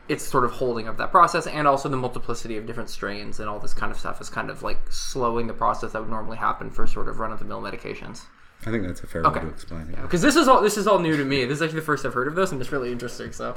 it's 0.08 0.24
sort 0.24 0.44
of 0.44 0.52
holding 0.52 0.88
up 0.88 0.96
that 0.98 1.10
process, 1.10 1.46
and 1.46 1.66
also 1.68 1.88
the 1.88 1.96
multiplicity 1.96 2.56
of 2.56 2.66
different 2.66 2.88
strains 2.90 3.40
and 3.40 3.48
all 3.48 3.58
this 3.58 3.74
kind 3.74 3.92
of 3.92 3.98
stuff 3.98 4.20
is 4.20 4.28
kind 4.30 4.50
of 4.50 4.62
like 4.62 4.78
slowing 4.90 5.46
the 5.46 5.52
process 5.54 5.92
that 5.92 6.00
would 6.00 6.10
normally 6.10 6.36
happen 6.38 6.70
for 6.70 6.86
sort 6.86 7.08
of 7.08 7.18
run 7.20 7.32
of 7.32 7.38
the 7.38 7.44
mill 7.44 7.60
medications. 7.60 8.22
I 8.66 8.70
think 8.72 8.84
that's 8.84 9.00
a 9.02 9.06
fair 9.06 9.22
Okay. 9.24 9.38
way 9.38 9.46
to 9.46 9.52
explain 9.52 9.82
it. 9.82 10.02
Because 10.02 10.20
this 10.20 10.34
is 10.34 10.48
all 10.48 10.60
this 10.60 10.76
is 10.76 10.88
all 10.88 10.98
new 10.98 11.16
to 11.16 11.24
me. 11.24 11.44
This 11.44 11.58
is 11.58 11.62
actually 11.62 11.78
the 11.78 11.86
first 11.86 12.04
I've 12.04 12.14
heard 12.14 12.26
of 12.26 12.34
this, 12.34 12.50
and 12.50 12.60
it's 12.60 12.72
really 12.72 12.90
interesting. 12.90 13.30
So 13.30 13.50
I 13.52 13.54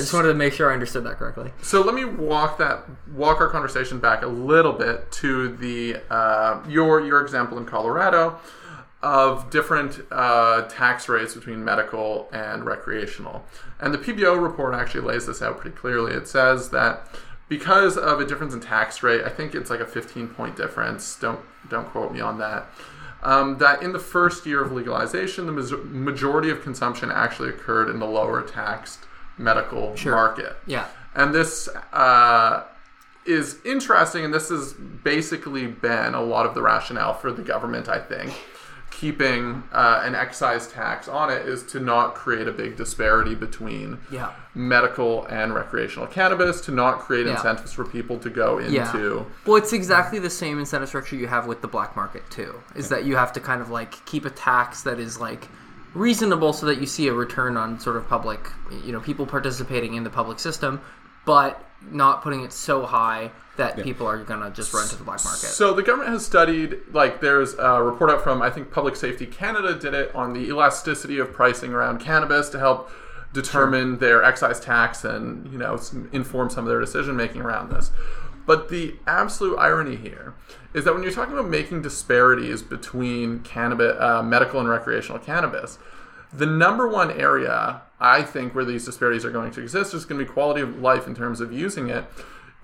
just 0.00 0.12
wanted 0.12 0.28
to 0.28 0.34
make 0.34 0.52
sure 0.52 0.68
I 0.68 0.74
understood 0.74 1.04
that 1.04 1.16
correctly. 1.18 1.52
So 1.62 1.80
let 1.82 1.94
me 1.94 2.04
walk 2.04 2.58
that 2.58 2.84
walk 3.14 3.40
our 3.40 3.48
conversation 3.48 4.00
back 4.00 4.22
a 4.22 4.26
little 4.26 4.72
bit 4.72 5.12
to 5.12 5.48
the 5.56 5.98
uh, 6.10 6.60
your 6.68 7.00
your 7.02 7.20
example 7.20 7.56
in 7.56 7.66
Colorado 7.66 8.40
of 9.02 9.50
different 9.50 10.00
uh, 10.10 10.62
tax 10.68 11.08
rates 11.08 11.34
between 11.34 11.64
medical 11.64 12.28
and 12.32 12.64
recreational. 12.64 13.44
And 13.80 13.92
the 13.92 13.98
PBO 13.98 14.40
report 14.40 14.74
actually 14.74 15.00
lays 15.00 15.26
this 15.26 15.42
out 15.42 15.58
pretty 15.58 15.76
clearly. 15.76 16.12
It 16.12 16.28
says 16.28 16.70
that 16.70 17.08
because 17.48 17.98
of 17.98 18.20
a 18.20 18.24
difference 18.24 18.54
in 18.54 18.60
tax 18.60 19.02
rate, 19.02 19.24
I 19.24 19.28
think 19.28 19.54
it's 19.54 19.70
like 19.70 19.80
a 19.80 19.86
15 19.86 20.28
point 20.28 20.56
difference. 20.56 21.16
Don't 21.20 21.40
don't 21.68 21.86
quote 21.88 22.12
me 22.12 22.20
on 22.20 22.38
that. 22.38 22.66
Um, 23.22 23.58
that 23.58 23.82
in 23.82 23.92
the 23.92 23.98
first 23.98 24.46
year 24.46 24.62
of 24.62 24.72
legalization, 24.72 25.46
the 25.46 25.52
majority 25.52 26.50
of 26.50 26.62
consumption 26.62 27.10
actually 27.10 27.50
occurred 27.50 27.88
in 27.88 28.00
the 28.00 28.06
lower 28.06 28.42
taxed 28.42 29.00
medical 29.38 29.94
market. 30.04 30.56
Yeah. 30.66 30.86
And 31.14 31.34
this 31.34 31.68
uh, 31.92 32.64
is 33.26 33.58
interesting, 33.64 34.24
and 34.24 34.34
this 34.34 34.48
has 34.48 34.72
basically 34.72 35.66
been 35.66 36.14
a 36.14 36.22
lot 36.22 36.46
of 36.46 36.54
the 36.54 36.62
rationale 36.62 37.14
for 37.14 37.30
the 37.30 37.42
government, 37.42 37.88
I 37.88 38.00
think, 38.00 38.32
keeping 39.02 39.64
uh, 39.72 40.00
an 40.04 40.14
excise 40.14 40.68
tax 40.68 41.08
on 41.08 41.28
it 41.28 41.44
is 41.48 41.64
to 41.64 41.80
not 41.80 42.14
create 42.14 42.46
a 42.46 42.52
big 42.52 42.76
disparity 42.76 43.34
between 43.34 43.98
Yeah. 44.12 44.30
medical 44.54 45.24
and 45.26 45.52
recreational 45.52 46.06
cannabis, 46.06 46.60
to 46.60 46.70
not 46.70 47.00
create 47.00 47.26
Yeah. 47.26 47.32
incentives 47.32 47.72
for 47.72 47.84
people 47.84 48.16
to 48.20 48.30
go 48.30 48.60
Yeah. 48.60 48.86
into. 48.86 49.26
Well, 49.44 49.56
it's 49.56 49.72
exactly 49.72 50.20
the 50.20 50.30
same 50.30 50.60
incentive 50.60 50.88
structure 50.88 51.16
you 51.16 51.26
have 51.26 51.48
with 51.48 51.62
the 51.62 51.66
black 51.66 51.96
market 51.96 52.22
too. 52.30 52.54
Is 52.76 52.90
that 52.90 53.02
you 53.02 53.16
have 53.16 53.32
to 53.32 53.40
kind 53.40 53.60
of 53.60 53.70
like 53.70 53.90
keep 54.06 54.24
a 54.24 54.30
tax 54.30 54.82
that 54.82 55.00
is 55.00 55.18
like 55.18 55.48
reasonable 55.94 56.52
so 56.52 56.66
that 56.66 56.78
you 56.78 56.86
see 56.86 57.08
a 57.08 57.12
return 57.12 57.56
on 57.56 57.80
sort 57.80 57.96
of 57.96 58.08
public, 58.08 58.38
you 58.84 58.92
know, 58.92 59.00
people 59.00 59.26
participating 59.26 59.94
in 59.94 60.04
the 60.04 60.10
public 60.10 60.38
system, 60.38 60.80
but 61.24 61.60
not 61.90 62.22
putting 62.22 62.44
it 62.44 62.52
so 62.52 62.86
high 62.86 63.32
that 63.56 63.82
people 63.82 64.06
are 64.06 64.18
gonna 64.18 64.50
just 64.50 64.72
run 64.72 64.88
to 64.88 64.96
the 64.96 65.04
black 65.04 65.22
market. 65.24 65.40
So 65.40 65.74
the 65.74 65.82
government 65.82 66.10
has 66.10 66.24
studied, 66.24 66.78
like, 66.92 67.20
there's 67.20 67.54
a 67.54 67.82
report 67.82 68.10
out 68.10 68.22
from 68.22 68.40
I 68.40 68.50
think 68.50 68.70
Public 68.70 68.96
Safety 68.96 69.26
Canada 69.26 69.78
did 69.78 69.94
it 69.94 70.14
on 70.14 70.32
the 70.32 70.40
elasticity 70.40 71.18
of 71.18 71.32
pricing 71.32 71.72
around 71.72 72.00
cannabis 72.00 72.48
to 72.50 72.58
help 72.58 72.90
determine 73.32 73.98
their 73.98 74.22
excise 74.22 74.60
tax 74.60 75.04
and 75.04 75.50
you 75.50 75.58
know 75.58 75.78
inform 76.12 76.50
some 76.50 76.64
of 76.64 76.68
their 76.68 76.80
decision 76.80 77.16
making 77.16 77.40
around 77.42 77.70
this. 77.70 77.90
But 78.44 78.68
the 78.68 78.96
absolute 79.06 79.56
irony 79.56 79.96
here 79.96 80.34
is 80.74 80.84
that 80.84 80.94
when 80.94 81.02
you're 81.02 81.12
talking 81.12 81.34
about 81.34 81.48
making 81.48 81.82
disparities 81.82 82.62
between 82.62 83.40
cannabis, 83.40 83.94
uh, 84.00 84.22
medical 84.22 84.58
and 84.58 84.68
recreational 84.68 85.20
cannabis, 85.20 85.78
the 86.32 86.46
number 86.46 86.88
one 86.88 87.10
area 87.10 87.82
I 88.00 88.22
think 88.22 88.54
where 88.54 88.64
these 88.64 88.84
disparities 88.84 89.24
are 89.24 89.30
going 89.30 89.52
to 89.52 89.60
exist 89.60 89.94
is 89.94 90.04
going 90.04 90.18
to 90.18 90.26
be 90.26 90.32
quality 90.32 90.60
of 90.60 90.80
life 90.80 91.06
in 91.06 91.14
terms 91.14 91.40
of 91.40 91.52
using 91.52 91.88
it, 91.88 92.04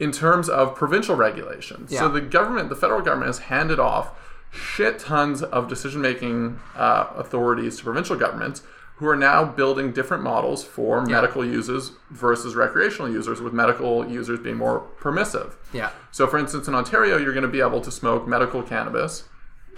in 0.00 0.12
terms 0.12 0.48
of 0.48 0.74
provincial 0.74 1.16
regulations. 1.16 1.90
So 2.00 2.08
the 2.08 2.20
government, 2.20 2.68
the 2.68 2.76
federal 2.76 3.00
government, 3.02 3.28
has 3.28 3.38
handed 3.40 3.78
off 3.80 4.10
shit 4.50 4.98
tons 4.98 5.42
of 5.42 5.68
decision 5.68 6.00
making 6.00 6.58
uh, 6.76 7.08
authorities 7.16 7.76
to 7.78 7.84
provincial 7.84 8.16
governments 8.16 8.62
who 8.96 9.06
are 9.06 9.16
now 9.16 9.44
building 9.44 9.92
different 9.92 10.24
models 10.24 10.64
for 10.64 11.04
medical 11.04 11.44
users 11.44 11.92
versus 12.10 12.56
recreational 12.56 13.08
users, 13.08 13.40
with 13.40 13.52
medical 13.52 14.08
users 14.08 14.40
being 14.40 14.56
more 14.56 14.80
permissive. 14.80 15.56
yeah. 15.72 15.90
So, 16.10 16.26
for 16.26 16.36
instance, 16.36 16.66
in 16.66 16.74
Ontario, 16.74 17.16
you're 17.16 17.32
going 17.32 17.42
to 17.42 17.48
be 17.48 17.60
able 17.60 17.80
to 17.82 17.92
smoke 17.92 18.26
medical 18.26 18.60
cannabis 18.62 19.24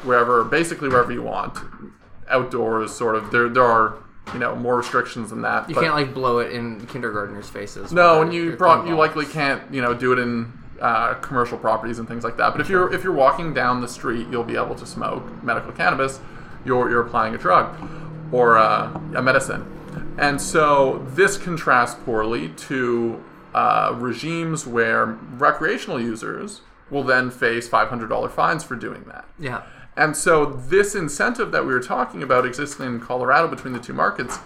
wherever, 0.05 0.43
basically 0.43 0.89
wherever 0.89 1.13
you 1.13 1.23
want, 1.23 1.59
outdoors. 2.29 2.95
Sort 2.95 3.15
of, 3.15 3.31
there 3.31 3.49
there 3.51 3.65
are 3.65 3.99
you 4.33 4.39
know 4.39 4.55
more 4.57 4.77
restrictions 4.77 5.31
than 5.31 5.43
that. 5.43 5.69
You 5.69 5.75
but- 5.75 5.83
can't 5.83 5.95
like 5.95 6.15
blow 6.15 6.39
it 6.39 6.53
in 6.53 6.87
kindergartners' 6.87 7.49
faces. 7.51 7.93
no, 7.93 8.23
and 8.23 8.33
you 8.33 8.57
brought 8.57 8.87
you 8.87 8.97
likely 8.97 9.27
can't 9.27 9.63
you 9.73 9.83
know 9.83 9.95
do 9.95 10.13
it 10.13 10.19
in 10.19 10.53
uh, 10.81 11.15
commercial 11.15 11.59
properties 11.59 11.99
and 11.99 12.09
things 12.09 12.25
like 12.25 12.37
that. 12.39 12.53
But 12.53 12.61
if 12.61 12.69
you're 12.69 12.93
if 12.93 13.05
you're 13.05 13.13
walking 13.13 13.53
down 13.55 13.81
the 13.81 13.89
street, 13.89 14.27
you'll 14.31 14.45
be 14.45 14.57
able 14.57 14.75
to 14.77 14.87
smoke 14.87 15.43
medical 15.43 15.73
cannabis. 15.73 16.21
You're 16.65 16.91
you're 16.91 17.03
applying 17.03 17.35
a 17.35 17.39
drug 17.39 17.75
or 18.33 18.59
uh, 18.59 18.93
a 19.15 19.23
medicine, 19.23 19.67
and 20.19 20.41
so 20.41 21.05
this 21.11 21.37
contrasts 21.37 21.99
poorly 22.05 22.51
to 22.51 23.23
uh, 23.55 23.95
regimes 23.97 24.67
where 24.67 25.07
recreational 25.07 26.01
users 26.01 26.61
will 26.91 27.03
then 27.05 27.31
face 27.31 27.69
five 27.69 27.89
hundred 27.89 28.09
dollar 28.09 28.29
fines 28.29 28.63
for 28.65 28.77
doing 28.77 29.05
that. 29.09 29.25
Yeah. 29.39 29.63
And 30.01 30.17
so 30.17 30.47
this 30.47 30.95
incentive 30.95 31.53
that 31.53 31.67
we 31.67 31.75
were 31.75 31.81
talking 31.81 32.23
about 32.23 32.47
existing 32.47 32.87
in 32.87 33.01
Colorado 33.01 33.49
between 33.49 33.75
the 33.75 33.79
two 33.79 33.93
markets 33.93 34.39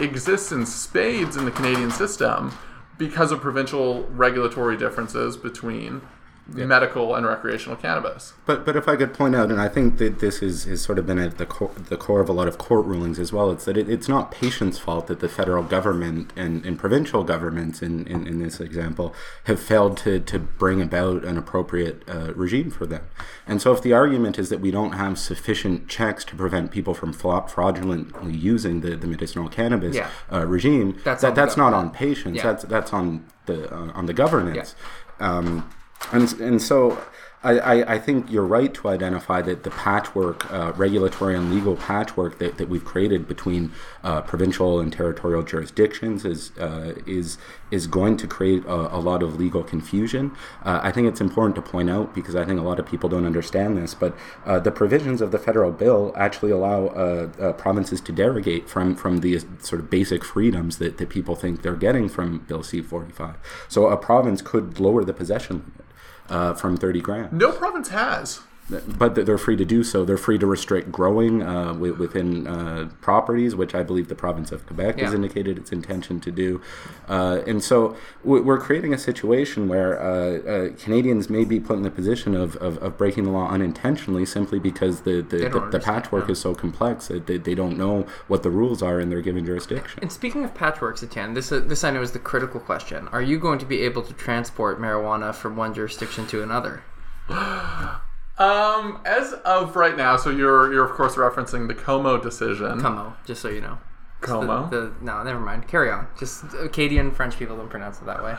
exists 0.00 0.50
in 0.50 0.64
spades 0.64 1.36
in 1.36 1.44
the 1.44 1.50
Canadian 1.50 1.90
system 1.90 2.50
because 2.96 3.30
of 3.30 3.42
provincial 3.42 4.04
regulatory 4.04 4.78
differences 4.78 5.36
between 5.36 6.00
medical 6.46 7.14
and 7.14 7.26
recreational 7.26 7.76
cannabis. 7.76 8.34
But 8.44 8.66
but 8.66 8.76
if 8.76 8.86
I 8.86 8.96
could 8.96 9.14
point 9.14 9.34
out, 9.34 9.50
and 9.50 9.60
I 9.60 9.68
think 9.68 9.96
that 9.98 10.18
this 10.20 10.42
is 10.42 10.64
has 10.64 10.82
sort 10.82 10.98
of 10.98 11.06
been 11.06 11.18
at 11.18 11.38
the 11.38 11.46
core, 11.46 11.70
the 11.88 11.96
core 11.96 12.20
of 12.20 12.28
a 12.28 12.32
lot 12.32 12.48
of 12.48 12.58
court 12.58 12.84
rulings 12.84 13.18
as 13.18 13.32
well, 13.32 13.50
it's 13.50 13.64
that 13.64 13.76
it, 13.76 13.88
it's 13.88 14.08
not 14.08 14.30
patients' 14.30 14.78
fault 14.78 15.06
that 15.06 15.20
the 15.20 15.28
federal 15.28 15.62
government 15.62 16.32
and, 16.36 16.64
and 16.66 16.78
provincial 16.78 17.24
governments, 17.24 17.80
in, 17.82 18.06
in, 18.06 18.26
in 18.26 18.40
this 18.40 18.60
example, 18.60 19.14
have 19.44 19.58
failed 19.58 19.96
to, 19.98 20.20
to 20.20 20.38
bring 20.38 20.82
about 20.82 21.24
an 21.24 21.38
appropriate 21.38 22.02
uh, 22.08 22.34
regime 22.34 22.70
for 22.70 22.84
them. 22.86 23.04
And 23.46 23.62
so, 23.62 23.72
if 23.72 23.80
the 23.80 23.94
argument 23.94 24.38
is 24.38 24.50
that 24.50 24.60
we 24.60 24.70
don't 24.70 24.92
have 24.92 25.18
sufficient 25.18 25.88
checks 25.88 26.24
to 26.26 26.36
prevent 26.36 26.70
people 26.70 26.92
from 26.92 27.12
fraudulently 27.12 28.34
using 28.34 28.82
the, 28.82 28.96
the 28.96 29.06
medicinal 29.06 29.48
cannabis 29.48 29.96
Yeah. 29.96 30.10
uh, 30.30 30.46
regime, 30.46 30.98
That's 31.04 31.22
that, 31.22 31.28
on 31.28 31.34
the 31.34 31.40
that's 31.40 31.56
not 31.56 31.72
on 31.72 31.90
patients. 31.90 32.36
Yeah. 32.36 32.42
That's 32.42 32.64
that's 32.64 32.92
on 32.92 33.24
the 33.46 33.72
uh, 33.74 33.92
on 33.94 34.06
the 34.06 34.12
governance. 34.12 34.74
Um, 35.20 35.70
and 36.12 36.32
and 36.40 36.62
so 36.62 36.98
I, 37.44 37.94
I, 37.94 37.98
think 37.98 38.30
you're 38.30 38.46
right 38.46 38.72
to 38.72 38.88
identify 38.88 39.42
that 39.42 39.64
the 39.64 39.70
patchwork, 39.70 40.50
uh, 40.50 40.72
regulatory 40.76 41.36
and 41.36 41.52
legal 41.52 41.76
patchwork 41.76 42.38
that, 42.38 42.56
that 42.56 42.70
we've 42.70 42.84
created 42.84 43.28
between 43.28 43.70
uh, 44.02 44.22
provincial 44.22 44.80
and 44.80 44.90
territorial 44.90 45.42
jurisdictions 45.42 46.24
is 46.24 46.56
uh, 46.58 46.94
is 47.06 47.36
is 47.70 47.86
going 47.86 48.16
to 48.16 48.26
create 48.26 48.64
a, 48.64 48.96
a 48.96 49.00
lot 49.00 49.22
of 49.22 49.38
legal 49.38 49.62
confusion. 49.62 50.32
Uh, 50.64 50.80
I 50.82 50.90
think 50.90 51.06
it's 51.06 51.20
important 51.20 51.54
to 51.56 51.62
point 51.62 51.90
out 51.90 52.14
because 52.14 52.34
I 52.34 52.46
think 52.46 52.58
a 52.58 52.62
lot 52.62 52.78
of 52.78 52.86
people 52.86 53.10
don't 53.10 53.26
understand 53.26 53.76
this, 53.76 53.92
but 53.92 54.16
uh, 54.46 54.58
the 54.58 54.70
provisions 54.72 55.20
of 55.20 55.30
the 55.30 55.38
federal 55.38 55.70
bill 55.70 56.14
actually 56.16 56.50
allow 56.50 56.86
uh, 56.86 57.52
provinces 57.52 58.00
to 58.02 58.12
derogate 58.12 58.70
from 58.70 58.96
from 58.96 59.18
the 59.18 59.38
sort 59.58 59.82
of 59.82 59.90
basic 59.90 60.24
freedoms 60.24 60.78
that, 60.78 60.96
that 60.96 61.10
people 61.10 61.36
think 61.36 61.60
they're 61.60 61.76
getting 61.76 62.08
from 62.08 62.38
Bill 62.38 62.62
C-45. 62.62 63.36
So 63.68 63.88
a 63.88 63.96
province 63.98 64.40
could 64.40 64.80
lower 64.80 65.04
the 65.04 65.12
possession 65.12 65.54
limit 65.54 65.83
uh, 66.28 66.54
from 66.54 66.76
30 66.76 67.00
grand. 67.00 67.32
No 67.32 67.52
province 67.52 67.88
has. 67.88 68.40
But 68.70 69.14
they're 69.14 69.36
free 69.36 69.56
to 69.56 69.64
do 69.64 69.84
so. 69.84 70.06
They're 70.06 70.16
free 70.16 70.38
to 70.38 70.46
restrict 70.46 70.90
growing 70.90 71.42
uh, 71.42 71.74
within 71.74 72.46
uh, 72.46 72.88
properties, 73.02 73.54
which 73.54 73.74
I 73.74 73.82
believe 73.82 74.08
the 74.08 74.14
province 74.14 74.52
of 74.52 74.66
Quebec 74.66 74.96
yeah. 74.96 75.04
has 75.04 75.14
indicated 75.14 75.58
its 75.58 75.70
intention 75.70 76.18
to 76.20 76.30
do. 76.30 76.62
Uh, 77.06 77.42
and 77.46 77.62
so 77.62 77.94
we're 78.22 78.58
creating 78.58 78.94
a 78.94 78.98
situation 78.98 79.68
where 79.68 80.00
uh, 80.00 80.38
uh, 80.38 80.76
Canadians 80.76 81.28
may 81.28 81.44
be 81.44 81.60
put 81.60 81.76
in 81.76 81.82
the 81.82 81.90
position 81.90 82.34
of, 82.34 82.56
of, 82.56 82.78
of, 82.78 82.96
breaking 82.96 83.24
the 83.24 83.30
law 83.30 83.50
unintentionally 83.50 84.24
simply 84.24 84.58
because 84.58 85.02
the, 85.02 85.20
the, 85.20 85.48
the, 85.48 85.68
the 85.70 85.80
patchwork 85.80 86.26
yeah. 86.26 86.32
is 86.32 86.40
so 86.40 86.54
complex 86.54 87.08
that 87.08 87.26
they, 87.26 87.36
they 87.36 87.54
don't 87.54 87.76
know 87.76 88.06
what 88.28 88.42
the 88.42 88.50
rules 88.50 88.82
are 88.82 88.98
in 88.98 89.10
their 89.10 89.20
given 89.20 89.44
jurisdiction. 89.44 89.98
And 90.00 90.10
speaking 90.10 90.42
of 90.42 90.54
patchwork, 90.54 90.96
Satan, 90.96 91.34
this, 91.34 91.52
uh, 91.52 91.60
this 91.60 91.84
I 91.84 91.90
know 91.90 92.00
is 92.00 92.12
the 92.12 92.18
critical 92.18 92.60
question. 92.60 93.08
Are 93.08 93.22
you 93.22 93.38
going 93.38 93.58
to 93.58 93.66
be 93.66 93.82
able 93.82 94.02
to 94.02 94.14
transport 94.14 94.80
marijuana 94.80 95.34
from 95.34 95.54
one 95.54 95.74
jurisdiction 95.74 96.26
to 96.28 96.42
another? 96.42 96.82
Um, 98.36 99.00
as 99.04 99.32
of 99.32 99.76
right 99.76 99.96
now, 99.96 100.16
so 100.16 100.30
you're 100.30 100.72
you're 100.72 100.84
of 100.84 100.90
course 100.92 101.14
referencing 101.14 101.68
the 101.68 101.74
Comeau 101.74 102.20
decision. 102.20 102.80
Comeau, 102.80 103.14
just 103.24 103.40
so 103.40 103.48
you 103.48 103.60
know. 103.60 103.78
Comeau. 104.20 104.70
The, 104.70 104.80
the, 104.80 104.92
no, 105.02 105.22
never 105.22 105.38
mind. 105.38 105.68
Carry 105.68 105.90
on. 105.90 106.08
Just 106.18 106.44
Acadian 106.54 107.12
French 107.12 107.38
people 107.38 107.56
don't 107.56 107.68
pronounce 107.68 107.98
it 107.98 108.06
that 108.06 108.24
way. 108.24 108.34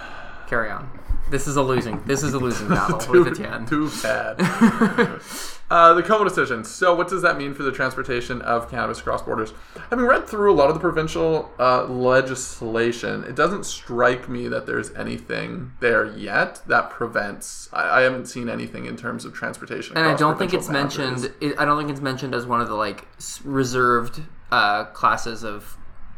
Carry 0.47 0.69
on. 0.69 0.89
This 1.29 1.47
is 1.47 1.55
a 1.55 1.61
losing. 1.61 2.03
This 2.05 2.23
is 2.23 2.33
a 2.33 2.39
losing 2.39 2.67
battle 2.69 2.97
too, 2.97 3.23
with 3.23 3.39
Etienne. 3.39 3.65
Too 3.65 3.89
bad. 4.01 5.21
uh, 5.69 5.93
the 5.93 6.03
Comeau 6.03 6.23
decision. 6.23 6.63
So, 6.63 6.93
what 6.93 7.07
does 7.07 7.21
that 7.23 7.37
mean 7.37 7.53
for 7.53 7.63
the 7.63 7.71
transportation 7.71 8.41
of 8.41 8.69
cannabis 8.69 8.99
across 8.99 9.21
borders? 9.21 9.53
Having 9.89 10.05
read 10.05 10.27
through 10.27 10.51
a 10.51 10.55
lot 10.55 10.67
of 10.67 10.75
the 10.75 10.79
provincial 10.79 11.51
uh, 11.59 11.85
legislation, 11.85 13.23
it 13.23 13.35
doesn't 13.35 13.65
strike 13.65 14.29
me 14.29 14.47
that 14.47 14.65
there's 14.65 14.91
anything 14.91 15.73
there 15.79 16.05
yet 16.05 16.61
that 16.67 16.89
prevents. 16.89 17.69
I, 17.73 17.99
I 17.99 18.01
haven't 18.01 18.27
seen 18.27 18.47
anything 18.47 18.85
in 18.85 18.95
terms 18.95 19.25
of 19.25 19.33
transportation. 19.33 19.97
And 19.97 20.07
I 20.07 20.15
don't 20.15 20.37
think 20.37 20.53
it's 20.53 20.67
boundaries. 20.67 20.97
mentioned. 20.99 21.33
It, 21.41 21.59
I 21.59 21.65
don't 21.65 21.77
think 21.77 21.89
it's 21.89 22.01
mentioned 22.01 22.35
as 22.35 22.45
one 22.45 22.61
of 22.61 22.67
the 22.67 22.75
like 22.75 23.07
reserved 23.43 24.21
uh, 24.51 24.85
classes 24.85 25.43
of 25.43 25.77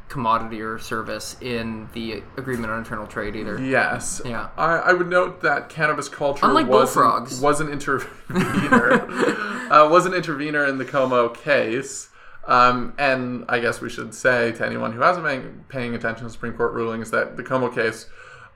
commodity 0.09 0.61
or 0.61 0.79
service 0.79 1.35
in 1.41 1.89
the 1.93 2.23
agreement 2.37 2.71
on 2.71 2.79
internal 2.79 3.07
trade 3.07 3.35
either. 3.35 3.59
Yes. 3.61 4.21
Yeah. 4.23 4.49
I, 4.57 4.77
I 4.77 4.93
would 4.93 5.07
note 5.07 5.41
that 5.41 5.69
cannabis 5.69 6.07
culture 6.09 6.45
Unlike 6.45 6.67
was 6.67 7.41
was 7.41 7.59
an 7.59 7.69
intervener 7.69 8.07
uh, 9.71 9.87
was 9.89 10.05
an 10.05 10.13
intervener 10.13 10.65
in 10.65 10.77
the 10.77 10.85
Comeau 10.85 11.35
case. 11.35 12.09
Um, 12.45 12.93
and 12.97 13.43
I 13.49 13.59
guess 13.59 13.81
we 13.81 13.89
should 13.89 14.13
say 14.13 14.53
to 14.53 14.65
anyone 14.65 14.93
who 14.93 15.01
hasn't 15.01 15.25
been 15.25 15.65
paying 15.67 15.93
attention 15.95 16.25
to 16.25 16.31
Supreme 16.31 16.53
Court 16.53 16.71
rulings 16.73 17.11
that 17.11 17.35
the 17.35 17.43
Comeau 17.43 17.73
case 17.73 18.07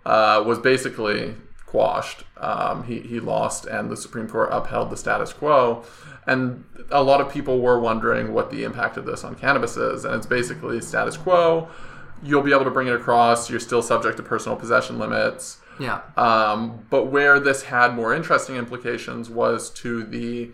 uh, 0.06 0.42
was 0.46 0.60
basically 0.60 1.36
quashed. 1.72 2.24
Um, 2.38 2.84
he, 2.84 3.00
he 3.00 3.20
lost, 3.20 3.66
and 3.66 3.90
the 3.90 3.98
Supreme 3.98 4.28
Court 4.28 4.50
upheld 4.52 4.90
the 4.90 4.98
status 4.98 5.32
quo. 5.32 5.84
And 6.28 6.66
a 6.92 7.02
lot 7.02 7.22
of 7.22 7.32
people 7.32 7.62
were 7.62 7.80
wondering 7.80 8.34
what 8.34 8.52
the 8.52 8.64
impact 8.64 8.98
of 8.98 9.06
this 9.06 9.24
on 9.24 9.36
cannabis 9.36 9.78
is. 9.78 10.06
And 10.06 10.16
it's 10.16 10.28
basically 10.28 10.82
status 10.82 11.18
quo. 11.18 11.70
You'll 12.22 12.44
be 12.44 12.52
able 12.52 12.66
to 12.66 12.72
bring 12.72 12.88
it 12.88 12.94
across. 12.94 13.50
You're 13.50 13.62
still 13.62 13.82
subject 13.82 14.18
to 14.18 14.24
personal 14.24 14.58
possession 14.58 15.00
limits. 15.00 15.58
Yeah. 15.80 16.02
Um, 16.18 16.86
but 16.90 17.06
where 17.06 17.40
this 17.40 17.64
had 17.64 17.96
more 17.96 18.14
interesting 18.14 18.58
implications 18.58 19.30
was 19.30 19.70
to 19.72 20.04
the 20.04 20.52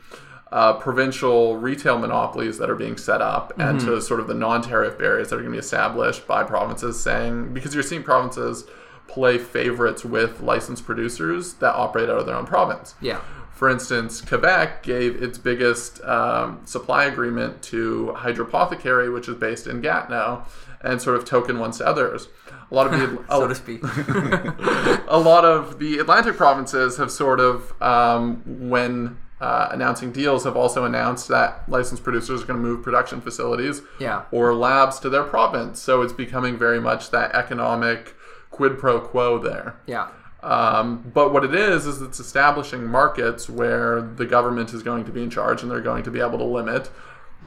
uh, 0.51 0.73
provincial 0.73 1.57
retail 1.57 1.97
monopolies 1.97 2.57
that 2.59 2.69
are 2.69 2.75
being 2.75 2.95
set 2.95 3.21
up 3.21 3.51
mm-hmm. 3.51 3.61
and 3.61 3.79
to 3.81 3.99
sort 4.01 4.19
of 4.19 4.27
the 4.27 4.33
non 4.33 4.61
tariff 4.61 4.97
barriers 4.97 5.29
that 5.29 5.35
are 5.35 5.39
going 5.39 5.51
to 5.51 5.55
be 5.55 5.59
established 5.59 6.25
by 6.27 6.43
provinces 6.43 7.01
saying, 7.01 7.53
because 7.53 7.73
you're 7.73 7.83
seeing 7.83 8.03
provinces 8.03 8.65
play 9.07 9.37
favorites 9.37 10.03
with 10.05 10.41
licensed 10.41 10.85
producers 10.85 11.55
that 11.55 11.73
operate 11.73 12.09
out 12.09 12.19
of 12.19 12.25
their 12.25 12.35
own 12.35 12.45
province. 12.45 12.95
Yeah. 13.01 13.21
For 13.57 13.69
instance, 13.69 14.21
Quebec 14.21 14.83
gave 14.83 15.21
its 15.21 15.39
biggest 15.39 15.99
um, 16.03 16.61
supply 16.65 17.05
agreement 17.05 17.63
to 17.63 18.13
Hydropothecary, 18.15 19.11
which 19.11 19.27
is 19.27 19.33
based 19.35 19.65
in 19.65 19.81
Gatineau, 19.81 20.45
and 20.81 21.01
sort 21.01 21.17
of 21.17 21.25
token 21.25 21.57
ones 21.57 21.79
to 21.79 21.87
others. 21.87 22.27
A 22.69 22.75
lot 22.75 22.93
of 22.93 22.99
the 22.99 23.23
so 23.29 23.47
to 23.47 23.55
speak. 23.55 23.81
a 25.07 25.17
lot 25.17 25.43
of 25.43 25.79
the 25.79 25.97
Atlantic 25.97 26.37
provinces 26.37 26.97
have 26.97 27.09
sort 27.09 27.39
of, 27.39 27.73
um, 27.81 28.43
when 28.69 29.17
uh, 29.41 29.69
announcing 29.71 30.11
deals, 30.11 30.43
have 30.43 30.55
also 30.55 30.85
announced 30.85 31.27
that 31.29 31.67
licensed 31.67 32.03
producers 32.03 32.43
are 32.43 32.45
going 32.45 32.61
to 32.61 32.63
move 32.67 32.83
production 32.83 33.21
facilities 33.21 33.81
yeah. 33.99 34.25
or 34.31 34.53
labs 34.53 34.99
to 34.99 35.09
their 35.09 35.23
province. 35.23 35.81
So 35.81 36.03
it's 36.03 36.13
becoming 36.13 36.57
very 36.57 36.79
much 36.79 37.09
that 37.09 37.33
economic 37.33 38.15
quid 38.49 38.77
pro 38.77 38.99
quo 38.99 39.37
there. 39.39 39.79
Yeah. 39.85 40.09
Um, 40.43 41.11
but 41.13 41.33
what 41.33 41.43
it 41.43 41.55
is 41.55 41.85
is 41.85 42.01
it's 42.01 42.19
establishing 42.19 42.85
markets 42.85 43.49
where 43.49 44.01
the 44.01 44.25
government 44.25 44.73
is 44.73 44.83
going 44.83 45.03
to 45.05 45.11
be 45.11 45.23
in 45.23 45.29
charge 45.29 45.61
and 45.61 45.71
they're 45.71 45.81
going 45.81 46.03
to 46.03 46.11
be 46.11 46.19
able 46.19 46.37
to 46.37 46.43
limit 46.43 46.89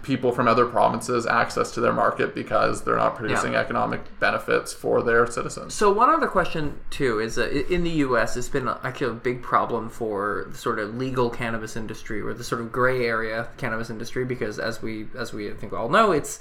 people 0.03 0.33
from 0.33 0.49
other 0.49 0.67
provinces 0.67 1.27
access 1.27 1.73
to 1.73 1.81
their 1.81 1.93
market 1.93 2.35
because 2.35 2.83
they're 2.85 2.97
not 2.97 3.17
producing 3.17 3.53
yeah. 3.53 3.61
economic 3.61 4.01
benefits 4.19 4.73
for 4.73 5.03
their 5.03 5.27
citizens. 5.27 5.75
So 5.75 5.93
one 5.93 6.09
other 6.09 6.27
question 6.27 6.81
too 6.91 7.21
is 7.21 7.35
that 7.35 7.53
in 7.73 7.85
the 7.85 7.91
U.S. 7.91 8.37
it's 8.37 8.49
been 8.49 8.69
actually 8.69 9.11
a 9.11 9.15
big 9.15 9.43
problem 9.43 9.91
for 9.91 10.47
the 10.51 10.57
sort 10.57 10.79
of 10.79 10.95
legal 10.95 11.29
cannabis 11.29 11.77
industry 11.77 12.21
or 12.21 12.33
the 12.33 12.45
sort 12.45 12.61
of 12.61 12.73
gray 12.73 13.05
area 13.05 13.49
cannabis 13.59 13.91
industry 13.91 14.25
because 14.25 14.59
as 14.59 14.81
we 14.81 15.07
as 15.17 15.33
we 15.33 15.51
I 15.51 15.55
think 15.55 15.73
all 15.73 15.89
know 15.89 16.13
it's 16.13 16.41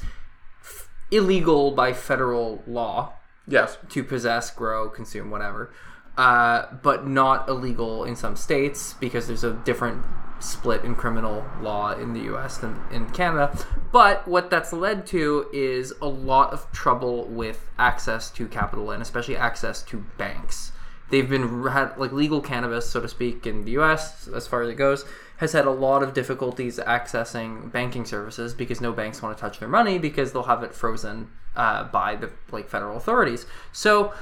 f- 0.62 0.90
illegal 1.12 1.72
by 1.72 1.94
federal 1.94 2.64
law. 2.66 3.14
Yes. 3.50 3.78
To 3.90 4.04
possess, 4.04 4.52
grow, 4.52 4.90
consume, 4.90 5.30
whatever 5.30 5.74
uh, 6.20 6.68
but 6.84 7.08
not 7.08 7.48
illegal 7.48 8.04
in 8.04 8.14
some 8.14 8.36
states 8.36 8.94
because 9.00 9.28
there's 9.28 9.46
a 9.46 9.54
different 9.54 10.04
split 10.42 10.84
in 10.84 10.94
criminal 10.94 11.46
law 11.62 11.94
in 11.94 12.12
the 12.12 12.20
US 12.36 12.58
than 12.58 12.78
in 12.92 13.10
Canada. 13.12 13.58
But 13.94 14.28
what 14.28 14.50
that's 14.50 14.74
led 14.74 15.08
to 15.08 15.48
is 15.54 15.94
a 16.02 16.08
lot 16.08 16.52
of 16.52 16.70
trouble 16.74 17.26
with 17.26 17.70
access 17.78 18.30
to 18.32 18.50
capital 18.50 18.92
and 18.92 19.02
especially 19.02 19.38
access 19.38 19.82
to 19.84 20.04
banks. 20.18 20.74
They've 21.10 21.28
been 21.28 21.66
had 21.68 21.98
like 21.98 22.12
legal 22.12 22.42
cannabis, 22.42 22.90
so 22.90 23.00
to 23.00 23.08
speak, 23.08 23.48
in 23.48 23.64
the 23.64 23.80
US 23.80 24.28
as 24.28 24.46
far 24.46 24.62
as 24.62 24.70
it 24.70 24.76
goes, 24.76 25.06
has 25.38 25.54
had 25.54 25.66
a 25.66 25.72
lot 25.72 26.04
of 26.04 26.14
difficulties 26.14 26.80
accessing 26.80 27.72
banking 27.72 28.04
services 28.04 28.54
because 28.54 28.82
no 28.82 28.92
banks 28.92 29.22
want 29.22 29.38
to 29.38 29.42
touch 29.42 29.60
their 29.60 29.70
money 29.70 29.98
because 29.98 30.34
they'll 30.34 30.44
have 30.44 30.64
it 30.64 30.76
frozen 30.76 31.30
uh, 31.56 31.86
by 31.86 32.16
the 32.16 32.32
like 32.52 32.70
federal 32.70 32.98
authorities. 32.98 33.46
So 33.72 34.14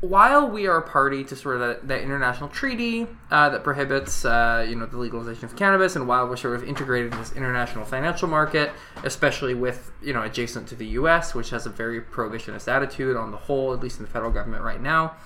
while 0.00 0.48
we 0.48 0.66
are 0.66 0.76
a 0.76 0.82
party 0.82 1.24
to 1.24 1.34
sort 1.34 1.60
of 1.60 1.88
that, 1.88 2.02
international 2.02 2.48
treaty 2.50 3.06
uh, 3.30 3.48
that 3.48 3.64
prohibits, 3.64 4.24
uh, 4.24 4.64
you 4.68 4.76
know, 4.76 4.86
the 4.86 4.98
legalization 4.98 5.46
of 5.46 5.56
cannabis, 5.56 5.96
and 5.96 6.06
while 6.06 6.28
we're 6.28 6.36
sort 6.36 6.54
of 6.54 6.64
integrated 6.64 7.12
in 7.12 7.18
this 7.18 7.32
international 7.32 7.84
financial 7.84 8.28
market, 8.28 8.70
especially 9.04 9.54
with, 9.54 9.90
you 10.02 10.12
know, 10.12 10.22
adjacent 10.22 10.68
to 10.68 10.74
the 10.74 10.86
U.S., 10.86 11.34
which 11.34 11.50
has 11.50 11.64
a 11.64 11.70
very 11.70 12.00
prohibitionist 12.00 12.68
attitude 12.68 13.16
on 13.16 13.30
the 13.30 13.36
whole, 13.36 13.72
at 13.72 13.80
least 13.80 13.98
in 13.98 14.04
the 14.04 14.10
federal 14.10 14.30
government 14.30 14.62
right 14.62 14.80
now, 14.80 15.16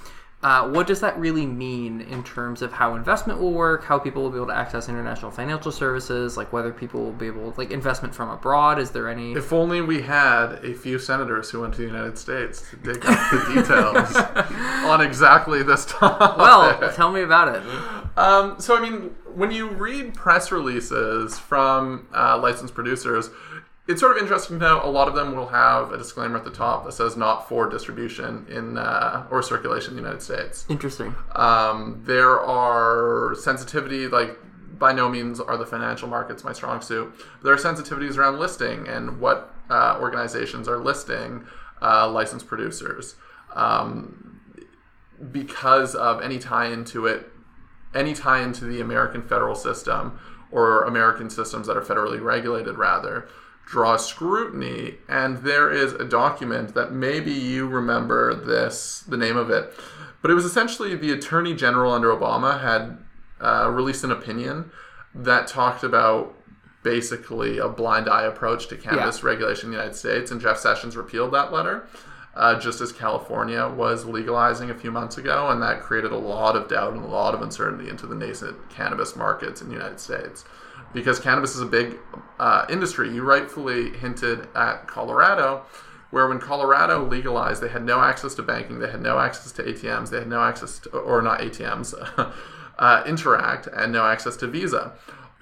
uh, 0.42 0.66
what 0.70 0.86
does 0.86 1.00
that 1.00 1.18
really 1.18 1.44
mean 1.44 2.00
in 2.00 2.24
terms 2.24 2.62
of 2.62 2.72
how 2.72 2.94
investment 2.94 3.38
will 3.38 3.52
work, 3.52 3.84
how 3.84 3.98
people 3.98 4.22
will 4.22 4.30
be 4.30 4.36
able 4.36 4.46
to 4.46 4.56
access 4.56 4.88
international 4.88 5.30
financial 5.30 5.70
services, 5.70 6.38
like 6.38 6.50
whether 6.50 6.72
people 6.72 7.02
will 7.02 7.12
be 7.12 7.26
able, 7.26 7.52
like 7.58 7.70
investment 7.70 8.14
from 8.14 8.30
abroad? 8.30 8.78
Is 8.78 8.90
there 8.90 9.06
any? 9.06 9.32
If 9.32 9.52
only 9.52 9.82
we 9.82 10.00
had 10.00 10.64
a 10.64 10.72
few 10.72 10.98
senators 10.98 11.50
who 11.50 11.60
went 11.60 11.74
to 11.74 11.82
the 11.82 11.86
United 11.86 12.16
States 12.16 12.70
to 12.70 12.76
dig 12.76 13.04
up 13.04 13.30
the 13.30 13.54
details 13.54 14.16
on 14.86 15.02
exactly 15.02 15.62
this 15.62 15.84
topic. 15.84 16.38
Well, 16.38 16.90
tell 16.94 17.12
me 17.12 17.20
about 17.20 17.54
it. 17.56 18.18
Um, 18.18 18.58
so, 18.58 18.74
I 18.74 18.80
mean, 18.80 19.14
when 19.34 19.50
you 19.50 19.68
read 19.68 20.14
press 20.14 20.50
releases 20.50 21.38
from 21.38 22.08
uh, 22.14 22.38
licensed 22.38 22.72
producers, 22.72 23.28
it's 23.90 24.00
sort 24.00 24.16
of 24.16 24.22
interesting 24.22 24.60
to 24.60 24.64
know 24.64 24.80
a 24.84 24.88
lot 24.88 25.08
of 25.08 25.14
them 25.14 25.34
will 25.34 25.48
have 25.48 25.90
a 25.92 25.98
disclaimer 25.98 26.36
at 26.36 26.44
the 26.44 26.50
top 26.50 26.84
that 26.84 26.92
says 26.92 27.16
not 27.16 27.48
for 27.48 27.68
distribution 27.68 28.46
in 28.48 28.78
uh, 28.78 29.26
or 29.30 29.42
circulation 29.42 29.90
in 29.90 29.96
the 29.96 30.02
United 30.02 30.22
States. 30.22 30.64
Interesting. 30.68 31.14
Um, 31.34 32.00
there 32.06 32.40
are 32.40 33.34
sensitivity 33.34 34.06
like 34.06 34.38
by 34.78 34.92
no 34.92 35.08
means 35.08 35.40
are 35.40 35.56
the 35.56 35.66
financial 35.66 36.08
markets 36.08 36.44
my 36.44 36.52
strong 36.52 36.80
suit. 36.80 37.12
There 37.42 37.52
are 37.52 37.56
sensitivities 37.56 38.16
around 38.16 38.38
listing 38.38 38.86
and 38.86 39.20
what 39.20 39.52
uh, 39.68 39.98
organizations 40.00 40.68
are 40.68 40.78
listing 40.78 41.44
uh, 41.82 42.08
licensed 42.08 42.46
producers 42.46 43.16
um, 43.54 44.40
because 45.32 45.96
of 45.96 46.22
any 46.22 46.38
tie 46.38 46.68
into 46.68 47.06
it 47.06 47.26
any 47.92 48.14
tie 48.14 48.40
into 48.40 48.64
the 48.64 48.80
American 48.80 49.20
federal 49.20 49.56
system 49.56 50.18
or 50.50 50.84
American 50.84 51.30
systems 51.30 51.66
that 51.66 51.76
are 51.76 51.82
federally 51.82 52.20
regulated, 52.20 52.76
rather, 52.76 53.28
draw 53.66 53.96
scrutiny. 53.96 54.94
And 55.08 55.38
there 55.38 55.70
is 55.70 55.92
a 55.92 56.04
document 56.04 56.74
that 56.74 56.92
maybe 56.92 57.32
you 57.32 57.66
remember 57.66 58.34
this, 58.34 59.04
the 59.06 59.16
name 59.16 59.36
of 59.36 59.50
it, 59.50 59.72
but 60.22 60.30
it 60.30 60.34
was 60.34 60.44
essentially 60.44 60.94
the 60.96 61.12
Attorney 61.12 61.54
General 61.54 61.92
under 61.92 62.08
Obama 62.08 62.60
had 62.60 62.98
uh, 63.40 63.70
released 63.70 64.04
an 64.04 64.10
opinion 64.10 64.70
that 65.14 65.46
talked 65.46 65.82
about 65.82 66.34
basically 66.82 67.58
a 67.58 67.68
blind 67.68 68.08
eye 68.08 68.24
approach 68.24 68.66
to 68.68 68.76
cannabis 68.76 69.20
Yeah. 69.22 69.26
regulation 69.28 69.66
in 69.66 69.70
the 69.72 69.76
United 69.78 69.96
States, 69.96 70.30
and 70.30 70.40
Jeff 70.40 70.58
Sessions 70.58 70.96
repealed 70.96 71.32
that 71.32 71.52
letter. 71.52 71.86
Uh, 72.34 72.58
just 72.58 72.80
as 72.80 72.92
California 72.92 73.66
was 73.68 74.04
legalizing 74.04 74.70
a 74.70 74.74
few 74.74 74.90
months 74.90 75.18
ago, 75.18 75.48
and 75.48 75.60
that 75.60 75.82
created 75.82 76.12
a 76.12 76.16
lot 76.16 76.54
of 76.54 76.68
doubt 76.68 76.92
and 76.92 77.02
a 77.04 77.06
lot 77.08 77.34
of 77.34 77.42
uncertainty 77.42 77.88
into 77.90 78.06
the 78.06 78.14
nascent 78.14 78.56
cannabis 78.70 79.16
markets 79.16 79.60
in 79.60 79.68
the 79.68 79.74
United 79.74 79.98
States. 79.98 80.44
Because 80.92 81.20
cannabis 81.20 81.54
is 81.54 81.62
a 81.62 81.66
big 81.66 81.96
uh, 82.38 82.66
industry. 82.68 83.14
You 83.14 83.22
rightfully 83.22 83.90
hinted 83.90 84.48
at 84.56 84.86
Colorado, 84.86 85.64
where 86.10 86.26
when 86.26 86.40
Colorado 86.40 87.06
legalized, 87.06 87.62
they 87.62 87.68
had 87.68 87.84
no 87.84 88.00
access 88.00 88.34
to 88.34 88.42
banking, 88.42 88.80
they 88.80 88.90
had 88.90 89.00
no 89.00 89.18
access 89.18 89.52
to 89.52 89.62
ATMs, 89.62 90.10
they 90.10 90.18
had 90.18 90.28
no 90.28 90.42
access 90.42 90.80
to, 90.80 90.90
or 90.90 91.22
not 91.22 91.40
ATMs, 91.40 91.94
uh, 92.78 93.04
Interac, 93.04 93.68
and 93.76 93.92
no 93.92 94.04
access 94.04 94.36
to 94.38 94.46
Visa. 94.46 94.92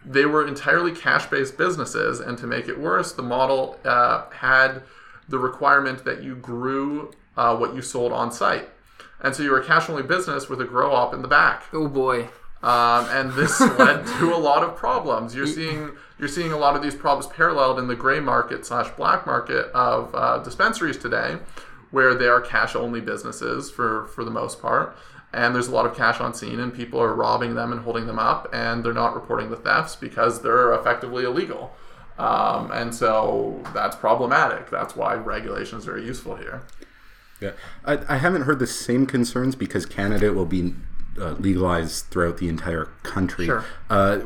They 0.05 0.27
were 0.27 0.47
entirely 0.47 0.93
cash 0.93 1.27
based 1.27 1.57
businesses, 1.57 2.21
and 2.21 2.37
to 2.39 2.47
make 2.47 2.69
it 2.69 2.79
worse, 2.79 3.13
the 3.13 3.23
model 3.23 3.79
uh, 3.85 4.29
had 4.31 4.83
the 5.29 5.39
requirement 5.39 6.05
that 6.05 6.23
you 6.23 6.35
grew 6.37 7.13
uh, 7.37 7.57
what 7.57 7.75
you 7.75 7.83
sold 7.83 8.13
on 8.13 8.33
site. 8.33 8.69
And 9.21 9.35
so 9.35 9.43
you 9.43 9.51
were 9.51 9.61
a 9.61 9.65
cash 9.65 9.89
only 9.89 10.03
business 10.03 10.49
with 10.49 10.61
a 10.61 10.65
grow 10.65 10.93
op 10.93 11.13
in 11.13 11.23
the 11.23 11.29
back. 11.29 11.65
Oh 11.73 11.89
boy. 11.89 12.29
Um, 12.63 13.07
and 13.11 13.33
this 13.33 13.61
led 13.79 14.07
to 14.19 14.35
a 14.35 14.37
lot 14.37 14.63
of 14.63 14.77
problems. 14.77 15.35
You're 15.35 15.47
seeing 15.47 15.93
you're 16.19 16.29
seeing 16.29 16.53
a 16.53 16.57
lot 16.57 16.75
of 16.75 16.83
these 16.83 16.95
problems 16.95 17.33
paralleled 17.33 17.79
in 17.79 17.87
the 17.87 17.95
gray 17.95 18.21
market 18.21 18.67
slash 18.67 18.91
black 18.97 19.27
market 19.27 19.67
of 19.67 20.15
uh, 20.15 20.39
dispensaries 20.39 20.97
today, 20.97 21.39
where 21.91 22.15
they 22.15 22.27
are 22.27 22.41
cash 22.41 22.75
only 22.75 23.01
businesses 23.01 23.71
for 23.71 24.07
for 24.07 24.25
the 24.25 24.31
most 24.31 24.61
part, 24.61 24.97
and 25.33 25.55
there's 25.55 25.69
a 25.69 25.73
lot 25.73 25.87
of 25.87 25.97
cash 25.97 26.21
on 26.21 26.35
scene, 26.35 26.59
and 26.59 26.75
people 26.75 27.01
are 27.01 27.15
robbing 27.15 27.55
them 27.55 27.71
and 27.71 27.83
holding 27.83 28.07
them 28.07 28.19
up, 28.19 28.49
and 28.53 28.85
they're 28.85 28.93
not 28.93 29.15
reporting 29.15 29.51
the 29.51 29.57
thefts 29.57 29.95
because 29.95 30.43
they're 30.43 30.73
effectively 30.73 31.25
illegal. 31.25 31.73
Um, 32.19 32.73
and 32.73 32.93
so 32.93 33.63
that's 33.73 33.95
problematic. 33.95 34.71
That's 34.71 34.97
why 34.97 35.15
regulations 35.15 35.87
are 35.87 35.97
useful 35.97 36.35
here. 36.35 36.63
Yeah, 37.41 37.53
I, 37.85 38.01
I 38.09 38.17
haven't 38.17 38.43
heard 38.43 38.59
the 38.59 38.67
same 38.67 39.07
concerns 39.07 39.55
because 39.55 39.87
Canada 39.87 40.33
will 40.33 40.45
be 40.45 40.75
uh, 41.21 41.33
legalized 41.39 42.07
throughout 42.07 42.39
the 42.39 42.49
entire 42.49 42.87
country. 43.03 43.47
Sure. 43.47 43.65
Uh, 43.91 44.21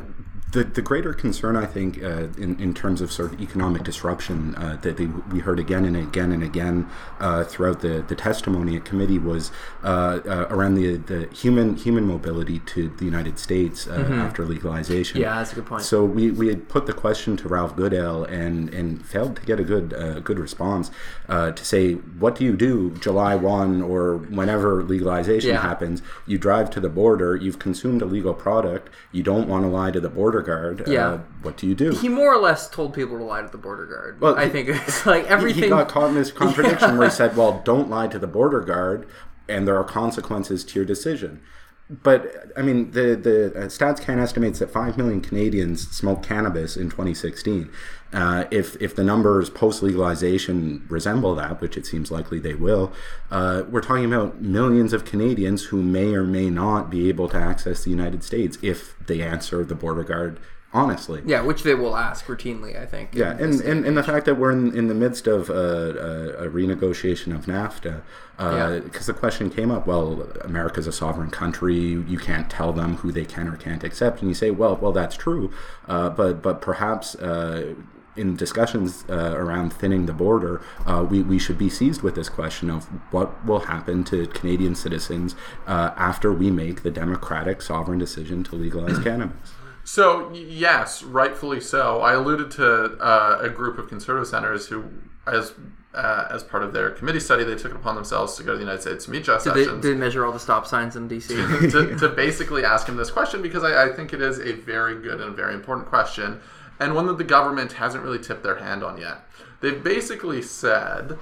the, 0.53 0.63
the 0.63 0.81
greater 0.81 1.13
concern, 1.13 1.55
I 1.55 1.65
think, 1.65 2.01
uh, 2.01 2.27
in, 2.37 2.57
in 2.59 2.73
terms 2.73 3.01
of 3.01 3.11
sort 3.11 3.33
of 3.33 3.41
economic 3.41 3.83
disruption 3.83 4.55
uh, 4.55 4.77
that 4.83 4.97
they, 4.97 5.07
we 5.07 5.39
heard 5.39 5.59
again 5.59 5.83
and 5.83 5.97
again 5.97 6.31
and 6.31 6.43
again 6.43 6.87
uh, 7.19 7.43
throughout 7.43 7.81
the, 7.81 8.05
the 8.07 8.15
testimony 8.15 8.75
at 8.77 8.85
committee 8.85 9.17
was 9.17 9.51
uh, 9.83 10.19
uh, 10.25 10.47
around 10.51 10.75
the, 10.75 10.97
the 10.97 11.27
human 11.33 11.75
human 11.75 12.05
mobility 12.05 12.59
to 12.59 12.87
the 12.89 13.05
United 13.05 13.39
States 13.39 13.87
uh, 13.87 13.93
after 14.13 14.45
legalization. 14.45 15.19
Yeah, 15.19 15.35
that's 15.39 15.51
a 15.53 15.55
good 15.55 15.65
point. 15.65 15.83
So 15.83 16.05
we, 16.05 16.29
we 16.29 16.47
had 16.49 16.69
put 16.69 16.85
the 16.85 16.93
question 16.93 17.35
to 17.37 17.47
Ralph 17.47 17.75
Goodale 17.75 18.23
and, 18.25 18.71
and 18.73 19.03
failed 19.05 19.35
to 19.37 19.41
get 19.41 19.59
a 19.59 19.63
good 19.63 19.93
uh, 19.93 20.19
good 20.19 20.37
response 20.37 20.91
uh, 21.29 21.51
to 21.51 21.65
say 21.65 21.93
what 21.93 22.35
do 22.35 22.43
you 22.45 22.55
do 22.55 22.91
July 22.99 23.35
one 23.35 23.81
or 23.81 24.17
whenever 24.17 24.83
legalization 24.83 25.49
Yeah. 25.49 25.61
happens? 25.61 26.03
You 26.27 26.37
drive 26.37 26.69
to 26.71 26.79
the 26.79 26.89
border. 26.89 27.35
You've 27.35 27.57
consumed 27.57 28.03
a 28.03 28.05
legal 28.05 28.35
product. 28.35 28.89
You 29.11 29.23
don't 29.23 29.47
want 29.47 29.63
to 29.65 29.69
lie 29.69 29.89
to 29.89 29.99
the 29.99 30.09
border 30.09 30.42
guard. 30.43 30.83
Yeah. 30.87 31.07
Uh, 31.09 31.17
what 31.41 31.57
do 31.57 31.65
you 31.67 31.73
do? 31.75 31.91
He 31.91 32.09
more 32.09 32.33
or 32.33 32.39
less 32.39 32.69
told 32.69 32.93
people 32.93 33.17
to 33.17 33.23
lie 33.23 33.41
to 33.41 33.47
the 33.49 33.57
border 33.57 33.85
guard. 33.87 34.21
Well, 34.21 34.35
I 34.35 34.45
he- 34.45 34.51
think 34.51 34.69
it's 34.69 35.05
like 35.07 35.25
everything. 35.25 35.63
He 35.63 35.69
got 35.69 35.89
caught 35.89 36.09
in 36.09 36.15
this 36.15 36.31
contradiction 36.43 36.97
where 36.97 37.07
he 37.09 37.13
said, 37.13 37.35
"Well, 37.35 37.61
don't 37.65 37.89
lie 37.89 38.07
to 38.07 38.19
the 38.19 38.27
border 38.27 38.61
guard, 38.61 39.07
and 39.49 39.67
there 39.67 39.77
are 39.77 39.83
consequences 39.83 40.63
to 40.65 40.79
your 40.79 40.85
decision." 40.85 41.41
But 41.89 42.51
I 42.55 42.61
mean, 42.61 42.91
the 42.91 43.15
the 43.15 43.47
uh, 43.47 43.65
StatsCan 43.65 44.17
estimates 44.17 44.59
that 44.59 44.71
five 44.71 44.97
million 44.97 45.19
Canadians 45.19 45.89
smoked 45.89 46.25
cannabis 46.25 46.77
in 46.77 46.89
2016. 46.89 47.69
Uh, 48.13 48.45
if 48.51 48.81
if 48.81 48.95
the 48.95 49.03
numbers 49.03 49.49
post 49.49 49.83
legalization 49.83 50.85
resemble 50.87 51.35
that, 51.35 51.59
which 51.59 51.75
it 51.75 51.85
seems 51.85 52.09
likely 52.09 52.39
they 52.39 52.53
will, 52.53 52.93
uh, 53.31 53.63
we're 53.69 53.81
talking 53.81 54.05
about 54.05 54.41
millions 54.41 54.93
of 54.93 55.03
Canadians 55.03 55.65
who 55.65 55.83
may 55.83 56.13
or 56.15 56.23
may 56.23 56.49
not 56.49 56.89
be 56.89 57.09
able 57.09 57.27
to 57.27 57.37
access 57.37 57.83
the 57.83 57.89
United 57.89 58.23
States 58.23 58.57
if 58.61 58.97
they 59.07 59.21
answer 59.21 59.65
the 59.65 59.75
border 59.75 60.03
guard 60.03 60.39
honestly. 60.73 61.21
yeah, 61.25 61.41
which 61.41 61.63
they 61.63 61.75
will 61.75 61.95
ask 61.95 62.25
routinely. 62.25 62.79
I 62.79 62.85
think. 62.85 63.09
Yeah, 63.13 63.31
and, 63.31 63.61
and, 63.61 63.85
and 63.85 63.95
the 63.97 64.03
fact 64.03 64.25
that 64.25 64.35
we're 64.35 64.51
in, 64.51 64.75
in 64.75 64.87
the 64.87 64.93
midst 64.95 65.27
of 65.27 65.49
a, 65.49 65.53
a, 65.53 66.45
a 66.47 66.49
renegotiation 66.49 67.33
of 67.35 67.45
NAFTA, 67.45 68.01
Yeah. 68.39 68.79
because 68.83 69.05
the 69.05 69.13
question 69.13 69.49
came 69.49 69.71
up, 69.71 69.85
well, 69.87 70.27
America's 70.41 70.87
a 70.87 70.91
sovereign 70.91 71.29
country, 71.29 71.75
you 71.77 72.17
can't 72.17 72.49
tell 72.49 72.73
them 72.73 72.97
who 72.97 73.11
they 73.11 73.25
can 73.25 73.47
or 73.47 73.55
can't 73.57 73.83
accept, 73.83 74.19
and 74.21 74.29
you 74.29 74.35
say, 74.35 74.51
well, 74.51 74.75
well, 74.75 74.91
that's 74.91 75.15
true, 75.15 75.51
uh, 75.87 76.09
but 76.09 76.41
but 76.41 76.61
perhaps. 76.61 77.15
Uh, 77.15 77.75
in 78.15 78.35
discussions 78.35 79.05
uh, 79.09 79.33
around 79.35 79.73
thinning 79.73 80.05
the 80.05 80.13
border, 80.13 80.61
uh, 80.85 81.03
we, 81.09 81.23
we 81.23 81.39
should 81.39 81.57
be 81.57 81.67
seized 81.67 82.03
with 82.03 82.13
this 82.13 82.29
question 82.29 82.69
of 82.69 82.83
what 83.11 83.43
will 83.43 83.61
happen 83.61 84.03
to 84.03 84.27
Canadian 84.27 84.75
citizens 84.75 85.35
uh, 85.65 85.89
after 85.97 86.31
we 86.31 86.51
make 86.51 86.83
the 86.83 86.91
democratic 86.91 87.59
sovereign 87.59 87.97
decision 87.97 88.43
to 88.43 88.55
legalize 88.55 88.99
cannabis. 88.99 89.53
So 89.83 90.31
yes, 90.33 91.03
rightfully 91.03 91.59
so. 91.59 92.01
I 92.01 92.13
alluded 92.13 92.51
to 92.51 92.97
uh, 92.97 93.39
a 93.41 93.49
group 93.49 93.77
of 93.77 93.89
conservative 93.89 94.27
senators 94.27 94.67
who, 94.67 94.85
as 95.27 95.53
uh, 95.93 96.27
as 96.31 96.43
part 96.43 96.63
of 96.63 96.73
their 96.73 96.89
committee 96.89 97.19
study, 97.19 97.43
they 97.43 97.55
took 97.55 97.71
it 97.71 97.75
upon 97.75 97.95
themselves 97.95 98.35
to 98.35 98.43
go 98.43 98.51
to 98.51 98.57
the 98.57 98.63
United 98.63 98.81
States 98.81 99.05
to 99.05 99.11
meet 99.11 99.23
Jeff 99.23 99.43
Did 99.43 99.53
they, 99.53 99.63
Sessions 99.65 99.81
did 99.81 99.95
they 99.95 99.99
measure 99.99 100.25
all 100.25 100.31
the 100.31 100.39
stop 100.39 100.65
signs 100.65 100.95
in 100.95 101.07
DC? 101.07 101.27
to, 101.71 101.95
to 101.97 102.09
basically 102.09 102.65
ask 102.65 102.87
him 102.87 102.95
this 102.95 103.11
question 103.11 103.41
because 103.41 103.63
I, 103.63 103.85
I 103.85 103.89
think 103.93 104.13
it 104.13 104.21
is 104.21 104.39
a 104.39 104.53
very 104.53 104.99
good 105.01 105.21
and 105.21 105.35
very 105.35 105.53
important 105.53 105.87
question, 105.87 106.39
and 106.79 106.95
one 106.95 107.05
that 107.07 107.17
the 107.17 107.23
government 107.23 107.73
hasn't 107.73 108.03
really 108.03 108.19
tipped 108.19 108.43
their 108.43 108.55
hand 108.55 108.83
on 108.83 108.97
yet. 108.97 109.27
They've 109.61 109.83
basically 109.83 110.41
said, 110.41 111.17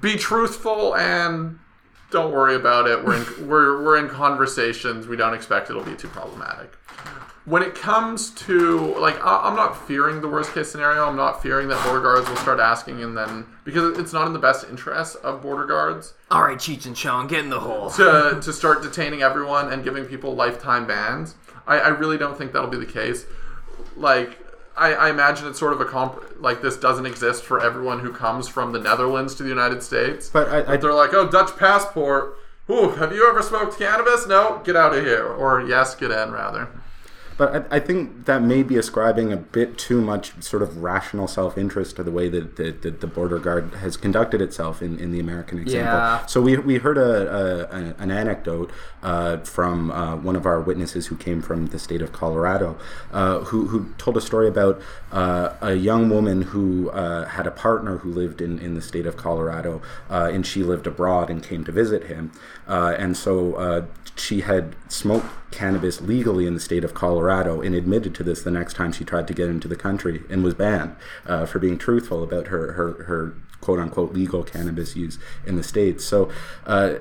"Be 0.00 0.16
truthful 0.16 0.94
and." 0.94 1.58
Don't 2.10 2.32
worry 2.32 2.54
about 2.54 2.86
it. 2.86 3.04
We're 3.04 3.16
in, 3.16 3.48
we're, 3.48 3.82
we're 3.82 3.98
in 3.98 4.08
conversations. 4.08 5.06
We 5.06 5.16
don't 5.16 5.34
expect 5.34 5.68
it'll 5.70 5.82
be 5.82 5.94
too 5.94 6.08
problematic. 6.08 6.74
When 7.44 7.62
it 7.62 7.74
comes 7.74 8.30
to 8.30 8.94
like, 8.98 9.24
I, 9.24 9.48
I'm 9.48 9.56
not 9.56 9.86
fearing 9.86 10.20
the 10.20 10.28
worst 10.28 10.52
case 10.52 10.70
scenario. 10.70 11.06
I'm 11.06 11.16
not 11.16 11.42
fearing 11.42 11.68
that 11.68 11.82
border 11.84 12.02
guards 12.02 12.28
will 12.28 12.36
start 12.36 12.60
asking, 12.60 13.02
and 13.02 13.16
then 13.16 13.46
because 13.64 13.98
it's 13.98 14.12
not 14.12 14.26
in 14.26 14.34
the 14.34 14.38
best 14.38 14.66
interest 14.68 15.16
of 15.16 15.40
border 15.40 15.64
guards 15.64 16.14
all 16.30 16.42
right, 16.42 16.58
Cheech 16.58 16.84
and 16.84 16.94
Chong, 16.94 17.26
get 17.26 17.40
in 17.40 17.48
the 17.50 17.60
hole. 17.60 17.90
to, 17.90 18.38
to 18.42 18.52
start 18.52 18.82
detaining 18.82 19.22
everyone 19.22 19.72
and 19.72 19.82
giving 19.82 20.04
people 20.04 20.34
lifetime 20.34 20.86
bans. 20.86 21.36
I, 21.66 21.78
I 21.78 21.88
really 21.88 22.18
don't 22.18 22.36
think 22.36 22.52
that'll 22.52 22.68
be 22.68 22.78
the 22.78 22.84
case. 22.86 23.24
Like, 23.96 24.38
I, 24.78 24.92
I 24.94 25.10
imagine 25.10 25.46
it's 25.48 25.58
sort 25.58 25.72
of 25.72 25.80
a 25.80 25.84
comp. 25.84 26.22
Like, 26.40 26.62
this 26.62 26.76
doesn't 26.76 27.06
exist 27.06 27.42
for 27.44 27.60
everyone 27.60 27.98
who 28.00 28.12
comes 28.12 28.48
from 28.48 28.72
the 28.72 28.78
Netherlands 28.78 29.34
to 29.36 29.42
the 29.42 29.48
United 29.48 29.82
States. 29.82 30.28
But 30.30 30.48
I- 30.48 30.74
I- 30.74 30.76
they're 30.76 30.92
like, 30.92 31.12
oh, 31.14 31.28
Dutch 31.28 31.56
passport. 31.56 32.36
Ooh, 32.70 32.90
have 32.90 33.12
you 33.12 33.26
ever 33.28 33.42
smoked 33.42 33.78
cannabis? 33.78 34.26
No, 34.26 34.60
get 34.64 34.76
out 34.76 34.94
of 34.94 35.02
here. 35.04 35.26
Or 35.26 35.60
yes, 35.62 35.94
get 35.94 36.10
in, 36.10 36.30
rather. 36.32 36.68
But 37.38 37.68
I, 37.72 37.76
I 37.76 37.80
think 37.80 38.26
that 38.26 38.42
may 38.42 38.62
be 38.64 38.76
ascribing 38.76 39.32
a 39.32 39.36
bit 39.36 39.78
too 39.78 40.00
much 40.02 40.32
sort 40.42 40.62
of 40.62 40.82
rational 40.82 41.28
self 41.28 41.56
interest 41.56 41.96
to 41.96 42.02
the 42.02 42.10
way 42.10 42.28
that 42.28 42.56
the, 42.56 42.72
the, 42.72 42.90
the 42.90 43.06
border 43.06 43.38
guard 43.38 43.72
has 43.74 43.96
conducted 43.96 44.42
itself 44.42 44.82
in, 44.82 44.98
in 44.98 45.12
the 45.12 45.20
American 45.20 45.58
example. 45.60 45.94
Yeah. 45.98 46.26
So 46.26 46.42
we, 46.42 46.58
we 46.58 46.78
heard 46.78 46.98
a, 46.98 47.02
a, 47.02 47.78
a- 47.78 47.94
an 47.98 48.10
anecdote 48.10 48.70
uh, 49.02 49.38
from 49.38 49.90
uh, 49.92 50.16
one 50.16 50.34
of 50.36 50.44
our 50.46 50.60
witnesses 50.60 51.06
who 51.06 51.16
came 51.16 51.40
from 51.40 51.68
the 51.68 51.78
state 51.78 52.02
of 52.02 52.10
Colorado, 52.12 52.76
uh, 53.12 53.38
who, 53.40 53.68
who 53.68 53.92
told 53.98 54.16
a 54.16 54.20
story 54.20 54.48
about 54.48 54.80
uh, 55.12 55.54
a 55.60 55.74
young 55.74 56.10
woman 56.10 56.42
who 56.42 56.90
uh, 56.90 57.24
had 57.26 57.46
a 57.46 57.50
partner 57.52 57.98
who 57.98 58.10
lived 58.10 58.40
in, 58.40 58.58
in 58.58 58.74
the 58.74 58.82
state 58.82 59.06
of 59.06 59.16
Colorado, 59.16 59.80
uh, 60.10 60.28
and 60.32 60.44
she 60.44 60.64
lived 60.64 60.86
abroad 60.88 61.30
and 61.30 61.42
came 61.42 61.62
to 61.64 61.70
visit 61.70 62.04
him. 62.04 62.32
Uh, 62.66 62.94
and 62.98 63.16
so 63.16 63.54
uh, 63.54 63.86
she 64.18 64.40
had 64.40 64.74
smoked 64.88 65.26
cannabis 65.50 66.00
legally 66.00 66.46
in 66.46 66.54
the 66.54 66.60
state 66.60 66.84
of 66.84 66.94
Colorado 66.94 67.60
and 67.60 67.74
admitted 67.74 68.14
to 68.16 68.22
this 68.22 68.42
the 68.42 68.50
next 68.50 68.74
time 68.74 68.92
she 68.92 69.04
tried 69.04 69.26
to 69.28 69.34
get 69.34 69.48
into 69.48 69.68
the 69.68 69.76
country 69.76 70.22
and 70.28 70.44
was 70.44 70.54
banned 70.54 70.94
uh, 71.26 71.46
for 71.46 71.58
being 71.58 71.78
truthful 71.78 72.22
about 72.22 72.48
her, 72.48 72.72
her, 72.72 73.04
her 73.04 73.34
quote 73.60 73.78
unquote 73.78 74.12
legal 74.12 74.42
cannabis 74.42 74.96
use 74.96 75.18
in 75.46 75.56
the 75.56 75.62
states. 75.62 76.04
So. 76.04 76.30
Uh, 76.66 76.96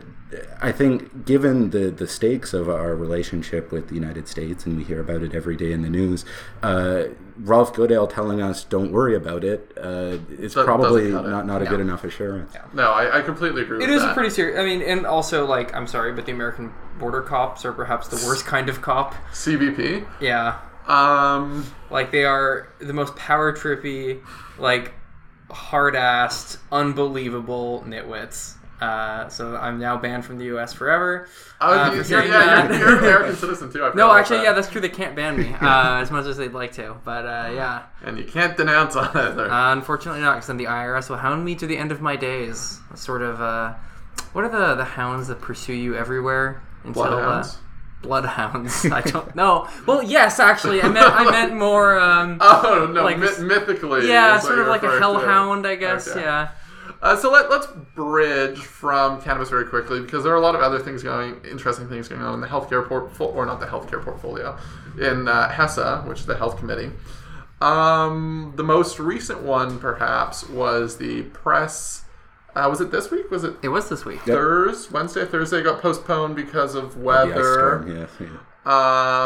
I 0.62 0.74
think, 0.74 1.26
given 1.26 1.70
the, 1.70 1.90
the 1.90 2.06
stakes 2.06 2.54
of 2.54 2.68
our 2.68 2.94
relationship 2.96 3.72
with 3.72 3.88
the 3.88 3.96
United 3.96 4.28
States, 4.28 4.66
and 4.66 4.76
we 4.76 4.84
hear 4.84 5.00
about 5.00 5.24
it 5.24 5.34
every 5.34 5.56
day 5.56 5.72
in 5.72 5.84
the 5.84 5.90
news, 5.90 6.26
uh, 6.62 7.04
Ralph 7.40 7.74
Goodale 7.74 8.08
telling 8.08 8.42
us 8.42 8.64
"Don't 8.64 8.92
worry 8.92 9.16
about 9.16 9.44
it" 9.44 9.72
uh, 9.78 10.18
is 10.30 10.54
That 10.56 10.66
probably 10.66 11.12
doesn't 11.12 11.26
it. 11.26 11.30
not, 11.30 11.46
not 11.46 11.62
a 11.62 11.66
good 11.66 11.80
enough 11.80 12.04
assurance. 12.04 12.54
No, 12.74 12.92
I, 12.92 13.20
I 13.20 13.22
completely 13.22 13.62
agree 13.64 13.78
It 13.84 13.88
with 13.88 13.96
is 13.98 14.02
that. 14.02 14.12
a 14.12 14.14
pretty 14.14 14.30
serious. 14.30 14.60
I 14.60 14.64
mean, 14.66 14.82
and 14.82 15.06
also 15.06 15.46
like 15.46 15.74
I'm 15.76 15.88
sorry, 15.88 16.14
but 16.14 16.26
the 16.26 16.32
American 16.32 16.74
border 17.00 17.22
cops 17.22 17.64
are 17.66 17.74
perhaps 17.74 18.08
the 18.08 18.16
worst 18.28 18.46
kind 18.46 18.70
of 18.70 18.82
cop. 18.82 19.14
CBP. 19.34 20.06
Yeah, 20.20 20.60
Um, 20.88 21.66
like 21.92 22.12
they 22.12 22.26
are 22.26 22.70
the 22.80 22.94
most 22.94 23.16
power 23.16 23.54
trippy, 23.56 24.22
like 24.58 24.94
hard 25.52 25.94
assed, 25.94 26.58
unbelievable 26.72 27.84
nitwits. 27.88 28.56
Uh, 28.80 29.28
so 29.28 29.56
I'm 29.56 29.80
now 29.80 29.98
banned 29.98 30.24
from 30.24 30.38
the 30.38 30.46
U.S. 30.46 30.72
forever. 30.72 31.28
oh, 31.62 31.74
Uh, 31.74 31.94
you- 31.94 32.04
for 32.04 32.12
yeah, 32.24 32.68
you're, 32.70 32.78
you're 32.80 32.92
an 32.94 32.98
American 33.00 33.36
citizen 33.36 33.74
too. 33.74 33.84
I 33.84 33.92
No, 33.96 34.12
actually, 34.12 34.38
that. 34.38 34.44
yeah, 34.44 34.54
that's 34.54 34.70
true. 34.70 34.80
They 34.82 34.90
can't 34.90 35.16
ban 35.16 35.36
me 35.36 35.52
uh, 35.62 35.96
as 35.96 36.12
much 36.12 36.26
as 36.28 36.38
they'd 36.38 36.54
like 36.54 36.74
to, 36.74 36.96
but 37.04 37.26
uh, 37.26 37.50
yeah, 37.56 37.84
and 38.04 38.18
you 38.20 38.24
can't 38.26 38.56
denounce 38.56 38.96
on 38.96 39.08
either. 39.18 39.50
uh, 39.52 39.74
unfortunately 39.74 40.22
not, 40.22 40.36
because 40.36 40.48
then 40.48 40.58
the 40.58 40.66
IRS 40.66 41.10
will 41.10 41.18
hound 41.18 41.44
me 41.44 41.56
to 41.56 41.66
the 41.66 41.76
end 41.78 41.92
of 41.92 42.02
my 42.02 42.16
days. 42.16 42.80
Sort 42.94 43.24
of, 43.24 43.42
uh, 43.42 43.74
what 44.34 44.44
are 44.46 44.50
the 44.50 44.76
the 44.76 44.86
hounds 44.86 45.28
that 45.30 45.42
pursue 45.42 45.74
you 45.74 45.96
everywhere 45.96 46.62
until 46.84 47.04
Bloodhounds. 47.06 47.56
Uh, 47.56 47.58
bloodhounds. 48.04 48.86
I 48.92 49.02
don't 49.14 49.36
know. 49.36 49.68
Well, 49.88 50.04
yes, 50.04 50.40
actually, 50.40 50.84
I 50.84 50.88
meant 50.88 51.08
I 51.08 51.30
meant 51.32 51.56
more. 51.56 52.00
Um, 52.00 52.38
oh 52.42 52.90
no, 52.94 53.04
like 53.04 53.18
myth- 53.18 53.40
mythically. 53.42 54.08
yeah, 54.08 54.40
sort 54.40 54.60
of 54.60 54.68
like 54.68 54.84
a 54.84 54.92
to. 54.92 55.00
hellhound, 55.00 55.66
I 55.66 55.76
guess. 55.76 56.08
Okay. 56.08 56.22
Yeah. 56.22 56.50
Uh, 57.02 57.16
so 57.16 57.32
let, 57.32 57.50
let's 57.50 57.68
bridge 57.96 58.58
from 58.60 59.22
cannabis 59.22 59.50
very 59.50 59.66
quickly 59.66 60.00
because 60.02 60.24
there 60.24 60.34
are 60.34 60.38
a 60.38 60.42
lot 60.42 60.56
of 60.56 60.62
other 60.62 60.80
things 60.80 61.04
going, 61.04 61.40
interesting 61.50 61.88
things 61.88 62.08
going 62.08 62.22
on 62.22 62.34
in 62.34 62.42
the 62.42 62.48
healthcare 62.48 62.88
portfolio, 62.88 63.34
or 63.36 63.46
not 63.46 63.60
the 63.60 63.66
healthcare 63.68 64.04
portfolio, 64.04 64.58
in 65.00 65.28
uh, 65.28 65.50
HESA, 65.50 66.06
which 66.08 66.22
is 66.22 66.26
the 66.26 66.36
health 66.36 66.58
committee. 66.58 66.92
Um, 67.62 68.54
the 68.56 68.64
most 68.64 69.00
recent 69.00 69.42
one, 69.44 69.80
perhaps, 69.80 70.48
was 70.50 70.98
the 70.98 71.24
press. 71.24 72.04
Uh, 72.56 72.68
was 72.70 72.82
it 72.82 72.92
this 72.92 73.12
week? 73.12 73.30
Was 73.30 73.44
it 73.44 73.56
It 73.62 73.70
was 73.70 73.90
this 73.90 74.06
week. 74.06 74.22
Thursday, 74.22 74.92
Wednesday, 74.94 75.26
Thursday 75.26 75.62
got 75.62 75.82
postponed 75.82 76.36
because 76.36 76.76
of 76.76 76.96
The 76.96 77.00
ice 77.10 77.28
weather. 77.28 77.54
storm, 77.84 77.98
yeah, 77.98 78.08
yeah. 78.20 78.28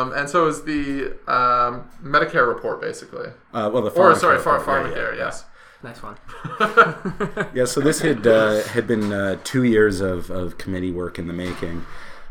Um, 0.02 0.14
and 0.14 0.30
so 0.30 0.48
is 0.48 0.64
the 0.64 1.14
um, 1.28 1.90
Medicare 2.04 2.48
report, 2.48 2.80
basically. 2.80 3.30
Uh, 3.54 3.70
well, 3.74 3.82
the 3.82 3.90
Or 3.92 4.14
pharmacare 4.14 4.18
sorry, 4.18 4.38
Pharmacare, 4.38 4.66
part, 4.66 4.92
yeah, 4.92 5.10
yeah. 5.12 5.16
yes. 5.16 5.46
Nice 5.84 6.02
one. 6.04 6.16
Yeah, 7.54 7.66
so 7.66 7.82
this 7.82 8.00
had 8.02 8.26
uh, 8.26 8.62
had 8.64 8.88
been 8.88 9.12
uh, 9.12 9.38
two 9.44 9.64
years 9.64 10.00
of, 10.00 10.30
of 10.30 10.58
committee 10.58 10.92
work 10.92 11.20
in 11.20 11.28
the 11.28 11.34
making. 11.34 11.86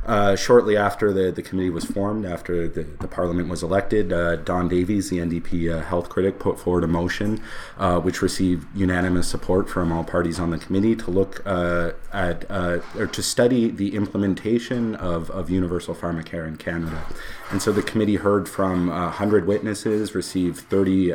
Uh, 0.06 0.34
shortly 0.34 0.78
after 0.78 1.12
the, 1.12 1.30
the 1.30 1.42
committee 1.42 1.68
was 1.68 1.84
formed, 1.84 2.24
after 2.24 2.66
the, 2.66 2.84
the 3.00 3.06
parliament 3.06 3.50
was 3.50 3.62
elected, 3.62 4.12
uh, 4.14 4.36
Don 4.36 4.66
Davies, 4.66 5.10
the 5.10 5.18
NDP 5.18 5.70
uh, 5.70 5.82
health 5.82 6.08
critic, 6.08 6.38
put 6.38 6.58
forward 6.58 6.84
a 6.84 6.86
motion 6.86 7.42
uh, 7.76 8.00
which 8.00 8.22
received 8.22 8.66
unanimous 8.74 9.28
support 9.28 9.68
from 9.68 9.92
all 9.92 10.02
parties 10.02 10.40
on 10.40 10.50
the 10.50 10.58
committee 10.58 10.96
to 10.96 11.10
look 11.10 11.42
uh, 11.44 11.92
at 12.14 12.50
uh, 12.50 12.78
or 12.96 13.06
to 13.08 13.22
study 13.22 13.70
the 13.70 13.94
implementation 13.94 14.94
of, 14.94 15.30
of 15.30 15.50
universal 15.50 15.94
pharmacare 15.94 16.48
in 16.48 16.56
Canada. 16.56 17.04
And 17.50 17.60
so 17.60 17.70
the 17.70 17.82
committee 17.82 18.16
heard 18.16 18.48
from 18.48 18.88
uh, 18.88 19.04
100 19.04 19.46
witnesses, 19.46 20.14
received 20.14 20.60
30 20.60 21.12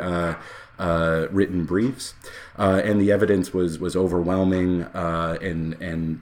uh, 0.79 1.27
written 1.31 1.65
briefs, 1.65 2.13
uh, 2.57 2.81
and 2.83 2.99
the 2.99 3.11
evidence 3.11 3.53
was 3.53 3.79
was 3.79 3.95
overwhelming 3.95 4.83
uh, 4.83 5.37
and 5.41 5.73
and 5.81 6.21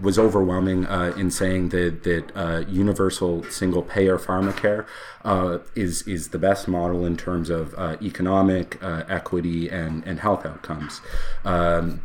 was 0.00 0.18
overwhelming 0.18 0.86
uh, 0.86 1.12
in 1.16 1.30
saying 1.30 1.70
that 1.70 2.02
that 2.04 2.32
uh, 2.34 2.64
universal 2.68 3.42
single 3.44 3.82
payer 3.82 4.18
pharmacare 4.18 4.86
uh, 5.24 5.58
is 5.74 6.02
is 6.02 6.28
the 6.28 6.38
best 6.38 6.68
model 6.68 7.04
in 7.04 7.16
terms 7.16 7.50
of 7.50 7.74
uh, 7.76 7.96
economic 8.02 8.82
uh, 8.82 9.04
equity 9.08 9.68
and 9.68 10.04
and 10.06 10.20
health 10.20 10.44
outcomes. 10.46 11.00
Um, 11.44 12.02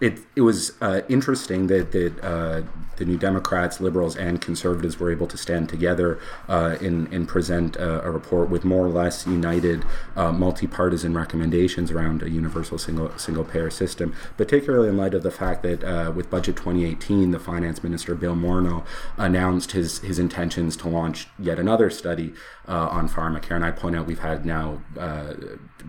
it, 0.00 0.20
it 0.36 0.42
was 0.42 0.72
uh, 0.80 1.02
interesting 1.08 1.66
that, 1.68 1.92
that 1.92 2.24
uh, 2.24 2.62
the 2.96 3.04
New 3.04 3.18
Democrats, 3.18 3.80
Liberals, 3.80 4.16
and 4.16 4.40
Conservatives 4.40 4.98
were 4.98 5.10
able 5.10 5.26
to 5.26 5.36
stand 5.36 5.68
together 5.68 6.18
uh, 6.48 6.76
and, 6.80 7.12
and 7.12 7.26
present 7.26 7.76
a, 7.76 8.04
a 8.06 8.10
report 8.10 8.48
with 8.48 8.64
more 8.64 8.86
or 8.86 8.90
less 8.90 9.26
united 9.26 9.84
uh, 10.16 10.32
multi-partisan 10.32 11.14
recommendations 11.14 11.90
around 11.90 12.22
a 12.22 12.30
universal 12.30 12.78
single 12.78 13.16
single 13.18 13.44
payer 13.44 13.70
system, 13.70 14.14
particularly 14.36 14.88
in 14.88 14.96
light 14.96 15.14
of 15.14 15.22
the 15.22 15.30
fact 15.30 15.62
that 15.62 15.82
uh, 15.82 16.12
with 16.12 16.30
Budget 16.30 16.56
2018, 16.56 17.30
the 17.30 17.38
Finance 17.38 17.82
Minister 17.82 18.14
Bill 18.14 18.34
Morneau 18.34 18.84
announced 19.16 19.72
his, 19.72 19.98
his 20.00 20.18
intentions 20.18 20.76
to 20.78 20.88
launch 20.88 21.28
yet 21.38 21.58
another 21.58 21.90
study 21.90 22.34
uh, 22.68 22.88
on 22.88 23.08
pharmacare. 23.08 23.56
And 23.56 23.64
I 23.64 23.70
point 23.70 23.96
out 23.96 24.06
we've 24.06 24.18
had 24.18 24.46
now 24.46 24.82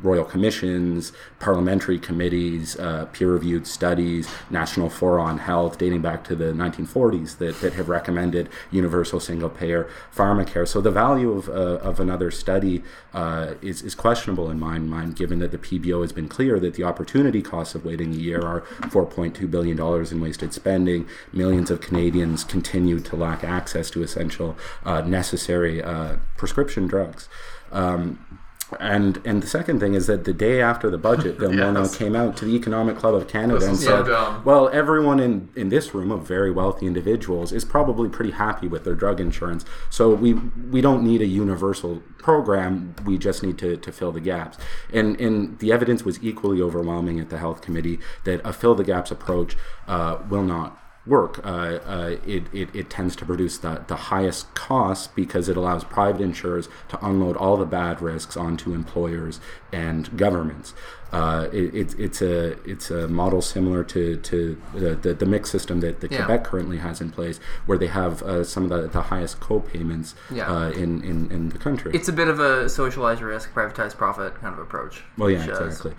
royal 0.02 0.26
commissions, 0.26 1.14
parliamentary 1.40 2.00
committees, 2.00 2.78
uh, 2.78 3.06
peer-reviewed 3.14 3.68
studies, 3.68 4.28
national 4.50 4.90
fora 4.90 5.22
on 5.24 5.38
health 5.38 5.78
dating 5.78 6.02
back 6.02 6.24
to 6.24 6.36
the 6.36 6.46
1940s 6.46 7.38
that, 7.38 7.60
that 7.62 7.74
have 7.74 7.90
recommended 7.90 8.50
universal 8.72 9.20
single-payer 9.20 9.90
pharmacare. 10.16 10.68
So 10.68 10.82
the 10.82 10.92
value 10.92 11.32
of, 11.32 11.50
uh, 11.50 11.80
of 11.88 12.00
another 12.00 12.32
study 12.32 12.84
uh, 13.14 13.54
is, 13.62 13.82
is 13.82 13.96
questionable 13.96 14.50
in 14.50 14.60
my 14.60 14.80
mind, 14.80 15.16
given 15.16 15.40
that 15.40 15.52
the 15.52 15.58
PBO 15.58 16.02
has 16.02 16.12
been 16.12 16.28
clear 16.28 16.60
that 16.60 16.74
the 16.76 16.84
opportunity 16.84 17.42
costs 17.42 17.76
of 17.76 17.86
waiting 17.86 18.14
a 18.14 18.18
year 18.18 18.42
are 18.42 18.62
4.2 18.82 19.50
billion 19.50 19.78
dollars 19.78 20.12
in 20.12 20.20
wasted 20.22 20.54
spending. 20.54 21.08
Millions 21.32 21.70
of 21.70 21.82
Canadians 21.82 22.44
continue 22.44 23.00
to 23.00 23.16
lack 23.16 23.44
access 23.44 23.90
to 23.92 24.04
essential, 24.04 24.58
uh, 24.86 25.02
necessary 25.02 25.82
uh, 25.82 26.18
prescription 26.38 26.88
drugs. 26.88 27.30
Um, 27.72 28.43
and 28.80 29.22
and 29.26 29.42
the 29.42 29.48
second 29.48 29.80
thing 29.80 29.94
is 29.94 30.08
that 30.08 30.26
the 30.26 30.34
day 30.34 30.62
after 30.62 30.90
the 30.90 30.98
budget, 30.98 31.38
Bill 31.38 31.54
Yes. 31.74 31.98
Came 31.98 32.16
out 32.16 32.36
to 32.38 32.46
the 32.46 32.56
Economic 32.56 32.98
Club 32.98 33.14
of 33.14 33.28
Canada 33.28 33.64
and 33.66 33.74
is 33.74 33.84
so 33.84 34.04
said, 34.04 34.46
"Well, 34.46 34.70
everyone 34.70 35.20
in 35.20 35.50
in 35.56 35.70
this 35.70 35.94
room 35.94 36.12
of 36.12 36.28
very 36.28 36.52
wealthy 36.52 36.86
individuals 36.88 37.52
is 37.52 37.64
probably 37.64 38.10
pretty 38.10 38.32
happy 38.32 38.68
with 38.68 38.84
their 38.84 38.96
drug 38.96 39.20
insurance. 39.20 39.66
So 39.90 40.14
we 40.14 40.34
we 40.34 40.82
don't 40.82 41.04
need 41.04 41.22
a 41.22 41.26
universal 41.26 42.02
program. 42.18 42.96
We 43.06 43.18
just 43.18 43.44
need 43.44 43.58
to, 43.60 43.78
to 43.78 43.92
fill 43.92 44.12
the 44.12 44.22
gaps." 44.22 44.58
And 44.92 45.20
and 45.20 45.60
the 45.60 45.72
evidence 45.72 46.04
was 46.04 46.22
equally 46.24 46.62
overwhelming 46.62 47.20
at 47.20 47.30
the 47.30 47.38
Health 47.38 47.62
Committee 47.62 48.00
that 48.24 48.42
a 48.44 48.54
fill 48.54 48.76
the 48.76 48.84
gaps 48.84 49.12
approach 49.12 49.56
uh, 49.88 50.18
will 50.30 50.44
not 50.44 50.83
work. 51.06 51.46
Uh, 51.46 51.80
uh, 51.86 52.18
it, 52.26 52.44
it, 52.54 52.74
it 52.74 52.90
tends 52.90 53.16
to 53.18 53.26
produce 53.26 53.58
the, 53.58 53.84
the 53.88 53.96
highest 53.96 54.54
costs 54.56 55.08
because 55.08 55.50
it 55.50 55.58
allows 55.58 55.84
private 55.84 56.22
insurers 56.22 56.70
to 56.88 57.06
unload 57.06 57.36
all 57.36 57.58
the 57.58 57.66
bad 57.66 58.02
risks 58.02 58.38
onto 58.38 58.74
employers 58.74 59.40
and 59.72 60.16
governments. 60.18 60.74
Uh, 61.12 61.48
it, 61.54 61.76
it, 61.76 62.00
it's 62.00 62.24
a 62.24 62.54
it's 62.68 62.90
a 62.90 63.08
model 63.08 63.40
similar 63.40 63.84
to, 63.84 64.18
to 64.18 64.60
the, 64.74 64.96
the, 64.96 65.14
the 65.14 65.26
mix 65.28 65.52
system 65.52 65.80
that, 65.82 66.00
that 66.02 66.12
Yeah. 66.12 66.26
Quebec 66.26 66.46
currently 66.46 66.78
has 66.78 67.02
in 67.02 67.12
place, 67.12 67.40
where 67.68 67.78
they 67.78 67.86
have 67.88 68.24
uh, 68.24 68.44
some 68.44 68.64
of 68.64 68.70
the, 68.70 68.88
the 68.88 69.02
highest 69.04 69.40
co-payments 69.40 70.16
Yeah. 70.32 70.52
uh, 70.52 70.72
in, 70.72 71.04
in, 71.04 71.32
in 71.32 71.50
the 71.50 71.60
country. 71.60 71.92
It's 71.94 72.08
a 72.08 72.14
bit 72.14 72.30
of 72.30 72.40
a 72.40 72.68
socialized 72.68 73.22
risk, 73.22 73.54
privatized 73.54 73.96
profit 73.96 74.34
kind 74.42 74.54
of 74.54 74.60
approach. 74.60 75.04
Well, 75.18 75.30
yeah, 75.30 75.44
exactly. 75.46 75.94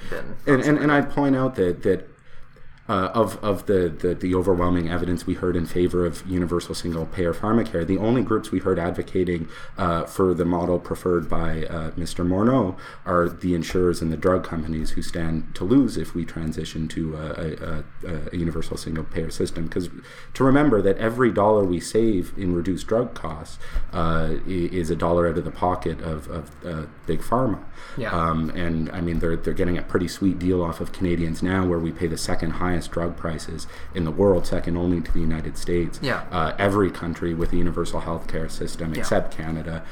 And, 0.46 0.62
and, 0.62 0.78
and 0.78 0.90
I'd 0.90 1.10
point 1.10 1.36
out 1.36 1.54
that 1.56 1.84
that 1.84 2.08
uh, 2.88 3.10
of 3.14 3.42
of 3.42 3.66
the, 3.66 3.88
the 3.88 4.14
the 4.14 4.34
overwhelming 4.34 4.90
evidence 4.90 5.26
we 5.26 5.34
heard 5.34 5.56
in 5.56 5.64
favor 5.64 6.04
of 6.04 6.26
universal 6.26 6.74
single 6.74 7.06
payer 7.06 7.32
pharmacare, 7.32 7.86
the 7.86 7.98
only 7.98 8.22
groups 8.22 8.50
we 8.50 8.58
heard 8.58 8.78
advocating 8.78 9.48
uh, 9.78 10.04
for 10.04 10.34
the 10.34 10.44
model 10.44 10.78
preferred 10.78 11.28
by 11.28 11.64
uh, 11.64 11.90
Mr. 11.92 12.26
Morneau 12.26 12.76
are 13.06 13.28
the 13.28 13.54
insurers 13.54 14.02
and 14.02 14.12
the 14.12 14.16
drug 14.16 14.44
companies 14.44 14.90
who 14.90 15.02
stand 15.02 15.54
to 15.54 15.64
lose 15.64 15.96
if 15.96 16.14
we 16.14 16.24
transition 16.24 16.86
to 16.88 17.16
a, 17.16 17.82
a, 18.06 18.28
a, 18.32 18.36
universal 18.36 18.76
single 18.76 19.04
payer 19.04 19.30
system. 19.30 19.64
Because 19.64 19.88
to 20.34 20.44
remember 20.44 20.82
that 20.82 20.98
every 20.98 21.32
dollar 21.32 21.64
we 21.64 21.80
save 21.80 22.32
in 22.36 22.54
reduced 22.54 22.86
drug 22.86 23.14
costs 23.14 23.58
uh, 23.92 24.34
is 24.46 24.90
a 24.90 24.96
dollar 24.96 25.28
out 25.28 25.38
of 25.38 25.44
the 25.44 25.50
pocket 25.50 26.00
of, 26.02 26.28
of 26.28 26.64
uh, 26.66 26.86
big 27.06 27.20
pharma. 27.20 27.62
Yeah. 27.96 28.10
Um, 28.10 28.50
and 28.50 28.90
I 28.90 29.00
mean, 29.00 29.18
they're, 29.18 29.36
they're 29.36 29.54
getting 29.54 29.78
a 29.78 29.82
pretty 29.82 30.08
sweet 30.08 30.38
deal 30.38 30.62
off 30.62 30.80
of 30.80 30.92
Canadians 30.92 31.42
now, 31.42 31.66
where 31.66 31.78
we 31.78 31.92
pay 31.92 32.06
the 32.06 32.18
second 32.18 32.50
highest 32.52 32.90
drug 32.90 33.16
prices 33.16 33.66
in 33.94 34.04
the 34.04 34.10
world, 34.10 34.46
second 34.46 34.76
only 34.76 35.00
to 35.00 35.12
the 35.12 35.20
United 35.20 35.56
States. 35.56 35.98
Yeah. 36.02 36.24
Uh, 36.30 36.54
every 36.58 36.90
country 36.90 37.34
with 37.34 37.52
a 37.52 37.56
universal 37.56 38.00
health 38.00 38.28
care 38.28 38.48
system, 38.48 38.94
except 38.94 39.36
Canada, 39.36 39.84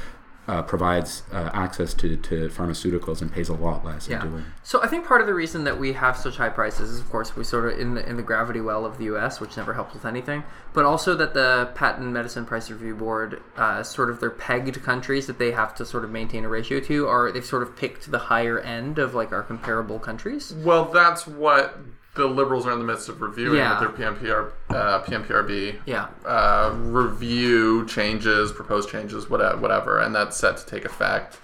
uh, 0.48 0.60
provides 0.62 1.22
uh, 1.32 1.50
access 1.52 1.94
to, 1.94 2.16
to 2.16 2.48
pharmaceuticals 2.48 3.22
and 3.22 3.30
pays 3.32 3.48
a 3.48 3.54
lot 3.54 3.84
less 3.84 4.08
Yeah. 4.08 4.22
doing. 4.22 4.44
So 4.64 4.82
I 4.82 4.88
think 4.88 5.06
part 5.06 5.20
of 5.20 5.26
the 5.28 5.34
reason 5.34 5.62
that 5.64 5.78
we 5.78 5.92
have 5.92 6.16
such 6.16 6.36
high 6.36 6.48
prices 6.48 6.90
is, 6.90 6.98
of 7.00 7.08
course, 7.10 7.36
we 7.36 7.44
sort 7.44 7.72
of 7.72 7.78
in 7.78 7.94
the 7.94 8.08
in 8.08 8.16
the 8.16 8.22
gravity 8.24 8.60
well 8.60 8.84
of 8.84 8.98
the 8.98 9.04
U.S., 9.04 9.40
which 9.40 9.56
never 9.56 9.74
helps 9.74 9.94
with 9.94 10.04
anything. 10.04 10.42
But 10.72 10.84
also 10.84 11.14
that 11.14 11.32
the 11.34 11.70
Patent 11.76 12.08
Medicine 12.10 12.44
Price 12.44 12.70
Review 12.70 12.94
Board, 12.96 13.40
uh, 13.56 13.82
sort 13.84 14.10
of 14.10 14.18
their 14.18 14.30
pegged 14.30 14.82
countries 14.82 15.26
that 15.28 15.38
they 15.38 15.52
have 15.52 15.74
to 15.76 15.84
sort 15.84 16.02
of 16.04 16.10
maintain 16.10 16.44
a 16.44 16.48
ratio 16.48 16.80
to, 16.80 17.06
are 17.06 17.30
they've 17.30 17.44
sort 17.44 17.62
of 17.62 17.76
picked 17.76 18.10
the 18.10 18.18
higher 18.18 18.58
end 18.58 18.98
of 18.98 19.14
like 19.14 19.30
our 19.32 19.42
comparable 19.44 19.98
countries. 20.00 20.52
Well, 20.54 20.86
that's 20.86 21.24
what 21.26 21.78
the 22.14 22.26
liberals 22.26 22.66
are 22.66 22.72
in 22.72 22.78
the 22.78 22.84
midst 22.84 23.08
of 23.08 23.22
reviewing 23.22 23.56
Yeah. 23.58 23.80
their 23.80 23.88
PMPR, 23.88 24.52
uh, 24.70 25.00
PMPRB 25.00 25.80
Yeah. 25.86 26.08
uh, 26.26 26.70
review 26.74 27.86
changes, 27.86 28.52
proposed 28.52 28.90
changes, 28.90 29.30
whatever, 29.30 29.56
whatever, 29.56 29.98
and 29.98 30.14
that's 30.14 30.36
set 30.36 30.58
to 30.58 30.66
take 30.66 30.84
effect. 30.84 31.38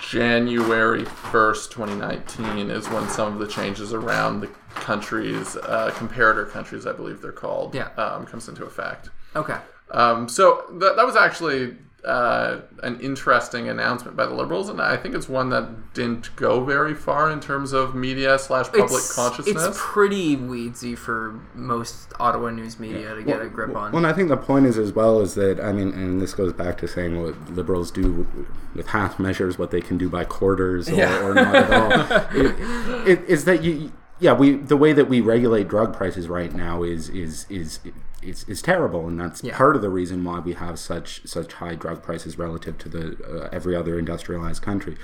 January 0.00 1.04
1st, 1.04 1.70
2019 1.70 2.68
is 2.70 2.88
when 2.90 3.08
some 3.08 3.32
of 3.32 3.38
the 3.38 3.46
changes 3.46 3.92
around 3.94 4.40
the 4.40 4.48
countries, 4.74 5.56
uh, 5.56 5.92
comparator 5.94 6.50
countries, 6.50 6.86
I 6.86 6.92
believe 6.92 7.22
they're 7.22 7.30
called, 7.30 7.74
Yeah. 7.74 7.88
um, 7.96 8.26
comes 8.26 8.48
into 8.48 8.64
effect. 8.64 9.10
Okay. 9.36 9.56
Um, 9.92 10.28
so 10.28 10.64
that, 10.80 10.96
that 10.96 11.06
was 11.06 11.14
actually 11.14 11.76
uh, 12.04 12.60
an 12.82 12.98
interesting 13.00 13.68
announcement 13.68 14.16
by 14.16 14.26
the 14.26 14.34
Liberals, 14.34 14.68
and 14.68 14.80
I 14.80 14.96
think 14.96 15.14
it's 15.14 15.28
one 15.28 15.50
that 15.50 15.94
didn't 15.94 16.34
go 16.34 16.64
very 16.64 16.94
far 16.94 17.30
in 17.30 17.38
terms 17.38 17.72
of 17.72 17.94
media 17.94 18.38
slash 18.38 18.66
public 18.66 18.90
It's, 18.90 19.14
consciousness. 19.14 19.64
it's 19.64 19.78
pretty 19.80 20.36
weedsy 20.36 20.98
for 20.98 21.40
most 21.54 22.12
Ottawa 22.18 22.50
news 22.50 22.80
media 22.80 23.14
to 23.14 23.22
get 23.22 23.40
a 23.40 23.48
grip 23.48 23.76
on. 23.76 23.92
Well, 23.92 23.98
and 23.98 24.06
I 24.06 24.12
think 24.12 24.30
the 24.30 24.36
point 24.36 24.66
is 24.66 24.78
as 24.78 24.92
well 24.92 25.20
is 25.20 25.34
that 25.34 25.60
I 25.60 25.72
mean, 25.72 25.90
and 25.92 26.20
this 26.20 26.34
goes 26.34 26.52
back 26.52 26.76
to 26.78 26.88
saying 26.88 27.22
what 27.22 27.50
liberals 27.50 27.90
do 27.92 28.26
with 28.74 28.88
half 28.88 29.20
measures, 29.20 29.56
what 29.58 29.70
they 29.70 29.80
can 29.80 29.96
do 29.96 30.08
by 30.08 30.24
quarters 30.24 30.88
or, 30.88 30.94
Yeah. 30.94 31.22
or 31.24 31.34
not 31.34 31.54
at 31.54 31.70
all. 31.72 32.26
it, 32.34 33.08
it, 33.08 33.24
is 33.28 33.44
that 33.44 33.62
you? 33.62 33.92
Yeah, 34.18 34.32
we 34.32 34.56
the 34.56 34.76
way 34.76 34.92
that 34.92 35.08
we 35.08 35.20
regulate 35.20 35.68
drug 35.68 35.94
prices 35.94 36.28
right 36.28 36.52
now 36.52 36.82
is 36.82 37.08
is 37.08 37.46
is. 37.48 37.78
Is, 38.22 38.44
is 38.48 38.62
terrible, 38.62 39.06
and 39.08 39.18
that's 39.20 39.42
Yeah. 39.42 39.56
part 39.56 39.76
of 39.76 39.82
the 39.82 39.90
reason 39.90 40.24
why 40.24 40.38
we 40.40 40.52
have 40.54 40.78
such 40.78 41.26
such 41.26 41.54
high 41.54 41.74
drug 41.74 42.02
prices 42.02 42.38
relative 42.38 42.78
to 42.78 42.88
the 42.88 43.16
uh, 43.44 43.48
every 43.52 43.74
other 43.76 43.98
industrialized 43.98 44.62
country. 44.62 44.96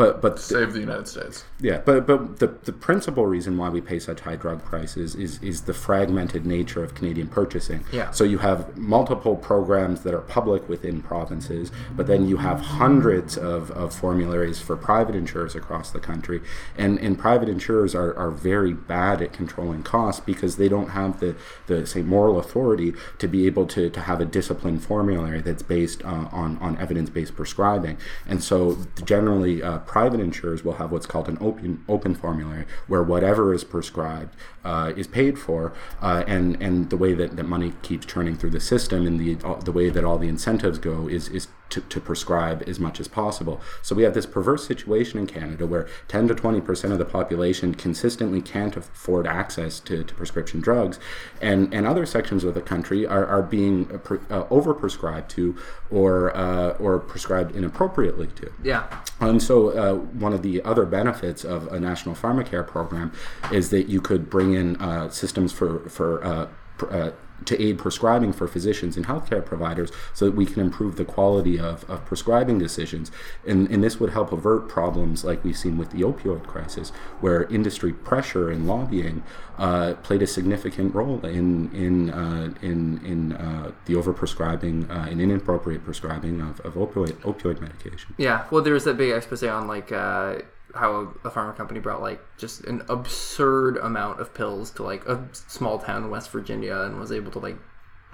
But 0.00 0.22
but 0.22 0.40
Save 0.40 0.72
the 0.72 0.80
United 0.80 1.08
States. 1.08 1.44
yeah, 1.60 1.82
but 1.84 2.06
but 2.06 2.38
the 2.38 2.46
the 2.46 2.72
principal 2.72 3.26
reason 3.26 3.58
why 3.58 3.68
we 3.68 3.82
pay 3.82 3.98
such 3.98 4.20
high 4.20 4.36
drug 4.36 4.64
prices 4.64 5.14
is 5.14 5.42
is 5.42 5.62
the 5.62 5.74
fragmented 5.74 6.46
nature 6.46 6.82
of 6.82 6.94
Canadian 6.94 7.28
purchasing. 7.28 7.84
Yeah. 7.92 8.10
So 8.10 8.24
you 8.24 8.38
have 8.38 8.78
multiple 8.78 9.36
programs 9.36 10.00
that 10.04 10.14
are 10.14 10.22
public 10.22 10.66
within 10.70 11.02
provinces, 11.02 11.70
but 11.94 12.06
then 12.06 12.26
you 12.26 12.38
have 12.38 12.60
hundreds 12.60 13.36
of, 13.36 13.70
of 13.72 13.92
formularies 13.92 14.58
for 14.58 14.74
private 14.74 15.14
insurers 15.14 15.54
across 15.54 15.90
the 15.90 16.00
country, 16.00 16.40
and 16.78 16.98
and 16.98 17.18
private 17.18 17.50
insurers 17.50 17.94
are, 17.94 18.16
are 18.16 18.30
very 18.30 18.72
bad 18.72 19.20
at 19.20 19.34
controlling 19.34 19.82
costs 19.82 20.22
because 20.24 20.56
they 20.56 20.70
don't 20.70 20.90
have 20.90 21.20
the 21.20 21.36
the 21.66 21.86
say 21.86 22.00
moral 22.00 22.38
authority 22.38 22.94
to 23.18 23.28
be 23.28 23.44
able 23.44 23.66
to 23.66 23.90
to 23.90 24.00
have 24.00 24.18
a 24.18 24.24
disciplined 24.24 24.82
formulary 24.82 25.42
that's 25.42 25.62
based 25.62 26.02
uh, 26.06 26.28
on 26.32 26.56
on 26.62 26.78
evidence 26.78 27.10
based 27.10 27.36
prescribing, 27.36 27.98
and 28.26 28.42
so 28.42 28.78
generally. 29.04 29.62
Uh, 29.62 29.78
private 29.90 30.20
insurers 30.20 30.62
will 30.64 30.74
have 30.74 30.92
what's 30.92 31.04
called 31.04 31.28
an 31.28 31.36
open 31.40 31.84
open 31.88 32.14
formulary 32.14 32.64
where 32.86 33.02
whatever 33.02 33.52
is 33.52 33.64
prescribed 33.64 34.36
uh, 34.64 34.92
is 34.96 35.08
paid 35.08 35.36
for, 35.36 35.72
uh, 36.00 36.22
and 36.28 36.56
and 36.62 36.90
the 36.90 36.96
way 36.96 37.12
that, 37.12 37.34
that 37.34 37.42
money 37.42 37.72
keeps 37.82 38.06
churning 38.06 38.36
through 38.36 38.50
the 38.50 38.60
system 38.60 39.04
and 39.04 39.18
the 39.18 39.36
uh, 39.44 39.58
the 39.58 39.72
way 39.72 39.90
that 39.90 40.04
all 40.04 40.16
the 40.16 40.28
incentives 40.28 40.78
go 40.78 41.08
is 41.08 41.28
is 41.30 41.48
to, 41.70 41.80
to 41.80 42.00
prescribe 42.00 42.62
as 42.66 42.78
much 42.78 43.00
as 43.00 43.08
possible. 43.08 43.60
So 43.82 43.94
we 43.94 44.02
have 44.02 44.14
this 44.14 44.26
perverse 44.26 44.66
situation 44.66 45.18
in 45.18 45.26
Canada 45.26 45.66
where 45.66 45.88
10 46.08 46.28
to 46.28 46.34
20 46.34 46.60
percent 46.60 46.92
of 46.92 46.98
the 46.98 47.04
population 47.04 47.74
consistently 47.74 48.40
can't 48.42 48.76
afford 48.76 49.26
access 49.26 49.80
to, 49.80 50.04
to 50.04 50.14
prescription 50.14 50.60
drugs, 50.60 50.98
and 51.40 51.72
and 51.72 51.86
other 51.86 52.06
sections 52.06 52.44
of 52.44 52.54
the 52.54 52.60
country 52.60 53.06
are, 53.06 53.26
are 53.26 53.42
being 53.42 53.86
pre, 54.00 54.18
uh, 54.30 54.44
overprescribed 54.44 55.28
to 55.28 55.56
or 55.90 56.36
uh, 56.36 56.70
or 56.72 56.98
prescribed 56.98 57.54
inappropriately 57.54 58.28
to. 58.28 58.52
yeah. 58.62 59.02
And 59.20 59.42
so, 59.42 59.70
uh, 59.70 59.94
one 59.94 60.32
of 60.32 60.42
the 60.42 60.62
other 60.62 60.86
benefits 60.86 61.44
of 61.44 61.66
a 61.72 61.78
national 61.78 62.14
pharmacare 62.14 62.66
program 62.66 63.12
is 63.52 63.70
that 63.70 63.88
you 63.88 64.00
could 64.00 64.30
bring 64.30 64.54
in 64.54 64.76
uh, 64.76 65.10
systems 65.10 65.52
for 65.52 65.88
for 65.88 66.24
uh, 66.24 66.48
pr- 66.78 66.94
uh, 66.94 67.10
to 67.44 67.60
aid 67.62 67.78
prescribing 67.78 68.32
for 68.32 68.46
physicians 68.46 68.96
and 68.96 69.06
healthcare 69.06 69.44
providers, 69.44 69.90
so 70.14 70.26
that 70.26 70.36
we 70.36 70.46
can 70.46 70.60
improve 70.60 70.96
the 70.96 71.04
quality 71.04 71.58
of, 71.58 71.88
of 71.90 72.04
prescribing 72.04 72.58
decisions. 72.58 73.10
And, 73.46 73.68
and 73.70 73.82
this 73.82 73.98
would 74.00 74.10
help 74.10 74.32
avert 74.32 74.68
problems 74.68 75.24
like 75.24 75.44
we've 75.44 75.56
seen 75.56 75.78
with 75.78 75.90
the 75.90 76.02
opioid 76.02 76.46
crisis, 76.46 76.90
where 77.20 77.44
industry 77.44 77.92
pressure 77.92 78.50
and 78.50 78.66
lobbying 78.66 79.22
uh, 79.58 79.94
played 80.02 80.22
a 80.22 80.26
significant 80.26 80.94
role 80.94 81.24
in 81.26 81.70
in 81.74 82.10
uh, 82.10 82.52
in 82.62 83.04
in 83.04 83.32
uh, 83.32 83.72
the 83.84 83.94
overprescribing 83.94 84.88
uh, 84.90 85.10
and 85.10 85.20
inappropriate 85.20 85.84
prescribing 85.84 86.40
of, 86.40 86.60
of 86.60 86.74
opioid 86.74 87.12
opioid 87.22 87.60
medication. 87.60 88.14
Yeah, 88.16 88.46
well, 88.50 88.62
there 88.62 88.72
was 88.72 88.84
that 88.84 88.96
big 88.96 89.10
expose 89.10 89.42
on 89.42 89.66
like 89.66 89.92
uh, 89.92 90.38
how 90.74 91.12
a 91.24 91.30
pharma 91.30 91.56
company 91.56 91.80
brought 91.80 92.00
like 92.00 92.20
just 92.38 92.64
an 92.64 92.82
absurd 92.88 93.76
amount 93.78 94.20
of 94.20 94.32
pills 94.34 94.70
to 94.72 94.82
like 94.82 95.06
a 95.06 95.28
small 95.32 95.78
town 95.78 96.04
in 96.04 96.10
West 96.10 96.30
Virginia 96.30 96.80
and 96.80 96.98
was 96.98 97.12
able 97.12 97.30
to 97.32 97.38
like 97.38 97.56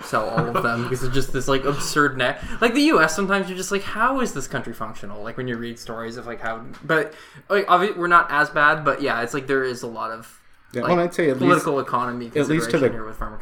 sell 0.01 0.29
all 0.29 0.47
of 0.55 0.63
them 0.63 0.83
because 0.85 1.03
it's 1.03 1.15
just 1.15 1.33
this 1.33 1.49
like 1.49 1.65
absurd 1.65 2.17
net. 2.17 2.43
Like 2.61 2.75
the 2.75 2.83
U.S. 2.83 3.15
sometimes 3.15 3.49
you're 3.49 3.57
just 3.57 3.73
like, 3.73 3.83
how 3.83 4.21
is 4.21 4.33
this 4.33 4.47
country 4.47 4.73
functional? 4.73 5.23
Like 5.23 5.37
when 5.37 5.49
you 5.49 5.57
read 5.57 5.79
stories 5.79 6.17
of 6.17 6.27
like 6.27 6.41
how, 6.41 6.65
but 6.83 7.15
like 7.49 7.65
obviously 7.69 7.99
we're 7.99 8.07
not 8.07 8.31
as 8.31 8.51
bad, 8.51 8.85
but 8.85 9.03
yeah, 9.03 9.23
it's 9.23 9.35
like 9.35 9.47
there 9.47 9.65
is 9.65 9.83
a 9.83 9.87
lot 9.87 10.11
of 10.11 10.41
Yeah, 10.77 10.83
like, 10.83 10.91
well, 10.91 11.01
I'd 11.01 11.15
say 11.15 11.31
at 11.31 11.37
least- 11.37 11.41
political 11.41 11.81
economy 11.81 12.31
at 12.37 12.49
least 12.49 12.71
to 12.71 12.79
the 12.79 12.91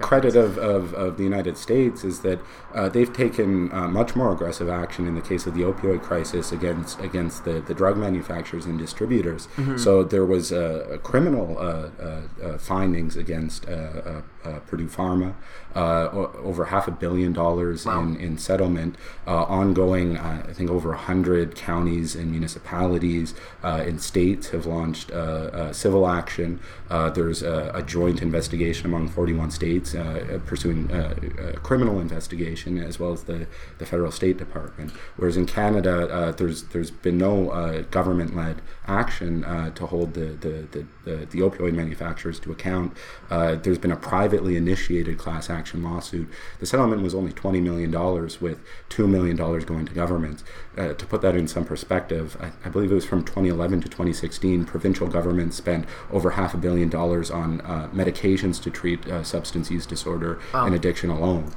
credit 0.00 0.36
of, 0.36 0.56
of, 0.58 0.94
of 0.94 1.16
the 1.16 1.24
United 1.24 1.56
States 1.56 2.04
is 2.04 2.20
that 2.20 2.38
uh, 2.74 2.88
they've 2.88 3.12
taken 3.12 3.72
uh, 3.72 3.88
much 3.88 4.14
more 4.14 4.32
aggressive 4.32 4.68
action 4.68 5.06
in 5.06 5.14
the 5.14 5.20
case 5.20 5.46
of 5.46 5.54
the 5.54 5.62
opioid 5.62 6.02
crisis 6.02 6.52
against 6.52 7.00
against 7.00 7.44
the, 7.44 7.60
the 7.60 7.74
drug 7.74 7.96
manufacturers 7.96 8.66
and 8.66 8.78
distributors. 8.78 9.48
Mm-hmm. 9.56 9.76
So 9.76 10.04
there 10.04 10.24
was 10.24 10.52
uh, 10.52 10.86
a 10.90 10.98
criminal 10.98 11.58
uh, 11.58 11.62
uh, 11.62 12.22
uh, 12.42 12.58
findings 12.58 13.16
against 13.16 13.68
uh, 13.68 14.22
Purdue 14.66 14.88
Pharma, 14.88 15.34
uh, 15.74 16.08
over 16.42 16.66
half 16.66 16.88
a 16.88 16.90
billion 16.90 17.32
dollars 17.32 17.86
in, 17.86 18.16
in 18.16 18.38
settlement, 18.38 18.96
uh, 19.26 19.44
ongoing. 19.44 20.16
Uh, 20.16 20.44
I 20.48 20.52
think 20.52 20.70
over 20.70 20.92
a 20.92 20.96
hundred 20.96 21.54
counties 21.54 22.14
and 22.14 22.30
municipalities 22.30 23.34
uh, 23.62 23.82
and 23.86 24.00
states 24.00 24.50
have 24.50 24.66
launched 24.66 25.10
uh, 25.10 25.72
civil 25.72 26.08
action. 26.08 26.60
Uh, 26.90 27.10
there's 27.10 27.42
a, 27.42 27.70
a 27.74 27.82
joint 27.82 28.22
investigation 28.22 28.86
among 28.86 29.08
41 29.08 29.50
states 29.50 29.94
uh, 29.94 30.38
pursuing 30.46 30.90
a 30.90 31.54
criminal 31.62 32.00
investigation 32.00 32.78
as 32.78 32.98
well 32.98 33.12
as 33.12 33.24
the, 33.24 33.46
the 33.78 33.86
federal 33.86 34.10
State 34.10 34.38
Department. 34.38 34.92
Whereas 35.16 35.36
in 35.36 35.46
Canada, 35.46 36.08
uh, 36.10 36.32
there's 36.32 36.64
there's 36.64 36.90
been 36.90 37.18
no 37.18 37.50
uh, 37.50 37.82
government-led 37.82 38.62
action 38.86 39.44
uh, 39.44 39.70
to 39.70 39.86
hold 39.86 40.14
the 40.14 40.26
the, 40.26 40.66
the, 40.72 40.86
the 41.04 41.26
the 41.26 41.38
opioid 41.40 41.72
manufacturers 41.74 42.38
to 42.40 42.52
account. 42.52 42.96
Uh, 43.30 43.54
there's 43.54 43.78
been 43.78 43.92
a 43.92 43.96
privately 43.96 44.56
initiated 44.56 45.18
class 45.18 45.48
action 45.50 45.82
lawsuit. 45.82 46.28
The 46.60 46.66
settlement 46.66 47.02
was 47.02 47.14
only 47.14 47.32
20 47.32 47.60
million 47.60 47.90
dollars, 47.90 48.40
with 48.40 48.60
two 48.88 49.06
million 49.06 49.36
dollars 49.36 49.64
going 49.64 49.86
to 49.86 49.92
governments. 49.92 50.44
Uh, 50.76 50.94
to 50.94 51.06
put 51.06 51.22
that 51.22 51.36
in 51.36 51.48
some 51.48 51.64
perspective, 51.64 52.36
I, 52.40 52.52
I 52.66 52.68
believe 52.68 52.90
it 52.90 52.94
was 52.94 53.06
from 53.06 53.24
2011 53.24 53.80
to 53.82 53.88
2016. 53.88 54.64
Provincial 54.64 55.08
governments 55.08 55.56
spent 55.56 55.86
over 56.10 56.30
half 56.30 56.54
a 56.54 56.58
billion 56.58 56.88
dollars 56.88 57.30
on 57.30 57.60
uh, 57.62 57.88
medications 57.92 58.62
to 58.62 58.70
treat 58.70 59.06
uh, 59.06 59.22
substance 59.22 59.70
use 59.70 59.86
disorder 59.86 60.38
and 60.52 60.74
addiction 60.74 61.10
alone. 61.10 61.52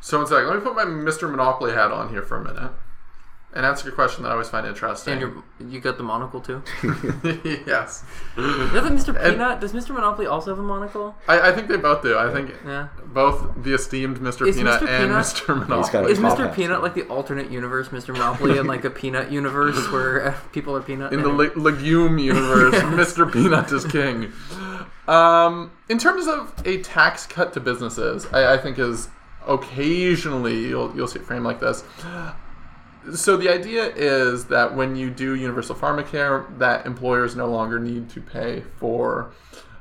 So 0.00 0.18
one 0.18 0.26
second, 0.26 0.48
let 0.48 0.56
me 0.56 0.62
put 0.62 0.74
my 0.74 0.84
Mr. 0.84 1.30
Monopoly 1.30 1.72
hat 1.72 1.90
on 1.90 2.10
here 2.10 2.22
for 2.22 2.36
a 2.36 2.44
minute 2.44 2.72
and 3.54 3.64
answer 3.64 3.86
your 3.86 3.94
question 3.94 4.24
that 4.24 4.30
I 4.30 4.32
always 4.32 4.48
find 4.48 4.66
interesting. 4.66 5.12
And 5.12 5.20
you're, 5.60 5.70
you 5.70 5.80
got 5.80 5.96
the 5.96 6.02
monocle 6.02 6.40
too. 6.40 6.62
yes, 7.66 8.04
You 8.36 8.42
know 8.42 8.80
that 8.80 8.92
Mr. 8.92 9.14
Peanut? 9.14 9.60
Does 9.60 9.72
Mr. 9.72 9.90
Monopoly 9.90 10.26
also 10.26 10.50
have 10.50 10.58
a 10.58 10.62
monocle? 10.62 11.14
I, 11.28 11.48
I 11.50 11.52
think 11.52 11.68
they 11.68 11.76
both 11.76 12.02
do. 12.02 12.18
I 12.18 12.32
think 12.32 12.52
Yeah. 12.66 12.88
both 13.06 13.62
the 13.62 13.72
esteemed 13.74 14.18
Mr. 14.18 14.46
Is 14.48 14.56
Peanut 14.56 14.80
Mr. 14.82 14.88
and 14.88 15.10
Peanut- 15.10 15.24
Mr. 15.24 15.56
Monopoly. 15.68 16.12
Is 16.12 16.18
Mr. 16.18 16.38
hat, 16.46 16.54
Peanut 16.54 16.82
like 16.82 16.94
the 16.94 17.02
alternate 17.04 17.50
universe, 17.50 17.88
Mr. 17.88 18.08
Monopoly, 18.12 18.58
and 18.58 18.66
like 18.68 18.84
a 18.84 18.90
peanut 18.90 19.30
universe 19.30 19.76
where 19.92 20.28
uh, 20.28 20.34
people 20.52 20.74
are 20.76 20.82
peanut? 20.82 21.12
in 21.12 21.22
the 21.22 21.28
le- 21.28 21.52
legume 21.56 22.18
universe, 22.18 22.74
Mr. 22.74 23.32
Peanut 23.32 23.70
is 23.72 23.84
king. 23.86 24.32
Um, 25.06 25.70
in 25.88 25.98
terms 25.98 26.26
of 26.26 26.54
a 26.64 26.82
tax 26.82 27.26
cut 27.26 27.52
to 27.52 27.60
businesses, 27.60 28.26
I, 28.32 28.54
I 28.54 28.58
think 28.58 28.78
is 28.78 29.08
occasionally 29.46 30.66
you'll 30.68 30.94
you'll 30.96 31.06
see 31.06 31.18
it 31.18 31.24
framed 31.26 31.44
like 31.44 31.60
this. 31.60 31.84
So 33.12 33.36
the 33.36 33.50
idea 33.50 33.92
is 33.94 34.46
that 34.46 34.74
when 34.74 34.96
you 34.96 35.10
do 35.10 35.34
universal 35.34 35.74
pharmacare, 35.74 36.58
that 36.58 36.86
employers 36.86 37.36
no 37.36 37.46
longer 37.46 37.78
need 37.78 38.08
to 38.10 38.20
pay 38.20 38.62
for 38.78 39.32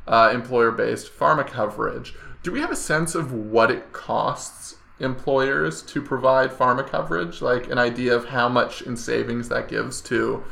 uh, 0.08 0.32
employer-based 0.34 1.18
pharma 1.18 1.48
coverage. 1.48 2.14
Do 2.42 2.52
we 2.52 2.60
have 2.60 2.72
a 2.72 2.76
sense 2.76 3.16
of 3.16 3.32
what 3.32 3.72
it 3.72 3.94
costs 3.94 4.76
employers 5.00 5.82
to 5.84 6.02
provide 6.02 6.52
pharma 6.52 6.86
coverage? 6.86 7.42
Like 7.42 7.70
an 7.70 7.78
idea 7.78 8.14
of 8.14 8.26
how 8.26 8.50
much 8.50 8.82
in 8.82 8.98
savings 8.98 9.48
that 9.50 9.70
gives 9.70 10.02
to 10.02 10.44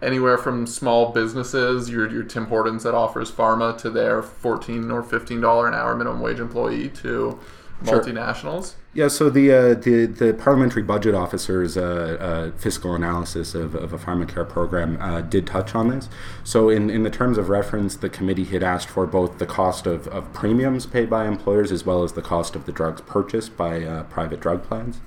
anywhere 0.00 0.38
from 0.38 0.66
small 0.66 1.12
businesses, 1.12 1.90
your 1.90 2.10
your 2.10 2.24
Tim 2.24 2.46
Hortons 2.46 2.82
that 2.84 2.94
offers 2.94 3.30
pharma 3.30 3.76
to 3.78 3.90
their 3.90 4.22
fourteen 4.22 4.90
or 4.90 5.02
fifteen 5.02 5.40
dollar 5.42 5.68
an 5.68 5.74
hour 5.74 5.94
minimum 5.94 6.20
wage 6.20 6.40
employee 6.40 6.88
to 6.88 7.38
Sure. 7.84 8.00
multinationals. 8.00 8.74
Yeah, 8.94 9.08
so 9.08 9.28
the 9.28 9.50
uh, 9.50 9.74
the, 9.74 10.06
the 10.06 10.32
parliamentary 10.34 10.84
budget 10.84 11.16
officer's 11.16 11.76
uh, 11.76 12.16
uh, 12.52 12.56
fiscal 12.56 12.94
analysis 12.94 13.52
of, 13.56 13.74
of 13.74 13.92
a 13.92 13.98
pharmacare 13.98 14.48
program 14.48 14.96
uh, 15.00 15.20
did 15.20 15.48
touch 15.48 15.74
on 15.74 15.88
this. 15.88 16.08
So, 16.44 16.68
in, 16.68 16.90
in 16.90 17.02
the 17.02 17.10
terms 17.10 17.36
of 17.36 17.48
reference, 17.48 17.96
the 17.96 18.08
committee 18.08 18.44
had 18.44 18.62
asked 18.62 18.88
for 18.88 19.04
both 19.04 19.38
the 19.38 19.46
cost 19.46 19.88
of, 19.88 20.06
of 20.08 20.32
premiums 20.32 20.86
paid 20.86 21.10
by 21.10 21.26
employers 21.26 21.72
as 21.72 21.84
well 21.84 22.04
as 22.04 22.12
the 22.12 22.22
cost 22.22 22.54
of 22.54 22.66
the 22.66 22.72
drugs 22.72 23.00
purchased 23.00 23.56
by 23.56 23.82
uh, 23.82 24.04
private 24.04 24.38
drug 24.38 24.62
plans. 24.62 25.00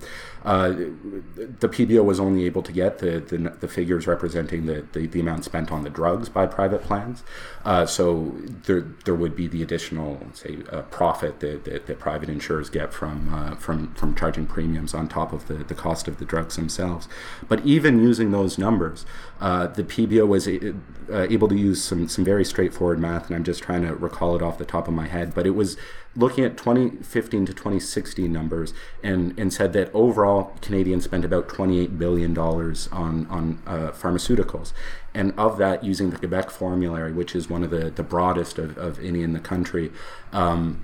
Uh, 0.47 0.69
the 0.69 1.67
PBO 1.67 2.05
was 2.05 2.21
only 2.21 2.45
able 2.45 2.63
to 2.63 2.71
get 2.71 2.99
the, 2.99 3.19
the, 3.19 3.37
the 3.59 3.67
figures 3.67 4.07
representing 4.07 4.65
the, 4.65 4.87
the, 4.93 5.05
the, 5.05 5.19
amount 5.19 5.43
spent 5.43 5.73
on 5.73 5.83
the 5.83 5.89
drugs 5.89 6.29
by 6.29 6.45
private 6.45 6.81
plans. 6.81 7.21
Uh, 7.65 7.85
so 7.85 8.33
there, 8.65 8.79
there 9.03 9.13
would 9.13 9.35
be 9.35 9.45
the 9.45 9.61
additional, 9.61 10.25
say, 10.31 10.59
uh, 10.71 10.83
profit 10.83 11.41
that, 11.41 11.65
that, 11.65 11.87
that, 11.87 11.99
private 11.99 12.29
insurers 12.29 12.69
get 12.69 12.93
from, 12.93 13.33
uh, 13.33 13.55
from, 13.55 13.93
from 13.95 14.15
charging 14.15 14.45
premiums 14.45 14.93
on 14.93 15.09
top 15.09 15.33
of 15.33 15.47
the, 15.49 15.55
the 15.55 15.75
cost 15.75 16.07
of 16.07 16.17
the 16.17 16.23
drugs 16.23 16.55
themselves. 16.55 17.09
But 17.49 17.65
even 17.65 18.01
using 18.01 18.31
those 18.31 18.57
numbers, 18.57 19.05
uh, 19.41 19.67
the 19.67 19.83
PBO 19.83 20.25
was 20.25 20.47
a, 20.47 20.73
able 21.11 21.49
to 21.49 21.57
use 21.57 21.83
some, 21.83 22.07
some 22.07 22.23
very 22.23 22.45
straightforward 22.45 22.99
math, 22.99 23.27
and 23.27 23.35
I'm 23.35 23.43
just 23.43 23.63
trying 23.63 23.81
to 23.81 23.93
recall 23.93 24.33
it 24.37 24.41
off 24.41 24.57
the 24.57 24.65
top 24.65 24.87
of 24.87 24.93
my 24.93 25.07
head, 25.07 25.35
but 25.35 25.45
it 25.45 25.55
was 25.55 25.75
looking 26.17 26.43
at 26.43 26.57
2015 26.57 27.45
to 27.45 27.53
2016 27.53 28.31
numbers 28.31 28.73
and, 29.03 29.37
and 29.39 29.53
said 29.53 29.71
that 29.73 29.93
overall 29.93 30.55
Canadians 30.61 31.03
spent 31.03 31.23
about 31.23 31.47
$28 31.47 31.97
billion 31.97 32.37
on, 32.37 33.27
on 33.27 33.61
uh, 33.67 33.91
pharmaceuticals. 33.91 34.73
And 35.13 35.33
of 35.37 35.57
that, 35.59 35.83
using 35.83 36.09
the 36.09 36.17
Quebec 36.17 36.49
formulary, 36.49 37.13
which 37.13 37.35
is 37.35 37.49
one 37.49 37.63
of 37.63 37.69
the, 37.69 37.91
the 37.91 38.03
broadest 38.03 38.57
of, 38.57 38.77
of 38.77 38.99
any 38.99 39.21
in 39.21 39.33
the 39.33 39.39
country, 39.39 39.91
um, 40.33 40.83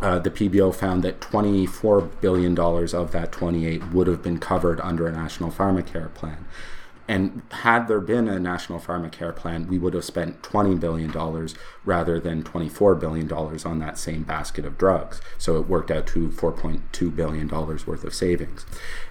uh, 0.00 0.18
the 0.18 0.30
PBO 0.30 0.74
found 0.74 1.04
that 1.04 1.20
$24 1.20 2.20
billion 2.20 2.58
of 2.58 3.12
that 3.12 3.30
28 3.30 3.92
would 3.92 4.08
have 4.08 4.20
been 4.20 4.38
covered 4.38 4.80
under 4.80 5.06
a 5.06 5.12
national 5.12 5.50
pharmacare 5.50 6.12
plan. 6.12 6.44
And 7.12 7.42
had 7.50 7.88
there 7.88 8.00
been 8.00 8.26
a 8.26 8.40
national 8.40 8.80
pharmacare 8.80 9.36
plan, 9.36 9.68
we 9.68 9.78
would 9.78 9.92
have 9.92 10.02
spent 10.02 10.40
$20 10.40 10.80
billion 10.80 11.12
rather 11.84 12.18
than 12.18 12.42
$24 12.42 12.98
billion 12.98 13.30
on 13.30 13.78
that 13.80 13.98
same 13.98 14.22
basket 14.22 14.64
of 14.64 14.78
drugs. 14.78 15.20
So 15.36 15.56
it 15.56 15.68
worked 15.68 15.90
out 15.90 16.06
to 16.06 16.30
$4.2 16.30 17.14
billion 17.14 17.48
worth 17.48 18.04
of 18.04 18.14
savings. 18.14 18.64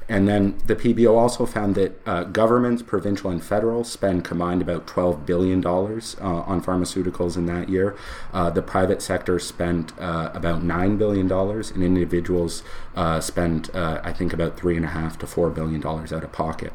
And 0.10 0.28
then 0.28 0.58
the 0.66 0.76
PBO 0.76 1.16
also 1.16 1.45
found 1.45 1.76
that 1.76 2.02
uh, 2.08 2.24
governments, 2.24 2.82
provincial 2.82 3.30
and 3.30 3.43
federal, 3.43 3.84
spend 3.84 4.26
combined 4.26 4.64
about 4.64 4.88
$12 4.88 5.24
billion 5.28 5.64
uh, 5.64 5.70
on 5.70 6.64
pharmaceuticals 6.64 7.38
in 7.38 7.45
that 7.45 7.70
year. 7.70 7.95
Uh, 8.34 8.49
the 8.49 8.64
private 8.64 9.04
sector 9.04 9.38
spent 9.38 9.93
uh, 9.99 10.32
about 10.34 10.64
$9 10.64 10.97
billion, 10.97 11.32
and 11.32 11.84
individuals 11.84 12.64
uh, 12.95 13.20
spent, 13.20 13.74
uh, 13.76 14.02
I 14.04 14.12
think, 14.12 14.34
about 14.34 14.58
$3.5 14.58 15.18
to 15.20 15.28
$4 15.28 15.54
billion 15.54 15.86
out 15.86 16.12
of 16.12 16.32
pocket. 16.32 16.74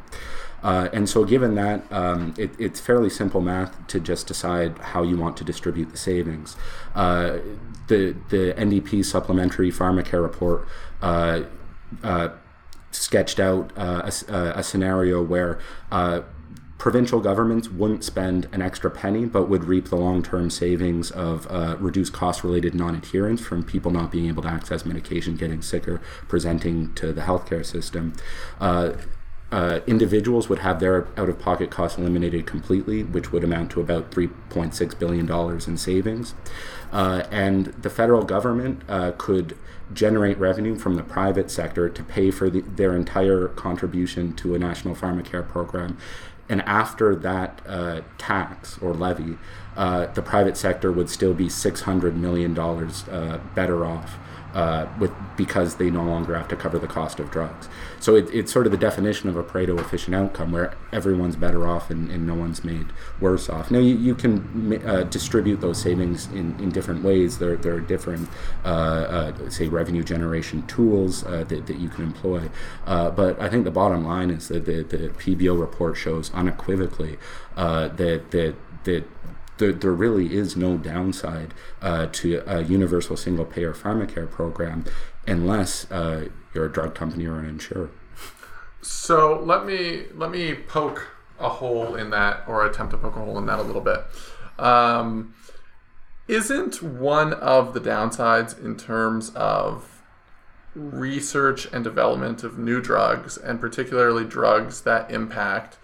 Uh, 0.63 0.89
and 0.93 1.09
so, 1.09 1.25
given 1.25 1.55
that, 1.55 1.91
um, 1.93 2.35
it, 2.37 2.51
it's 2.59 2.81
fairly 2.81 3.11
simple 3.11 3.41
math 3.41 3.87
to 3.87 4.01
just 4.01 4.27
decide 4.27 4.79
how 4.79 5.03
you 5.03 5.17
want 5.17 5.37
to 5.37 5.45
distribute 5.45 5.91
the 5.91 5.97
savings. 5.97 6.57
Uh, 6.95 7.39
the 7.89 8.17
the 8.31 8.55
NDP 8.57 9.05
supplementary 9.05 9.71
pharmacare 9.71 10.23
report 10.23 10.67
uh, 11.03 11.43
uh 12.03 12.31
sketched 12.91 13.39
out 13.39 13.73
uh, 13.77 14.11
a, 14.29 14.35
a, 14.57 14.63
scenario 14.63 15.23
where 15.23 15.59
uh, 15.93 16.23
provincial 16.79 17.21
governments 17.21 17.69
wouldn't 17.69 18.05
spend 18.05 18.49
an 18.53 18.63
extra 18.63 18.91
penny 18.91 19.25
but 19.25 19.49
would 19.49 19.65
reap 19.65 19.89
the 19.89 19.97
long-term 19.97 20.49
savings 20.51 21.11
of 21.11 21.47
uh, 21.51 21.77
reduced 21.79 22.13
cost-related 22.13 22.75
non-adherence 22.75 23.41
from 23.41 23.63
people 23.63 23.91
not 23.91 24.11
being 24.11 24.29
able 24.29 24.43
to 24.43 24.49
access 24.49 24.85
medication 24.85 25.37
getting 25.37 25.61
sicker 25.61 26.01
presenting 26.29 26.93
to 26.95 27.13
the 27.13 27.23
healthcare 27.23 27.65
system 27.65 28.15
uh, 28.61 28.93
uh, 29.53 29.81
individuals 29.87 30.49
would 30.49 30.59
have 30.59 30.81
their 30.81 31.07
out 31.17 31.29
of 31.29 31.39
pocket 31.39 31.71
costs 31.71 31.99
eliminated 31.99 32.47
completely, 32.47 33.05
which 33.05 33.31
would 33.33 33.45
amount 33.45 33.71
to 33.71 33.81
about 33.81 34.11
$3.6 34.11 34.99
billion 34.99 35.31
in 35.69 35.77
savings. 35.77 36.35
Uh, 36.93 37.23
and 37.31 37.67
the 37.67 37.91
federal 37.91 38.25
government 38.25 38.83
uh, 38.89 39.13
could 39.17 39.57
generate 39.95 40.37
revenue 40.39 40.75
from 40.75 40.97
the 40.97 41.03
private 41.03 41.49
sector 41.49 41.89
to 41.89 42.03
pay 42.03 42.31
for 42.31 42.51
the, 42.51 42.61
their 42.63 42.97
entire 42.97 43.47
contribution 43.49 44.35
to 44.35 44.57
a 44.57 44.59
national 44.59 44.97
pharmacare 44.97 45.47
program. 45.47 45.97
And 46.49 46.63
after 46.63 47.15
that 47.15 47.61
uh, 47.67 48.01
tax 48.19 48.79
or 48.79 48.95
levy, 48.95 49.39
uh, 49.77 50.07
the 50.07 50.23
private 50.23 50.57
sector 50.57 50.91
would 50.91 51.09
still 51.09 51.35
be 51.35 51.47
$600 51.47 52.15
million 52.15 52.55
better 53.55 53.85
off 53.85 54.19
uh, 54.57 54.89
with 54.99 55.13
because 55.37 55.77
they 55.77 55.91
no 55.91 56.03
longer 56.03 56.35
have 56.35 56.49
to 56.49 56.57
cover 56.57 56.79
the 56.79 56.87
cost 56.87 57.21
of 57.21 57.31
drugs. 57.31 57.69
So 58.01 58.17
it, 58.17 58.33
it's 58.33 58.51
sort 58.51 58.65
of 58.65 58.73
the 58.73 58.79
definition 58.79 59.29
of 59.29 59.37
a 59.37 59.43
Pareto 59.45 59.79
efficient 59.79 60.17
outcome 60.17 60.51
where 60.51 60.75
everyone's 60.93 61.37
better 61.37 61.69
off 61.69 61.91
and, 61.91 62.11
and 62.11 62.27
no 62.27 62.33
one's 62.33 62.65
made 62.65 62.87
worse 63.21 63.51
off. 63.51 63.71
Now 63.71 63.81
you, 63.81 63.95
you 63.95 64.15
can 64.15 64.83
uh, 64.87 65.03
distribute 65.03 65.61
those 65.61 65.79
savings 65.79 66.29
in, 66.29 66.59
in 66.59 66.71
different 66.71 67.05
ways. 67.05 67.37
There, 67.37 67.59
there 67.59 67.75
are 67.75 67.81
different, 67.81 68.31
uh, 68.65 68.69
uh 68.69 69.51
say, 69.51 69.69
revenue 69.69 70.03
generation 70.03 70.67
tools 70.67 71.23
uh, 71.27 71.45
that, 71.49 71.67
that 71.67 71.77
you 71.77 71.91
can 71.91 72.05
employ. 72.05 72.49
Uh, 72.87 73.11
but 73.11 73.39
I 73.39 73.51
think 73.51 73.65
the 73.65 73.71
bottom 73.71 74.07
line 74.07 74.31
is 74.31 74.49
that 74.49 74.65
the, 74.65 74.85
the 74.85 75.11
PBO 75.11 75.61
report 75.61 75.99
shows 75.99 76.33
unequivocally 76.33 77.19
that 77.57 78.31
that 78.31 78.55
that 78.85 79.05
there, 79.59 79.73
there 79.73 79.93
really 79.93 80.35
is 80.35 80.57
no 80.57 80.77
downside 80.77 81.55
uh, 81.83 82.07
to 82.13 82.43
a 82.47 82.63
universal 82.63 83.17
single 83.17 83.45
payer 83.45 83.73
pharmacare 83.73 84.31
program 84.31 84.85
unless 85.27 85.91
uh, 85.91 86.29
you're 86.55 86.67
a 86.67 86.73
drug 86.73 86.95
company 86.95 87.27
or 87.27 87.39
an 87.39 87.47
insurer. 87.47 87.91
So 88.83 89.43
let 89.43 89.67
me 89.67 90.05
let 90.15 90.31
me 90.31 90.55
poke 90.55 91.09
a 91.39 91.49
hole 91.49 91.97
in 91.97 92.11
that, 92.11 92.45
or 92.47 92.65
attempt 92.65 92.93
to 92.93 92.99
poke 92.99 93.17
a 93.17 93.21
hole 93.21 93.39
in 93.39 93.47
that 93.47 93.59
a 93.59 93.63
little 93.63 93.83
bit. 93.83 94.05
Um, 94.59 95.35
isn't 96.29 96.83
one 96.83 97.33
of 97.35 97.75
the 97.75 97.81
downsides 97.81 98.59
in 98.65 98.77
terms 98.77 99.31
of 99.31 100.03
research 100.75 101.67
and 101.73 101.85
development 101.85 102.43
of 102.43 102.59
new 102.59 102.81
drugs, 102.81 103.37
and 103.37 103.61
particularly 103.61 104.25
drugs 104.25 104.83
that 104.83 105.11
impact 105.11 105.79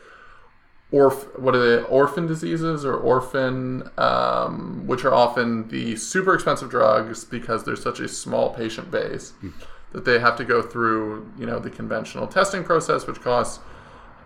orf 0.92 1.26
what 1.38 1.56
are 1.56 1.76
they 1.76 1.82
orphan 1.84 2.26
diseases 2.26 2.84
or 2.84 2.94
orphan 2.94 3.90
um, 3.96 4.86
which 4.86 5.04
are 5.04 5.12
often 5.12 5.66
the 5.68 5.96
super 5.96 6.34
expensive 6.34 6.70
drugs 6.70 7.24
because 7.24 7.64
there's 7.64 7.82
such 7.82 7.98
a 7.98 8.06
small 8.06 8.50
patient 8.50 8.90
base 8.90 9.32
mm. 9.42 9.52
that 9.92 10.04
they 10.04 10.18
have 10.18 10.36
to 10.36 10.44
go 10.44 10.60
through 10.60 11.32
you 11.38 11.46
know 11.46 11.58
the 11.58 11.70
conventional 11.70 12.26
testing 12.26 12.62
process 12.62 13.06
which 13.06 13.20
costs 13.20 13.60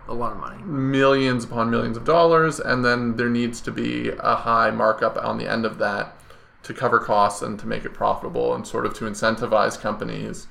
a 0.09 0.13
lot 0.13 0.33
of 0.33 0.37
money 0.37 0.61
millions 0.63 1.45
upon 1.45 1.69
millions 1.71 1.95
of 1.95 2.03
dollars 2.03 2.59
and 2.59 2.83
then 2.83 3.15
there 3.15 3.29
needs 3.29 3.61
to 3.61 3.71
be 3.71 4.09
a 4.19 4.35
high 4.35 4.69
markup 4.69 5.17
on 5.17 5.37
the 5.37 5.49
end 5.49 5.65
of 5.65 5.77
that 5.77 6.17
to 6.63 6.73
cover 6.73 6.99
costs 6.99 7.41
and 7.41 7.57
to 7.57 7.65
make 7.65 7.85
it 7.85 7.93
profitable 7.93 8.53
and 8.53 8.67
sort 8.67 8.85
of 8.85 8.93
to 8.93 9.05
incentivize 9.05 9.79
companies 9.79 10.47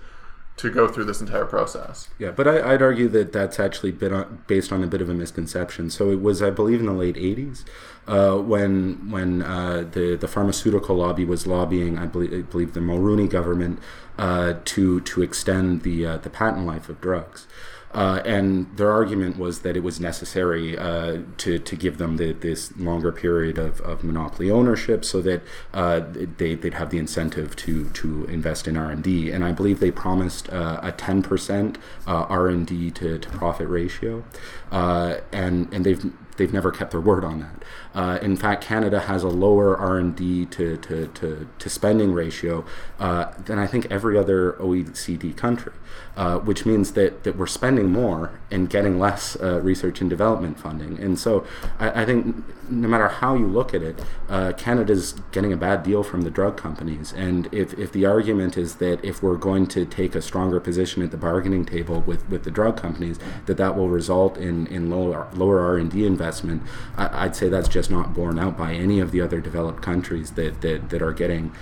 to 0.57 0.71
go 0.71 0.89
through 0.89 1.05
this 1.05 1.21
entire 1.21 1.45
process. 1.45 2.09
Yeah, 2.19 2.31
but 2.31 2.49
I, 2.49 2.73
would 2.73 2.83
argue 2.83 3.09
that 3.09 3.33
that's 3.33 3.61
actually 3.61 3.93
been 3.93 4.13
on, 4.13 4.43
based 4.47 4.73
on 4.73 4.83
a 4.83 4.87
bit 4.87 5.03
of 5.03 5.11
a 5.11 5.15
misconception. 5.15 5.91
So 5.91 6.11
it 6.11 6.21
was, 6.21 6.43
I 6.43 6.51
believe, 6.51 6.81
in 6.81 6.87
the 6.87 6.93
late 6.93 7.17
'80s 7.17 7.65
uh, 8.07 8.37
when 8.37 9.11
when 9.11 9.43
uh, 9.43 9.87
the 9.91 10.17
the 10.17 10.29
pharmaceutical 10.29 10.97
lobby 10.97 11.25
was 11.25 11.47
lobbying, 11.47 11.99
I 11.99 12.07
believe, 12.07 12.33
I 12.33 12.43
believe 12.43 12.73
the 12.73 12.81
Mulroney 12.81 13.29
government 13.29 13.81
uh, 14.19 14.55
to 14.65 15.01
to 15.01 15.23
extend 15.23 15.83
the 15.83 16.07
uh, 16.07 16.17
the 16.19 16.31
patent 16.31 16.67
life 16.67 16.89
of 16.89 17.01
drugs. 17.01 17.47
Uh, 17.93 18.21
and 18.25 18.77
their 18.77 18.91
argument 18.91 19.39
was 19.39 19.61
that 19.61 19.77
it 19.77 19.83
was 19.83 19.99
necessary 19.99 20.77
uh, 20.77 21.19
to, 21.39 21.59
to 21.59 21.77
give 21.77 21.99
them 21.99 22.17
the, 22.17 22.33
this 22.33 22.77
longer 22.77 23.11
period 23.11 23.59
of, 23.59 23.81
of 23.81 24.05
monopoly 24.05 24.51
ownership 24.51 25.05
so 25.05 25.23
that 25.23 25.41
uh, 25.73 26.01
they, 26.37 26.55
they'd 26.55 26.75
have 26.75 26.91
the 26.91 26.99
incentive 26.99 27.57
to, 27.57 27.89
to 27.91 28.25
invest 28.27 28.69
in 28.69 28.77
R&D. 28.77 29.31
And 29.31 29.45
I 29.45 29.53
believe 29.53 29.81
they 29.81 29.91
promised 29.91 30.51
uh, 30.51 30.81
a 30.83 30.93
10% 30.93 31.77
uh, 32.07 32.11
R&D 32.11 32.91
to, 32.91 33.19
to 33.19 33.29
profit 33.31 33.69
ratio. 33.69 34.25
Uh, 34.71 35.19
and, 35.33 35.73
and 35.73 35.87
they've 35.87 36.13
they've 36.37 36.53
never 36.53 36.71
kept 36.71 36.91
their 36.91 37.01
word 37.01 37.25
on 37.25 37.41
that. 37.41 37.65
Uh, 37.97 38.19
in 38.21 38.37
fact, 38.37 38.63
Canada 38.63 39.01
has 39.01 39.23
a 39.23 39.29
lower 39.29 39.75
R&D 39.79 40.45
to, 40.47 40.77
to, 40.77 41.07
to, 41.09 41.49
to 41.59 41.71
spending 41.71 42.13
ratio 42.13 42.63
uh, 43.01 43.33
than 43.47 43.59
I 43.59 43.67
think 43.67 43.87
every 43.91 44.19
other 44.19 44.53
OECD 44.61 45.35
country, 45.35 45.73
uh, 46.15 46.39
which 46.39 46.67
means 46.67 46.93
that, 46.93 47.25
that 47.25 47.37
we're 47.37 47.47
spending 47.47 47.91
more 47.91 48.39
and 48.51 48.69
getting 48.69 48.99
less 48.99 49.35
uh, 49.41 49.61
research 49.63 50.03
and 50.03 50.11
development 50.11 50.61
funding. 50.61 50.99
And 51.01 51.19
so 51.19 51.47
I, 51.79 52.03
I, 52.03 52.05
think 52.05 52.45
no 52.69 52.87
matter 52.87 53.09
how 53.09 53.35
you 53.35 53.47
look 53.47 53.73
at 53.73 53.83
it, 53.83 54.05
uh, 54.29 54.53
Canada's 54.53 55.15
getting 55.33 55.55
a 55.55 55.57
bad 55.57 55.83
deal 55.83 56.03
from 56.03 56.23
the 56.23 56.31
drug 56.31 56.59
companies. 56.59 57.15
And 57.15 57.49
if, 57.51 57.73
if 57.79 57.93
the 57.93 58.05
argument 58.05 58.59
is 58.59 58.75
that 58.77 59.03
if 59.03 59.23
we're 59.23 59.37
going 59.37 59.69
to 59.69 59.87
take 59.87 60.15
a 60.15 60.21
stronger 60.21 60.61
position 60.61 61.03
at 61.03 61.13
the 61.13 61.17
bargaining 61.17 61.65
table 61.65 62.03
with, 62.03 62.29
with 62.29 62.45
the 62.45 62.51
drug 62.51 62.77
companies, 62.77 63.19
that 63.47 63.57
that 63.57 63.75
will 63.75 63.89
result 63.89 64.37
in, 64.37 64.67
in 64.67 64.91
lower, 64.91 65.29
lower 65.33 65.61
R&D 65.61 66.05
investment, 66.05 66.63
I, 66.99 67.25
I'd 67.25 67.37
say 67.37 67.49
that's 67.49 67.69
just 67.69 67.86
not 67.91 68.15
borne 68.15 68.39
out 68.39 68.57
by 68.57 68.75
any 68.75 69.01
of 69.01 69.13
the 69.13 69.21
other 69.21 69.41
developed 69.41 69.83
countries 69.83 70.33
that, 70.33 70.61
that, 70.63 70.91
that 70.91 71.03
are 71.03 71.13
getting 71.13 71.53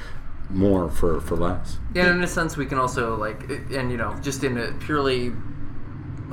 more 0.50 0.90
for 0.90 1.20
for 1.20 1.36
less. 1.36 1.78
And 1.94 2.08
in 2.08 2.22
a 2.22 2.26
sense, 2.26 2.56
we 2.56 2.66
can 2.66 2.78
also 2.78 3.16
like, 3.16 3.48
and 3.70 3.90
you 3.90 3.96
know, 3.96 4.14
just 4.22 4.44
in 4.44 4.58
a 4.58 4.72
purely 4.72 5.32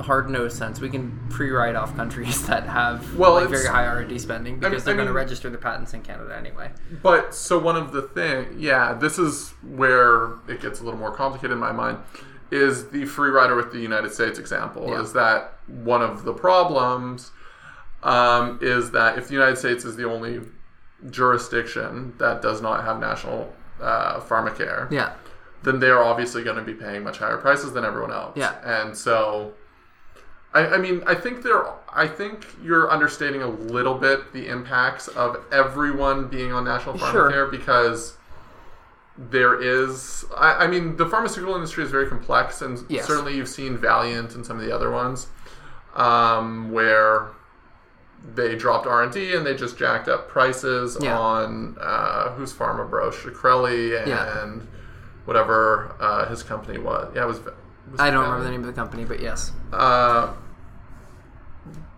hard 0.00 0.30
nosed 0.30 0.56
sense, 0.56 0.80
we 0.80 0.88
can 0.88 1.18
pre 1.30 1.50
write 1.50 1.76
off 1.76 1.94
countries 1.96 2.46
that 2.46 2.64
have 2.64 3.16
Well, 3.16 3.34
like 3.34 3.48
very 3.48 3.66
high 3.66 3.86
R 3.86 4.00
and 4.00 4.08
D 4.08 4.18
spending 4.18 4.58
because 4.58 4.82
I 4.82 4.84
they're 4.86 4.94
going 4.94 5.06
to 5.06 5.12
register 5.12 5.50
their 5.50 5.58
patents 5.58 5.94
in 5.94 6.02
Canada 6.02 6.36
anyway. 6.36 6.70
But 7.02 7.34
so 7.34 7.58
one 7.58 7.76
of 7.76 7.92
the 7.92 8.02
thing, 8.02 8.56
yeah, 8.58 8.92
this 8.94 9.18
is 9.18 9.50
where 9.62 10.34
it 10.48 10.60
gets 10.60 10.80
a 10.80 10.84
little 10.84 10.98
more 10.98 11.14
complicated 11.14 11.52
in 11.52 11.58
my 11.58 11.72
mind. 11.72 11.98
Is 12.50 12.90
the 12.90 13.06
free 13.06 13.30
rider 13.30 13.56
with 13.56 13.72
the 13.72 13.78
United 13.78 14.12
States 14.12 14.38
example? 14.38 14.88
Yeah. 14.88 15.00
Is 15.00 15.14
that 15.14 15.54
one 15.66 16.02
of 16.02 16.24
the 16.24 16.34
problems? 16.34 17.30
Um, 18.02 18.58
is 18.60 18.90
that 18.92 19.16
if 19.18 19.28
the 19.28 19.34
United 19.34 19.56
States 19.56 19.84
is 19.84 19.94
the 19.96 20.08
only 20.08 20.40
jurisdiction 21.10 22.14
that 22.18 22.42
does 22.42 22.60
not 22.60 22.84
have 22.84 22.98
national 23.00 23.52
uh, 23.80 24.18
pharmacare, 24.20 24.90
Yeah, 24.90 25.12
then 25.62 25.78
they 25.78 25.88
are 25.88 26.02
obviously 26.02 26.42
going 26.42 26.56
to 26.56 26.62
be 26.62 26.74
paying 26.74 27.04
much 27.04 27.18
higher 27.18 27.36
prices 27.38 27.72
than 27.72 27.84
everyone 27.84 28.10
else. 28.12 28.36
Yeah. 28.36 28.54
And 28.64 28.96
so, 28.96 29.52
I, 30.54 30.66
I 30.66 30.78
mean, 30.78 31.02
I 31.06 31.14
think 31.14 31.42
there, 31.42 31.64
I 31.92 32.08
think 32.08 32.46
you're 32.62 32.90
understating 32.90 33.42
a 33.42 33.48
little 33.48 33.94
bit 33.94 34.32
the 34.32 34.48
impacts 34.48 35.06
of 35.08 35.36
everyone 35.52 36.26
being 36.28 36.52
on 36.52 36.64
national 36.64 36.98
Sure. 36.98 37.30
pharmacare 37.30 37.50
because 37.50 38.16
there 39.16 39.60
is, 39.62 40.24
I, 40.36 40.64
I 40.64 40.66
mean, 40.66 40.96
the 40.96 41.06
pharmaceutical 41.06 41.54
industry 41.54 41.84
is 41.84 41.90
very 41.90 42.08
complex, 42.08 42.62
and 42.62 42.84
Yes. 42.88 43.06
certainly 43.06 43.36
you've 43.36 43.48
seen 43.48 43.76
Valeant 43.78 44.34
and 44.34 44.44
some 44.44 44.58
of 44.58 44.64
the 44.64 44.74
other 44.74 44.90
ones 44.90 45.28
um, 45.94 46.70
where 46.72 47.28
they 48.34 48.54
dropped 48.56 48.86
R 48.86 49.02
and 49.02 49.12
D 49.12 49.34
and 49.34 49.44
they 49.44 49.54
just 49.54 49.76
jacked 49.76 50.08
up 50.08 50.28
prices 50.28 50.96
Yeah. 51.00 51.18
on 51.18 51.76
uh, 51.80 52.30
who's 52.32 52.52
Pharma 52.52 52.88
Bro, 52.88 53.10
Shkreli 53.10 53.98
and 54.00 54.08
Yeah. 54.08 54.54
whatever 55.24 55.94
uh, 56.00 56.26
his 56.28 56.42
company 56.42 56.78
was. 56.78 57.10
Yeah, 57.14 57.24
it 57.24 57.26
was. 57.26 57.40
was 57.40 57.52
I 58.00 58.10
don't 58.10 58.22
remember 58.24 58.44
the 58.44 58.50
name 58.50 58.60
of 58.60 58.66
the 58.66 58.72
company, 58.72 59.04
but 59.04 59.20
yes, 59.20 59.52
Uh, 59.72 60.32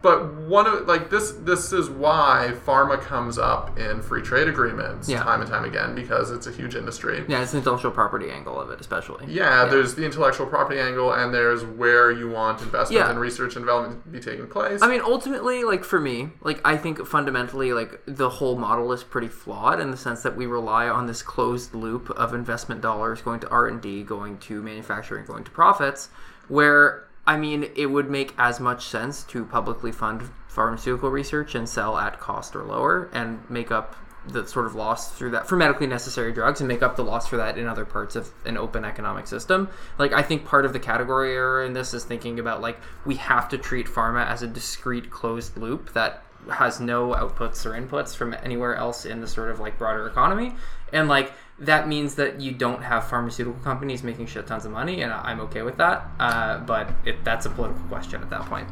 but 0.04 0.34
one 0.34 0.66
of 0.66 0.86
like 0.86 1.08
this 1.08 1.32
this 1.40 1.72
is 1.72 1.88
why 1.88 2.52
pharma 2.66 3.00
comes 3.00 3.38
up 3.38 3.78
in 3.78 4.02
free 4.02 4.20
trade 4.20 4.46
agreements 4.46 5.08
Yeah. 5.08 5.22
time 5.22 5.40
and 5.40 5.48
time 5.50 5.64
again 5.64 5.94
because 5.94 6.30
it's 6.30 6.46
a 6.46 6.52
huge 6.52 6.74
industry. 6.76 7.24
yeah, 7.26 7.40
it's 7.42 7.52
the 7.52 7.58
intellectual 7.58 7.90
property 7.90 8.30
angle 8.30 8.60
of 8.60 8.70
it, 8.70 8.80
especially. 8.80 9.24
Yeah, 9.26 9.64
there's 9.64 9.94
the 9.94 10.04
intellectual 10.04 10.46
property 10.46 10.78
angle, 10.78 11.10
and 11.12 11.32
there's 11.32 11.64
where 11.64 12.10
you 12.12 12.28
want 12.30 12.60
investment 12.60 13.00
Yeah. 13.00 13.10
and 13.10 13.18
research 13.18 13.56
and 13.56 13.64
development 13.64 14.04
to 14.04 14.10
be 14.10 14.20
taking 14.20 14.46
place. 14.46 14.82
I 14.82 14.88
mean, 14.88 15.00
ultimately, 15.00 15.64
like 15.64 15.82
for 15.84 15.98
me, 15.98 16.30
like 16.42 16.60
I 16.66 16.76
think 16.76 17.04
fundamentally, 17.06 17.72
like 17.72 18.00
the 18.06 18.28
whole 18.28 18.56
model 18.58 18.92
is 18.92 19.02
pretty 19.02 19.28
flawed 19.28 19.80
in 19.80 19.90
the 19.90 19.96
sense 19.96 20.22
that 20.22 20.36
we 20.36 20.44
rely 20.44 20.86
on 20.88 21.06
this 21.06 21.22
closed 21.22 21.74
loop 21.74 22.10
of 22.10 22.34
investment 22.34 22.82
dollars 22.82 23.22
going 23.22 23.40
to 23.40 23.48
R 23.48 23.66
and 23.66 23.80
D, 23.80 24.02
going 24.02 24.36
to 24.38 24.60
manufacturing, 24.62 25.24
going 25.24 25.44
to 25.44 25.50
profits. 25.50 26.10
Where 26.48 27.04
I 27.26 27.36
mean, 27.36 27.70
it 27.74 27.86
would 27.86 28.10
make 28.10 28.34
as 28.38 28.60
much 28.60 28.86
sense 28.86 29.24
to 29.24 29.44
publicly 29.44 29.92
fund 29.92 30.30
pharmaceutical 30.48 31.10
research 31.10 31.54
and 31.54 31.68
sell 31.68 31.96
at 31.96 32.20
cost 32.20 32.54
or 32.54 32.64
lower, 32.64 33.08
and 33.12 33.48
make 33.50 33.70
up 33.70 33.96
the 34.26 34.46
sort 34.46 34.66
of 34.66 34.74
loss 34.74 35.12
through 35.12 35.30
that 35.30 35.46
for 35.46 35.56
medically 35.56 35.86
necessary 35.86 36.32
drugs 36.32 36.60
and 36.60 36.68
make 36.68 36.82
up 36.82 36.96
the 36.96 37.04
loss 37.04 37.26
for 37.26 37.36
that 37.36 37.58
in 37.58 37.66
other 37.66 37.84
parts 37.84 38.16
of 38.16 38.30
an 38.46 38.56
open 38.56 38.84
economic 38.84 39.26
system. 39.26 39.68
Like 39.98 40.12
I 40.12 40.22
think 40.22 40.44
part 40.44 40.64
of 40.64 40.72
the 40.72 40.78
category 40.78 41.34
error 41.34 41.62
in 41.64 41.74
this 41.74 41.92
is 41.92 42.04
thinking 42.04 42.38
about 42.38 42.62
like 42.62 42.78
we 43.04 43.16
have 43.16 43.48
to 43.50 43.58
treat 43.58 43.86
pharma 43.86 44.26
as 44.26 44.42
a 44.42 44.46
discrete 44.46 45.10
closed 45.10 45.56
loop 45.56 45.92
that 45.92 46.24
has 46.50 46.80
no 46.80 47.12
outputs 47.12 47.64
or 47.66 47.70
inputs 47.70 48.14
from 48.14 48.34
anywhere 48.42 48.74
else 48.74 49.04
in 49.04 49.20
the 49.20 49.26
sort 49.26 49.50
of 49.50 49.60
like 49.60 49.78
broader 49.78 50.06
economy. 50.06 50.54
And 50.92 51.08
like 51.08 51.32
that 51.58 51.86
means 51.88 52.16
that 52.16 52.40
you 52.40 52.52
don't 52.52 52.82
have 52.82 53.08
pharmaceutical 53.08 53.60
companies 53.62 54.02
making 54.02 54.26
shit 54.26 54.46
tons 54.46 54.64
of 54.64 54.72
money, 54.72 55.02
and 55.02 55.12
I'm 55.12 55.40
okay 55.40 55.62
with 55.62 55.76
that. 55.78 56.06
Uh, 56.18 56.58
but 56.58 56.90
it, 57.04 57.24
that's 57.24 57.46
a 57.46 57.50
political 57.50 57.82
question 57.84 58.20
at 58.22 58.30
that 58.30 58.42
point. 58.46 58.68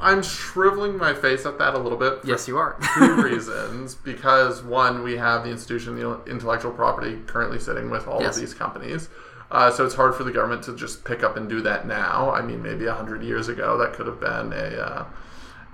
I'm 0.00 0.22
shriveling 0.22 0.96
my 0.98 1.14
face 1.14 1.46
at 1.46 1.58
that 1.58 1.74
a 1.74 1.78
little 1.78 1.98
bit. 1.98 2.18
Yes, 2.24 2.46
you 2.46 2.56
are. 2.58 2.78
two 2.98 3.22
reasons. 3.22 3.94
Because 3.94 4.62
one, 4.62 5.02
we 5.02 5.16
have 5.16 5.44
the 5.44 5.50
institution, 5.50 5.96
the 5.96 6.22
intellectual 6.26 6.72
property, 6.72 7.20
currently 7.26 7.58
sitting 7.58 7.90
with 7.90 8.06
all 8.06 8.20
Yes. 8.20 8.36
of 8.36 8.40
these 8.42 8.54
companies. 8.54 9.08
Uh, 9.50 9.70
so 9.70 9.84
it's 9.84 9.94
hard 9.94 10.14
for 10.14 10.24
the 10.24 10.32
government 10.32 10.62
to 10.64 10.74
just 10.76 11.04
pick 11.04 11.22
up 11.22 11.36
and 11.36 11.48
do 11.48 11.60
that 11.62 11.86
now. 11.86 12.30
I 12.30 12.42
mean, 12.42 12.62
maybe 12.62 12.86
a 12.86 12.94
hundred 12.94 13.22
years 13.22 13.48
ago, 13.48 13.78
that 13.78 13.92
could 13.92 14.06
have 14.06 14.20
been 14.20 14.52
a 14.52 14.76
uh, 14.80 15.04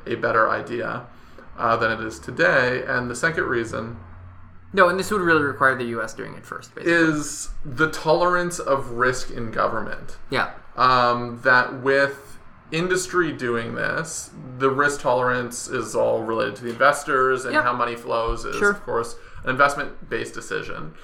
a 0.07 0.15
better 0.17 0.49
idea 0.51 1.07
uh, 1.59 1.77
than 1.77 1.91
it 1.91 2.01
is 2.01 2.19
today. 2.19 2.83
And 2.87 3.11
the 3.11 3.17
second 3.17 3.45
reason 3.45 3.99
no, 4.73 4.89
and 4.89 4.99
this 4.99 5.11
would 5.11 5.21
really 5.21 5.43
require 5.43 5.75
the 5.77 5.85
U.S. 5.97 6.15
doing 6.15 6.35
it 6.35 6.45
first, 6.47 6.75
basically. 6.75 6.93
is 6.93 7.51
the 7.65 7.91
tolerance 7.91 8.59
of 8.59 8.91
risk 8.93 9.31
in 9.31 9.51
government. 9.51 10.17
yeah. 10.31 10.51
um, 10.77 11.41
that 11.45 11.83
with 11.83 12.39
industry 12.73 13.33
doing 13.33 13.75
this, 13.75 14.31
the 14.59 14.71
risk 14.71 15.01
tolerance 15.01 15.67
is 15.67 15.95
all 15.97 16.23
related 16.23 16.55
to 16.57 16.63
the 16.65 16.71
investors 16.71 17.45
and 17.45 17.55
how 17.57 17.73
money 17.73 17.97
flows 17.97 18.45
is, 18.45 18.57
Sure. 18.57 18.71
of 18.71 18.83
course, 18.85 19.17
an 19.45 19.51
investment 19.51 20.09
based 20.09 20.35
decision. 20.35 20.95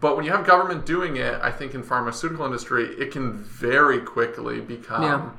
But 0.00 0.16
when 0.16 0.24
you 0.24 0.30
have 0.32 0.46
government 0.46 0.86
doing 0.86 1.16
it, 1.18 1.38
I 1.42 1.50
think 1.50 1.74
in 1.74 1.82
pharmaceutical 1.82 2.46
industry, 2.46 2.84
it 2.98 3.12
can 3.12 3.34
very 3.34 4.00
quickly 4.00 4.62
become 4.62 5.02
Yeah. 5.02 5.30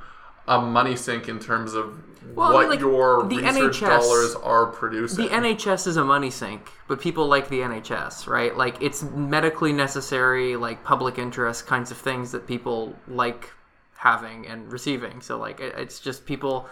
a 0.48 0.62
money 0.62 0.96
sink 0.96 1.28
in 1.28 1.40
terms 1.40 1.74
of 1.74 1.98
Well, 2.34 2.48
I 2.48 2.54
what 2.54 2.62
mean, 2.62 2.70
like, 2.72 2.80
your 2.80 3.24
the 3.28 3.38
research 3.38 3.82
NHS 3.82 3.88
dollars 4.02 4.36
are 4.36 4.66
producing. 4.68 5.26
The 5.26 5.32
NHS 5.32 5.88
is 5.88 5.98
a 5.98 6.04
money 6.04 6.30
sink, 6.32 6.72
but 6.88 7.00
people 7.00 7.28
like 7.28 7.50
the 7.50 7.60
NHS, 7.60 8.28
right? 8.28 8.56
Like 8.56 8.82
it's 8.82 9.04
medically 9.04 9.74
necessary, 9.74 10.56
like 10.56 10.84
public 10.84 11.18
interest 11.18 11.68
kinds 11.68 11.92
of 11.92 11.98
things 11.98 12.32
that 12.32 12.48
people 12.48 12.96
like 13.08 13.52
having 13.96 14.48
and 14.48 14.72
receiving. 14.72 15.22
So 15.22 15.38
like 15.38 15.60
it, 15.60 15.76
it's 15.78 16.00
just 16.00 16.26
people 16.26 16.68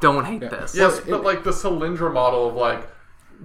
don't 0.00 0.24
hate 0.24 0.40
this. 0.40 0.74
yes, 0.74 1.00
but 1.00 1.22
like 1.22 1.44
the 1.44 1.50
Solyndra 1.50 2.12
model 2.12 2.48
of 2.48 2.54
like 2.54 2.88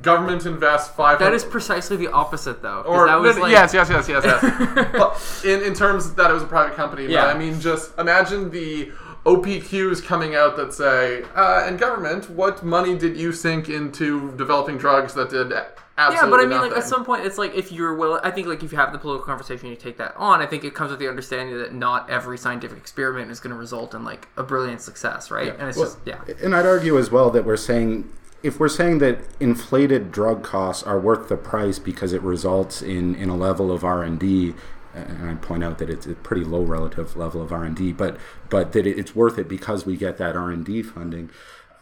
government 0.01 0.45
invests 0.45 0.89
five. 0.95 1.19
That 1.19 1.33
is 1.33 1.43
precisely 1.43 1.97
the 1.97 2.07
opposite, 2.09 2.61
though. 2.61 2.83
'cause 2.83 2.91
Or 2.91 3.07
that 3.07 3.19
was 3.19 3.35
no, 3.35 3.41
no, 3.41 3.43
like, 3.47 3.51
yes, 3.51 3.73
yes, 3.73 3.89
yes, 3.89 4.07
yes, 4.07 4.23
yes. 4.23 4.87
but 4.93 5.43
in, 5.49 5.61
in 5.63 5.73
terms 5.73 6.13
that 6.13 6.29
it 6.29 6.33
was 6.33 6.43
a 6.43 6.47
private 6.47 6.75
company, 6.75 7.05
but 7.07 7.11
Yeah. 7.11 7.25
I 7.25 7.37
mean, 7.37 7.59
just 7.59 7.97
imagine 7.97 8.51
the 8.51 8.91
OPQs 9.25 10.03
coming 10.03 10.35
out 10.35 10.55
that 10.57 10.73
say, 10.73 11.23
uh, 11.35 11.63
"And 11.65 11.77
government, 11.77 12.29
what 12.29 12.63
money 12.63 12.97
did 12.97 13.17
you 13.17 13.31
sink 13.31 13.69
into 13.69 14.31
developing 14.37 14.77
drugs 14.77 15.13
that 15.15 15.29
did 15.29 15.51
absolutely 15.97 16.15
Yeah, 16.15 16.29
but 16.29 16.39
I 16.39 16.41
mean, 16.43 16.49
nothing?" 16.51 16.71
like 16.71 16.79
at 16.79 16.87
some 16.87 17.03
point, 17.03 17.25
it's 17.25 17.37
like 17.37 17.53
if 17.53 17.71
you're 17.71 17.95
willing. 17.95 18.21
I 18.23 18.31
think 18.31 18.47
like 18.47 18.63
if 18.63 18.71
you 18.71 18.77
have 18.77 18.93
the 18.93 18.99
political 18.99 19.25
conversation, 19.25 19.69
you 19.69 19.75
take 19.75 19.97
that 19.97 20.15
on. 20.15 20.41
I 20.41 20.45
think 20.45 20.63
it 20.63 20.73
comes 20.73 20.91
with 20.91 20.99
the 20.99 21.09
understanding 21.09 21.57
that 21.57 21.73
not 21.73 22.09
every 22.09 22.37
scientific 22.37 22.77
experiment 22.77 23.29
is 23.31 23.39
going 23.39 23.51
to 23.51 23.59
result 23.59 23.93
in 23.93 24.03
like 24.03 24.27
a 24.37 24.43
brilliant 24.43 24.81
success, 24.81 25.29
right? 25.31 25.53
And 25.59 25.67
it's 25.69 25.77
Well, 25.77 25.87
just 25.87 25.99
yeah. 26.05 26.21
And 26.41 26.55
I'd 26.55 26.65
argue 26.65 26.97
as 26.97 27.11
well 27.11 27.29
that 27.31 27.45
we're 27.45 27.57
saying 27.57 28.09
if 28.41 28.59
we're 28.59 28.69
saying 28.69 28.99
that 28.99 29.19
inflated 29.39 30.11
drug 30.11 30.43
costs 30.43 30.83
are 30.83 30.99
worth 30.99 31.27
the 31.27 31.35
price 31.37 31.77
because 31.77 32.13
it 32.13 32.21
results 32.21 32.81
in, 32.81 33.15
in 33.15 33.29
a 33.29 33.35
level 33.35 33.71
of 33.71 33.83
R 33.83 34.03
and 34.93 35.29
I'd 35.29 35.41
point 35.41 35.63
out 35.63 35.77
that 35.77 35.89
it's 35.89 36.05
a 36.05 36.15
pretty 36.15 36.43
low 36.43 36.63
relative 36.63 37.15
level 37.15 37.41
of 37.41 37.51
R 37.51 37.63
and 37.63 37.75
D, 37.75 37.91
but 37.91 38.17
but 38.49 38.71
that 38.73 38.87
it's 38.87 39.15
worth 39.15 39.37
it 39.37 39.47
because 39.47 39.85
we 39.85 39.97
get 39.97 40.17
that 40.17 40.35
R 40.35 40.51
and 40.51 40.65
D 40.65 40.81
funding. 40.81 41.29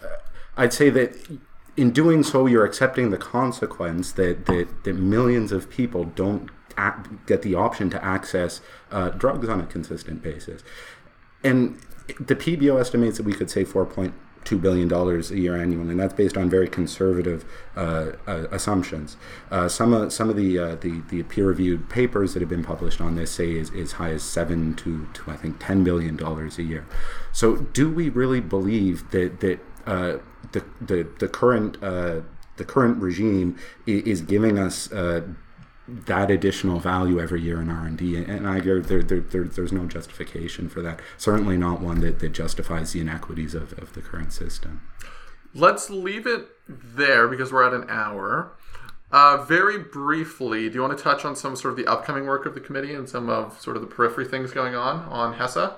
uh, 0.04 0.08
I'd 0.56 0.74
say 0.74 0.90
that 0.90 1.40
in 1.76 1.92
doing 1.92 2.24
so, 2.24 2.48
you're 2.48 2.66
accepting 2.66 3.12
the 3.12 3.18
consequence 3.18 4.12
that 4.14 4.46
that, 4.48 4.84
that 4.84 4.94
millions 4.94 5.52
of 5.52 5.70
people 5.70 6.06
don't 6.06 6.50
ac 6.78 7.10
get 7.26 7.42
the 7.42 7.56
option 7.56 7.90
to 7.92 8.04
access 8.04 8.62
uh, 8.92 9.10
drugs 9.10 9.48
on 9.48 9.62
a 9.62 9.66
consistent 9.66 10.22
basis. 10.22 10.64
And 11.44 11.80
the 12.20 12.36
PBO 12.36 12.80
estimates 12.80 13.18
that 13.18 13.24
we 13.24 13.34
could 13.34 13.50
save 13.50 13.70
4.2 14.48 14.62
billion 14.62 14.88
dollars 14.88 15.32
a 15.32 15.40
year 15.40 15.56
annually, 15.56 15.92
and 15.92 16.00
that's 16.00 16.14
based 16.14 16.38
on 16.38 16.50
very 16.50 16.68
conservative 16.68 17.46
uh, 17.76 18.12
uh, 18.26 18.48
assumptions. 18.52 19.18
Uh, 19.52 19.68
some 19.68 19.94
of 19.94 20.12
some 20.14 20.30
of 20.30 20.36
the, 20.36 20.58
uh, 20.58 20.76
the 20.76 21.02
the 21.10 21.24
peer-reviewed 21.24 21.90
papers 21.90 22.34
that 22.34 22.42
have 22.42 22.50
been 22.50 22.64
published 22.64 23.02
on 23.02 23.16
this 23.16 23.32
say 23.32 23.52
is 23.52 23.72
as 23.74 23.94
high 23.94 24.12
as 24.12 24.24
seven 24.24 24.76
to, 24.76 25.08
to 25.14 25.32
I 25.32 25.36
think 25.36 25.58
10 25.60 25.84
billion 25.84 26.16
dollars 26.16 26.58
a 26.58 26.64
year. 26.64 26.86
So, 27.32 27.58
do 27.58 27.90
we 27.92 28.10
really 28.10 28.42
believe 28.42 29.12
that 29.12 29.40
that 29.42 29.60
uh, 29.86 30.18
the, 30.52 30.64
the 30.82 31.08
the 31.20 31.28
current 31.28 31.82
uh, 31.84 32.22
the 32.58 32.66
current 32.66 33.02
regime 33.02 33.58
is 33.86 34.22
giving 34.22 34.58
us 34.58 34.92
uh, 34.92 35.22
that 35.88 36.30
additional 36.30 36.80
value 36.80 37.20
every 37.20 37.42
year 37.42 37.62
in 37.62 37.70
R&D 37.70 38.18
and 38.18 38.48
I 38.48 38.60
there, 38.60 38.82
there, 38.82 39.02
there, 39.02 39.44
there's 39.44 39.72
no 39.72 39.86
justification 39.86 40.68
for 40.68 40.82
that 40.82 41.00
certainly 41.18 41.58
not 41.58 41.80
one 41.80 42.02
that, 42.02 42.20
that 42.20 42.34
justifies 42.34 42.92
the 42.92 43.00
inequities 43.00 43.54
of, 43.54 43.72
of 43.80 43.94
the 43.94 44.02
current 44.02 44.34
system 44.34 44.82
Let's 45.54 45.90
leave 45.90 46.28
it 46.28 46.50
there 46.68 47.28
because 47.28 47.52
we're 47.52 47.64
at 47.64 47.74
an 47.74 47.90
hour. 47.90 48.52
Uh, 49.12 49.38
very 49.38 49.80
briefly, 49.80 50.70
do 50.70 50.76
you 50.76 50.82
want 50.82 50.96
to 50.98 51.04
touch 51.04 51.24
on 51.24 51.36
some 51.36 51.56
sort 51.56 51.72
of 51.72 51.78
the 51.78 51.88
upcoming 51.88 52.28
work 52.28 52.46
of 52.46 52.54
the 52.54 52.60
committee 52.60 52.94
and 52.94 53.10
some 53.10 53.30
of 53.30 53.60
sort 53.60 53.76
of 53.76 53.82
the 53.82 53.88
periphery 53.88 54.26
things 54.26 54.52
going 54.52 54.76
on 54.76 55.00
on 55.10 55.36
HESA? 55.36 55.74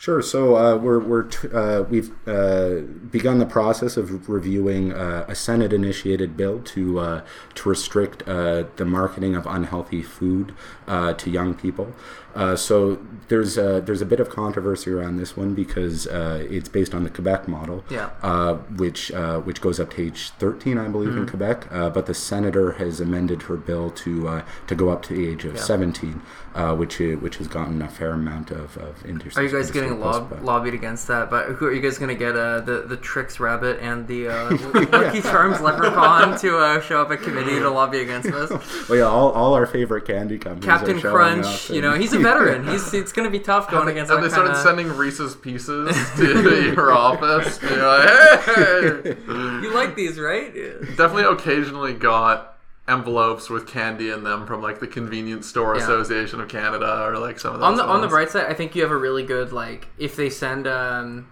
Sure. 0.00 0.22
So 0.22 0.56
uh, 0.56 0.76
we're, 0.76 1.00
we're 1.00 1.24
t- 1.24 1.48
uh, 1.52 1.82
we've 1.82 2.12
uh, 2.28 2.82
begun 3.10 3.38
the 3.40 3.46
process 3.46 3.96
of 3.96 4.28
reviewing 4.28 4.92
uh, 4.92 5.24
a 5.26 5.34
Senate-initiated 5.34 6.36
bill 6.36 6.60
to 6.60 7.00
uh, 7.00 7.20
to 7.56 7.68
restrict 7.68 8.22
uh, 8.28 8.64
the 8.76 8.84
marketing 8.84 9.34
of 9.34 9.44
unhealthy 9.46 10.02
food 10.02 10.54
uh, 10.86 11.14
to 11.14 11.30
young 11.30 11.52
people. 11.52 11.92
Uh, 12.34 12.54
so 12.54 13.04
there's 13.26 13.58
a, 13.58 13.80
there's 13.84 14.00
a 14.02 14.06
bit 14.06 14.20
of 14.20 14.28
controversy 14.30 14.92
around 14.92 15.16
this 15.16 15.36
one 15.36 15.54
because 15.54 16.06
uh, 16.06 16.46
it's 16.48 16.68
based 16.68 16.94
on 16.94 17.02
the 17.02 17.10
Quebec 17.10 17.48
model, 17.48 17.82
Yeah. 17.90 18.10
uh, 18.22 18.54
which 18.76 19.10
uh, 19.10 19.40
which 19.40 19.60
goes 19.60 19.80
up 19.80 19.90
to 19.94 20.02
age 20.06 20.30
13, 20.38 20.78
I 20.78 20.86
believe, 20.86 21.16
in 21.16 21.26
Quebec. 21.26 21.66
Uh, 21.72 21.90
but 21.90 22.06
the 22.06 22.14
senator 22.14 22.72
has 22.72 23.00
amended 23.00 23.42
her 23.42 23.56
bill 23.56 23.90
to 23.90 24.28
uh, 24.28 24.42
to 24.68 24.76
go 24.76 24.90
up 24.90 25.02
to 25.04 25.14
the 25.14 25.26
age 25.26 25.44
of 25.44 25.58
17, 25.58 26.22
uh, 26.54 26.76
which 26.76 27.00
i- 27.00 27.14
which 27.16 27.38
has 27.38 27.48
gotten 27.48 27.82
a 27.82 27.88
fair 27.88 28.10
amount 28.12 28.52
of, 28.52 28.76
of 28.76 29.04
interest. 29.04 29.36
Are 29.36 29.42
you 29.42 29.50
guys 29.50 29.72
getting 29.72 29.87
lob- 29.94 30.42
lobbied 30.42 30.74
against 30.74 31.06
that? 31.08 31.30
But 31.30 31.46
who 31.50 31.66
are 31.66 31.72
you 31.72 31.80
guys 31.80 31.98
gonna 31.98 32.14
get? 32.14 32.36
Uh, 32.36 32.60
the 32.60 32.82
the 32.82 32.96
Trix 32.96 33.38
Rabbit 33.40 33.78
and 33.80 34.06
the 34.06 34.28
uh, 34.28 34.50
Lucky 34.92 35.20
Charms 35.22 35.60
Leprechaun 35.60 36.38
to 36.40 36.58
uh, 36.58 36.80
show 36.80 37.02
up 37.02 37.10
at 37.10 37.22
committee 37.22 37.58
to 37.58 37.70
lobby 37.70 38.00
against 38.00 38.30
this. 38.30 38.50
Well, 38.88 38.98
yeah, 38.98 39.04
all, 39.04 39.30
all 39.32 39.54
our 39.54 39.66
favorite 39.66 40.06
candy 40.06 40.38
companies. 40.38 40.64
Captain 40.64 40.96
are 40.96 41.00
showing 41.00 41.14
Crunch, 41.14 41.70
up 41.70 41.74
you 41.76 41.80
know, 41.82 41.94
he's 41.94 42.12
a 42.12 42.18
veteran. 42.20 42.66
He's 42.68 42.92
it's 42.94 43.12
gonna 43.12 43.30
be 43.30 43.40
tough 43.40 43.70
going 43.70 43.88
against 43.88 44.10
Have 44.10 44.20
that 44.20 44.28
they 44.28 44.32
started 44.32 44.50
kinda- 44.54 44.62
sending 44.62 44.96
Reese's 44.96 45.34
Pieces 45.36 45.96
to 46.16 46.64
your 46.74 46.92
office? 46.92 47.60
You're 47.62 47.86
like, 47.86 48.40
hey! 48.44 49.16
You 49.62 49.72
like 49.74 49.94
these, 49.94 50.18
right? 50.18 50.52
Definitely 50.96 51.24
occasionally 51.24 51.94
got 51.94 52.57
envelopes 52.88 53.50
with 53.50 53.66
candy 53.66 54.10
in 54.10 54.24
them 54.24 54.46
from 54.46 54.62
like 54.62 54.80
the 54.80 54.86
Convenience 54.86 55.46
Store 55.46 55.76
Yeah. 55.76 55.82
Association 55.82 56.40
of 56.40 56.48
Canada 56.48 57.04
or 57.04 57.18
like 57.18 57.38
some 57.38 57.54
of 57.54 57.60
those 57.60 57.66
on 57.68 57.76
the 57.76 57.84
on 57.84 58.00
the 58.00 58.08
bright 58.08 58.30
side, 58.30 58.46
I 58.46 58.54
think 58.54 58.74
you 58.74 58.82
have 58.82 58.90
a 58.90 58.96
really 58.96 59.22
good 59.24 59.52
like 59.52 59.88
if 59.98 60.16
they 60.16 60.30
send 60.30 60.66
um 60.66 61.28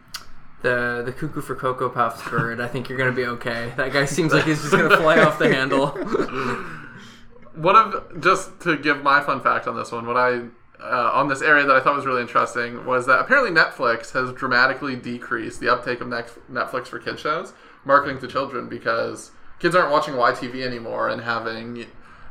the 0.63 1.03
the 1.05 1.13
cuckoo 1.13 1.41
for 1.41 1.55
cocoa 1.55 1.89
puffs 1.89 2.29
bird, 2.29 2.61
I 2.61 2.69
think 2.69 2.89
you're 2.89 2.99
gonna 2.99 3.13
be 3.13 3.25
okay. 3.27 3.73
That 3.77 3.93
guy 3.93 4.05
seems 4.05 4.33
like 4.33 4.45
he's 4.45 4.61
just 4.61 4.73
gonna 4.73 4.97
fly 4.97 5.19
off 5.21 5.39
the 5.39 5.53
handle. 5.53 5.89
One 7.55 7.75
of 7.77 8.21
just 8.21 8.61
to 8.61 8.77
give 8.77 9.03
my 9.03 9.23
fun 9.23 9.41
fact 9.41 9.67
on 9.67 9.77
this 9.77 9.91
one, 9.91 10.07
what 10.07 10.17
I 10.19 10.43
uh, 10.79 11.11
on 11.15 11.29
this 11.29 11.41
area 11.41 11.65
that 11.65 11.75
I 11.75 11.81
thought 11.81 11.97
was 11.97 12.05
really 12.05 12.21
interesting 12.21 12.85
was 12.85 13.07
that 13.07 13.19
apparently 13.19 13.51
Netflix 13.51 14.13
has 14.13 14.31
dramatically 14.35 14.95
decreased 14.95 15.59
the 15.61 15.71
uptake 15.73 16.03
of 16.03 16.09
Netflix 16.09 16.89
for 16.89 16.99
kid 16.99 17.19
shows, 17.19 17.55
marketing 17.87 18.19
to 18.21 18.27
children 18.27 18.69
because 18.69 19.31
kids 19.59 19.75
aren't 19.75 19.91
watching 19.91 20.15
YTV 20.15 20.65
anymore 20.65 21.09
and 21.09 21.23
having 21.23 21.87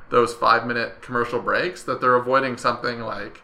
those 0.09 0.33
five 0.33 0.65
minute 0.65 1.01
commercial 1.01 1.41
breaks. 1.41 1.83
That 1.83 2.01
they're 2.01 2.15
avoiding 2.15 2.57
something 2.57 3.01
like 3.01 3.41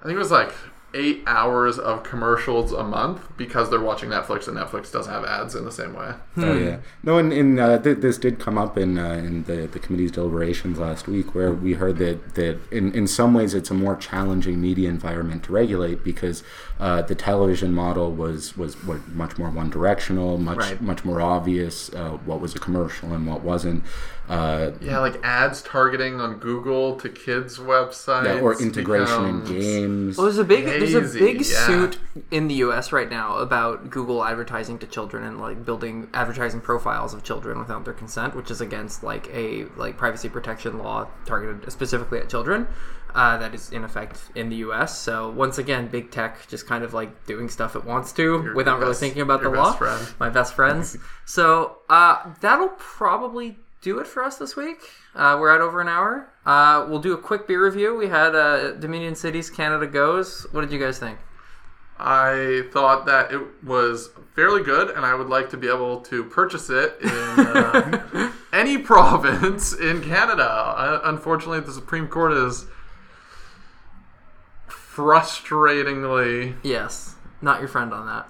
I 0.00 0.04
think 0.04 0.16
it 0.16 0.18
was 0.18 0.30
like 0.30 0.52
eight 0.94 1.22
hours 1.26 1.78
of 1.78 2.02
commercials 2.02 2.72
a 2.72 2.82
month 2.82 3.20
because 3.36 3.68
they're 3.68 3.80
watching 3.80 4.08
Netflix 4.08 4.48
and 4.48 4.56
Netflix 4.56 4.90
doesn't 4.90 5.12
have 5.12 5.24
ads 5.24 5.54
in 5.54 5.64
the 5.64 5.72
same 5.72 5.94
way. 5.94 6.14
Oh 6.38 6.56
yeah, 6.56 6.78
no, 7.02 7.18
and, 7.18 7.32
and 7.32 7.60
uh, 7.60 7.78
th- 7.78 7.98
this 7.98 8.16
did 8.16 8.38
come 8.38 8.56
up 8.56 8.78
in 8.78 8.98
uh, 8.98 9.12
in 9.12 9.44
the, 9.44 9.66
the 9.66 9.78
committee's 9.78 10.12
deliberations 10.12 10.78
last 10.78 11.06
week, 11.06 11.34
where 11.34 11.52
we 11.52 11.74
heard 11.74 11.98
that 11.98 12.34
that 12.36 12.58
in, 12.70 12.94
in 12.94 13.06
some 13.06 13.34
ways 13.34 13.54
it's 13.54 13.70
a 13.70 13.74
more 13.74 13.96
challenging 13.96 14.60
media 14.60 14.88
environment 14.88 15.42
to 15.44 15.52
regulate 15.52 16.02
because 16.02 16.42
uh, 16.80 17.02
the 17.02 17.14
television 17.14 17.72
model 17.74 18.12
was 18.12 18.56
was 18.56 18.74
what, 18.84 19.06
much 19.08 19.36
more 19.38 19.50
one 19.50 19.68
directional, 19.70 20.38
much 20.38 20.58
Right. 20.58 20.80
much 20.80 21.04
more 21.04 21.20
obvious 21.20 21.92
uh, 21.94 22.10
what 22.24 22.40
was 22.40 22.54
a 22.54 22.58
commercial 22.58 23.12
and 23.12 23.26
what 23.26 23.40
wasn't. 23.42 23.82
Uh, 24.28 24.72
Yeah, 24.80 24.98
like 24.98 25.18
ads 25.24 25.62
targeting 25.62 26.20
on 26.20 26.36
Google 26.38 26.96
to 26.96 27.08
kids' 27.08 27.58
websites. 27.58 28.24
yeah, 28.26 28.40
or 28.40 28.60
integration 28.60 29.24
in 29.24 29.44
games. 29.44 30.16
Well, 30.18 30.26
there's 30.26 30.38
a 30.38 30.44
big 30.44 30.66
there's 30.66 30.94
a 30.94 31.00
big 31.18 31.38
yeah. 31.38 31.66
suit 31.66 31.98
in 32.30 32.46
the 32.46 32.54
U.S. 32.56 32.92
right 32.92 33.08
now 33.10 33.36
about 33.38 33.88
Google 33.90 34.22
advertising 34.22 34.78
to 34.80 34.86
children 34.86 35.24
and 35.24 35.40
like 35.40 35.64
building 35.64 36.08
advertising 36.14 36.60
profiles 36.60 37.14
of 37.14 37.24
children 37.24 37.58
without 37.58 37.84
their 37.86 37.94
consent, 37.94 38.36
which 38.36 38.50
is 38.50 38.60
against 38.60 39.02
like 39.02 39.28
a 39.32 39.64
like 39.76 39.96
privacy 39.96 40.28
protection 40.28 40.78
law 40.78 41.08
targeted 41.24 41.72
specifically 41.72 42.18
at 42.18 42.28
children. 42.28 42.68
Uh, 43.14 43.38
that 43.38 43.54
is 43.54 43.72
in 43.72 43.84
effect 43.84 44.20
in 44.34 44.48
the 44.50 44.56
U.S. 44.56 44.96
So 44.98 45.30
once 45.30 45.58
again, 45.58 45.88
big 45.88 46.10
tech 46.10 46.46
just 46.48 46.66
kind 46.66 46.84
of 46.84 46.92
like 46.92 47.26
doing 47.26 47.48
stuff 47.48 47.74
it 47.74 47.84
wants 47.84 48.12
to 48.12 48.52
without 48.54 48.72
your 48.72 48.80
really 48.80 48.90
best- 48.90 49.00
thinking 49.00 49.22
about 49.22 49.42
the 49.42 49.48
law. 49.48 49.72
friend. 49.72 50.06
My 50.20 50.28
best 50.28 50.54
friends. 50.54 50.96
so 51.24 51.78
uh, 51.88 52.34
that'll 52.40 52.68
probably 52.78 53.56
do 53.80 53.98
it 53.98 54.06
for 54.06 54.22
us 54.22 54.36
this 54.36 54.56
week. 54.56 54.78
Uh, 55.14 55.36
we're 55.40 55.54
at 55.54 55.60
over 55.60 55.80
an 55.80 55.88
hour. 55.88 56.28
Uh, 56.44 56.86
we'll 56.88 57.00
do 57.00 57.12
a 57.14 57.18
quick 57.18 57.46
beer 57.48 57.64
review. 57.64 57.96
We 57.96 58.08
had 58.08 58.34
uh, 58.34 58.72
Dominion 58.72 59.14
City's 59.14 59.48
Canada 59.50 59.86
Gose. 59.86 60.52
What 60.52 60.60
did 60.60 60.70
you 60.70 60.78
guys 60.78 60.98
think? 60.98 61.18
I 61.98 62.62
thought 62.72 63.06
that 63.06 63.32
it 63.32 63.40
was 63.64 64.10
fairly 64.36 64.62
good, 64.62 64.90
and 64.90 65.04
I 65.04 65.14
would 65.14 65.28
like 65.28 65.50
to 65.50 65.56
be 65.56 65.66
able 65.68 66.00
to 66.02 66.22
purchase 66.24 66.70
it 66.70 66.96
in 67.02 67.08
uh, 67.10 68.32
any 68.52 68.78
province 68.78 69.72
in 69.72 70.02
Canada. 70.02 70.44
Uh, 70.48 71.00
unfortunately, 71.04 71.60
the 71.60 71.72
Supreme 71.72 72.06
Court 72.06 72.32
is 72.32 72.66
frustratingly 74.98 76.54
Yes, 76.62 77.14
not 77.40 77.60
your 77.60 77.68
friend 77.68 77.92
on 77.92 78.06
that. 78.06 78.28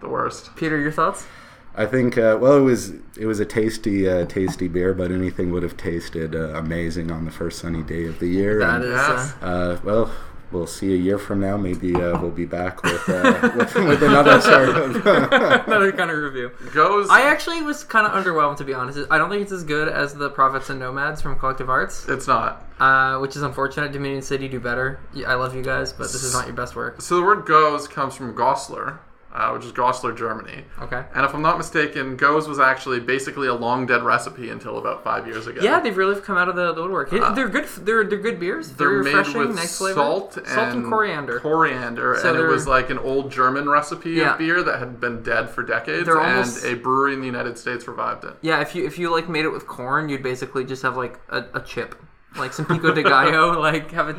the 0.00 0.08
worst. 0.08 0.54
Peter, 0.56 0.78
your 0.78 0.92
thoughts? 0.92 1.26
I 1.74 1.86
think 1.86 2.18
uh, 2.18 2.36
well, 2.38 2.58
it 2.58 2.62
was 2.62 2.92
it 3.18 3.24
was 3.24 3.40
a 3.40 3.46
tasty 3.46 4.06
uh, 4.06 4.26
tasty 4.26 4.68
beer, 4.68 4.92
but 4.92 5.10
anything 5.10 5.50
would 5.52 5.62
have 5.62 5.76
tasted 5.78 6.34
uh, 6.36 6.48
amazing 6.54 7.10
on 7.10 7.24
the 7.24 7.30
first 7.30 7.58
sunny 7.60 7.82
day 7.82 8.04
of 8.04 8.18
the 8.18 8.26
year. 8.28 8.58
That 8.58 8.76
and, 8.76 8.84
is 8.84 8.90
Yes. 8.90 9.34
uh, 9.40 9.44
Uh, 9.46 9.78
well, 9.82 10.10
we'll 10.52 10.66
see 10.66 10.92
a 10.92 10.96
year 10.96 11.18
from 11.18 11.40
now. 11.40 11.56
Maybe 11.56 11.94
uh, 11.94 12.20
we'll 12.20 12.30
be 12.30 12.44
back 12.44 12.82
with, 12.82 13.08
uh, 13.08 13.50
with, 13.56 13.74
with 13.74 14.02
another 14.02 14.40
sort 14.40 14.68
of. 14.68 14.96
another 15.66 15.92
kind 15.92 16.10
of 16.10 16.18
review. 16.18 16.50
Gose. 16.72 17.08
I 17.08 17.22
actually 17.30 17.62
was 17.62 17.84
kind 17.84 18.06
of 18.06 18.12
underwhelmed 18.12 18.56
to 18.58 18.64
be 18.64 18.74
honest. 18.74 18.98
I 19.10 19.18
don't 19.18 19.30
think 19.30 19.42
it's 19.42 19.52
as 19.52 19.64
good 19.64 19.88
as 19.88 20.14
the 20.14 20.30
Prophets 20.30 20.70
and 20.70 20.78
Nomads 20.78 21.20
from 21.22 21.38
Collective 21.38 21.68
Arts, 21.70 22.06
it's 22.08 22.26
not. 22.26 22.64
uh, 22.78 23.18
which 23.18 23.36
is 23.36 23.42
unfortunate. 23.42 23.92
Dominion 23.92 24.22
City 24.22 24.48
do 24.48 24.60
better. 24.60 25.00
I 25.26 25.34
love 25.34 25.54
you 25.56 25.62
guys, 25.62 25.92
but 25.92 26.04
this 26.04 26.22
is 26.22 26.32
not 26.34 26.46
your 26.46 26.56
best 26.56 26.76
work. 26.76 27.00
So 27.00 27.16
the 27.16 27.22
word 27.22 27.44
"gose" 27.46 27.88
comes 27.88 28.14
from 28.14 28.34
Goslar, 28.34 28.98
uh, 29.32 29.50
which 29.52 29.64
is 29.64 29.72
Goslar, 29.72 30.16
Germany. 30.16 30.64
Okay. 30.80 31.02
And 31.14 31.24
if 31.24 31.34
I'm 31.34 31.40
not 31.42 31.56
mistaken, 31.56 32.16
gose 32.18 32.46
was 32.46 32.58
actually 32.60 33.00
basically 33.00 33.48
a 33.48 33.54
long 33.54 33.86
dead 33.86 34.02
recipe 34.02 34.50
until 34.50 34.76
about 34.78 35.02
five 35.02 35.26
years 35.26 35.46
ago. 35.46 35.60
Yeah, 35.62 35.80
they've 35.80 35.96
really 35.96 36.20
come 36.20 36.36
out 36.36 36.48
of 36.50 36.56
the, 36.56 36.72
the 36.74 36.82
woodwork. 36.82 37.10
they're 37.10 37.48
good. 37.48 37.64
They're 37.78 38.04
they're 38.04 38.18
good 38.18 38.38
beers. 38.38 38.70
Uh, 38.70 38.74
They're 38.76 38.88
Very 39.02 39.04
made 39.04 39.14
refreshing. 39.14 39.40
with 39.40 39.56
nice 39.56 39.78
flavor. 39.78 39.94
salt 39.94 40.36
and, 40.36 40.46
salt 40.46 40.68
and 40.74 40.84
coriander. 40.84 41.40
Coriander, 41.40 42.18
So 42.20 42.30
and 42.30 42.38
it 42.38 42.46
was 42.46 42.66
like 42.66 42.90
an 42.90 42.98
old 42.98 43.30
German 43.30 43.68
recipe 43.68 44.10
Yeah. 44.10 44.32
of 44.32 44.38
beer 44.38 44.62
that 44.62 44.78
had 44.78 45.00
been 45.00 45.22
dead 45.22 45.48
for 45.48 45.62
decades, 45.62 46.06
They're 46.06 46.18
and 46.20 46.32
almost- 46.32 46.64
a 46.64 46.74
brewery 46.74 47.14
in 47.14 47.20
the 47.20 47.26
United 47.26 47.56
States 47.58 47.88
revived 47.88 48.24
it. 48.24 48.34
Yeah, 48.42 48.60
if 48.60 48.74
you 48.74 48.84
if 48.86 48.98
you 48.98 49.10
like 49.10 49.28
made 49.28 49.44
it 49.44 49.50
with 49.52 49.66
corn, 49.66 50.08
you'd 50.10 50.22
basically 50.22 50.64
just 50.64 50.82
have 50.82 50.96
like 50.96 51.18
a, 51.30 51.44
a 51.54 51.60
chip, 51.60 51.94
like 52.36 52.52
some 52.52 52.66
pico 52.66 52.92
de 52.92 53.02
gallo. 53.02 53.58
like 53.68 53.90
have 53.92 54.08
it. 54.10 54.16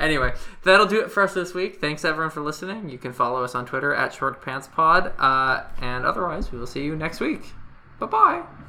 Anyway, 0.00 0.32
that'll 0.64 0.86
do 0.86 1.00
it 1.00 1.10
for 1.10 1.22
us 1.22 1.34
this 1.34 1.52
week. 1.54 1.80
Thanks 1.80 2.04
everyone 2.04 2.30
for 2.30 2.40
listening. 2.40 2.88
You 2.88 2.98
can 2.98 3.12
follow 3.12 3.44
us 3.44 3.54
on 3.54 3.66
Twitter 3.66 3.94
at 3.94 4.14
Short 4.14 4.40
ShortPantsPod, 4.42 5.12
uh, 5.18 5.64
and 5.80 6.06
otherwise 6.06 6.50
we 6.50 6.58
will 6.58 6.66
see 6.66 6.82
you 6.82 6.96
next 6.96 7.20
week. 7.20 7.42
Bye 7.98 8.06
bye. 8.06 8.59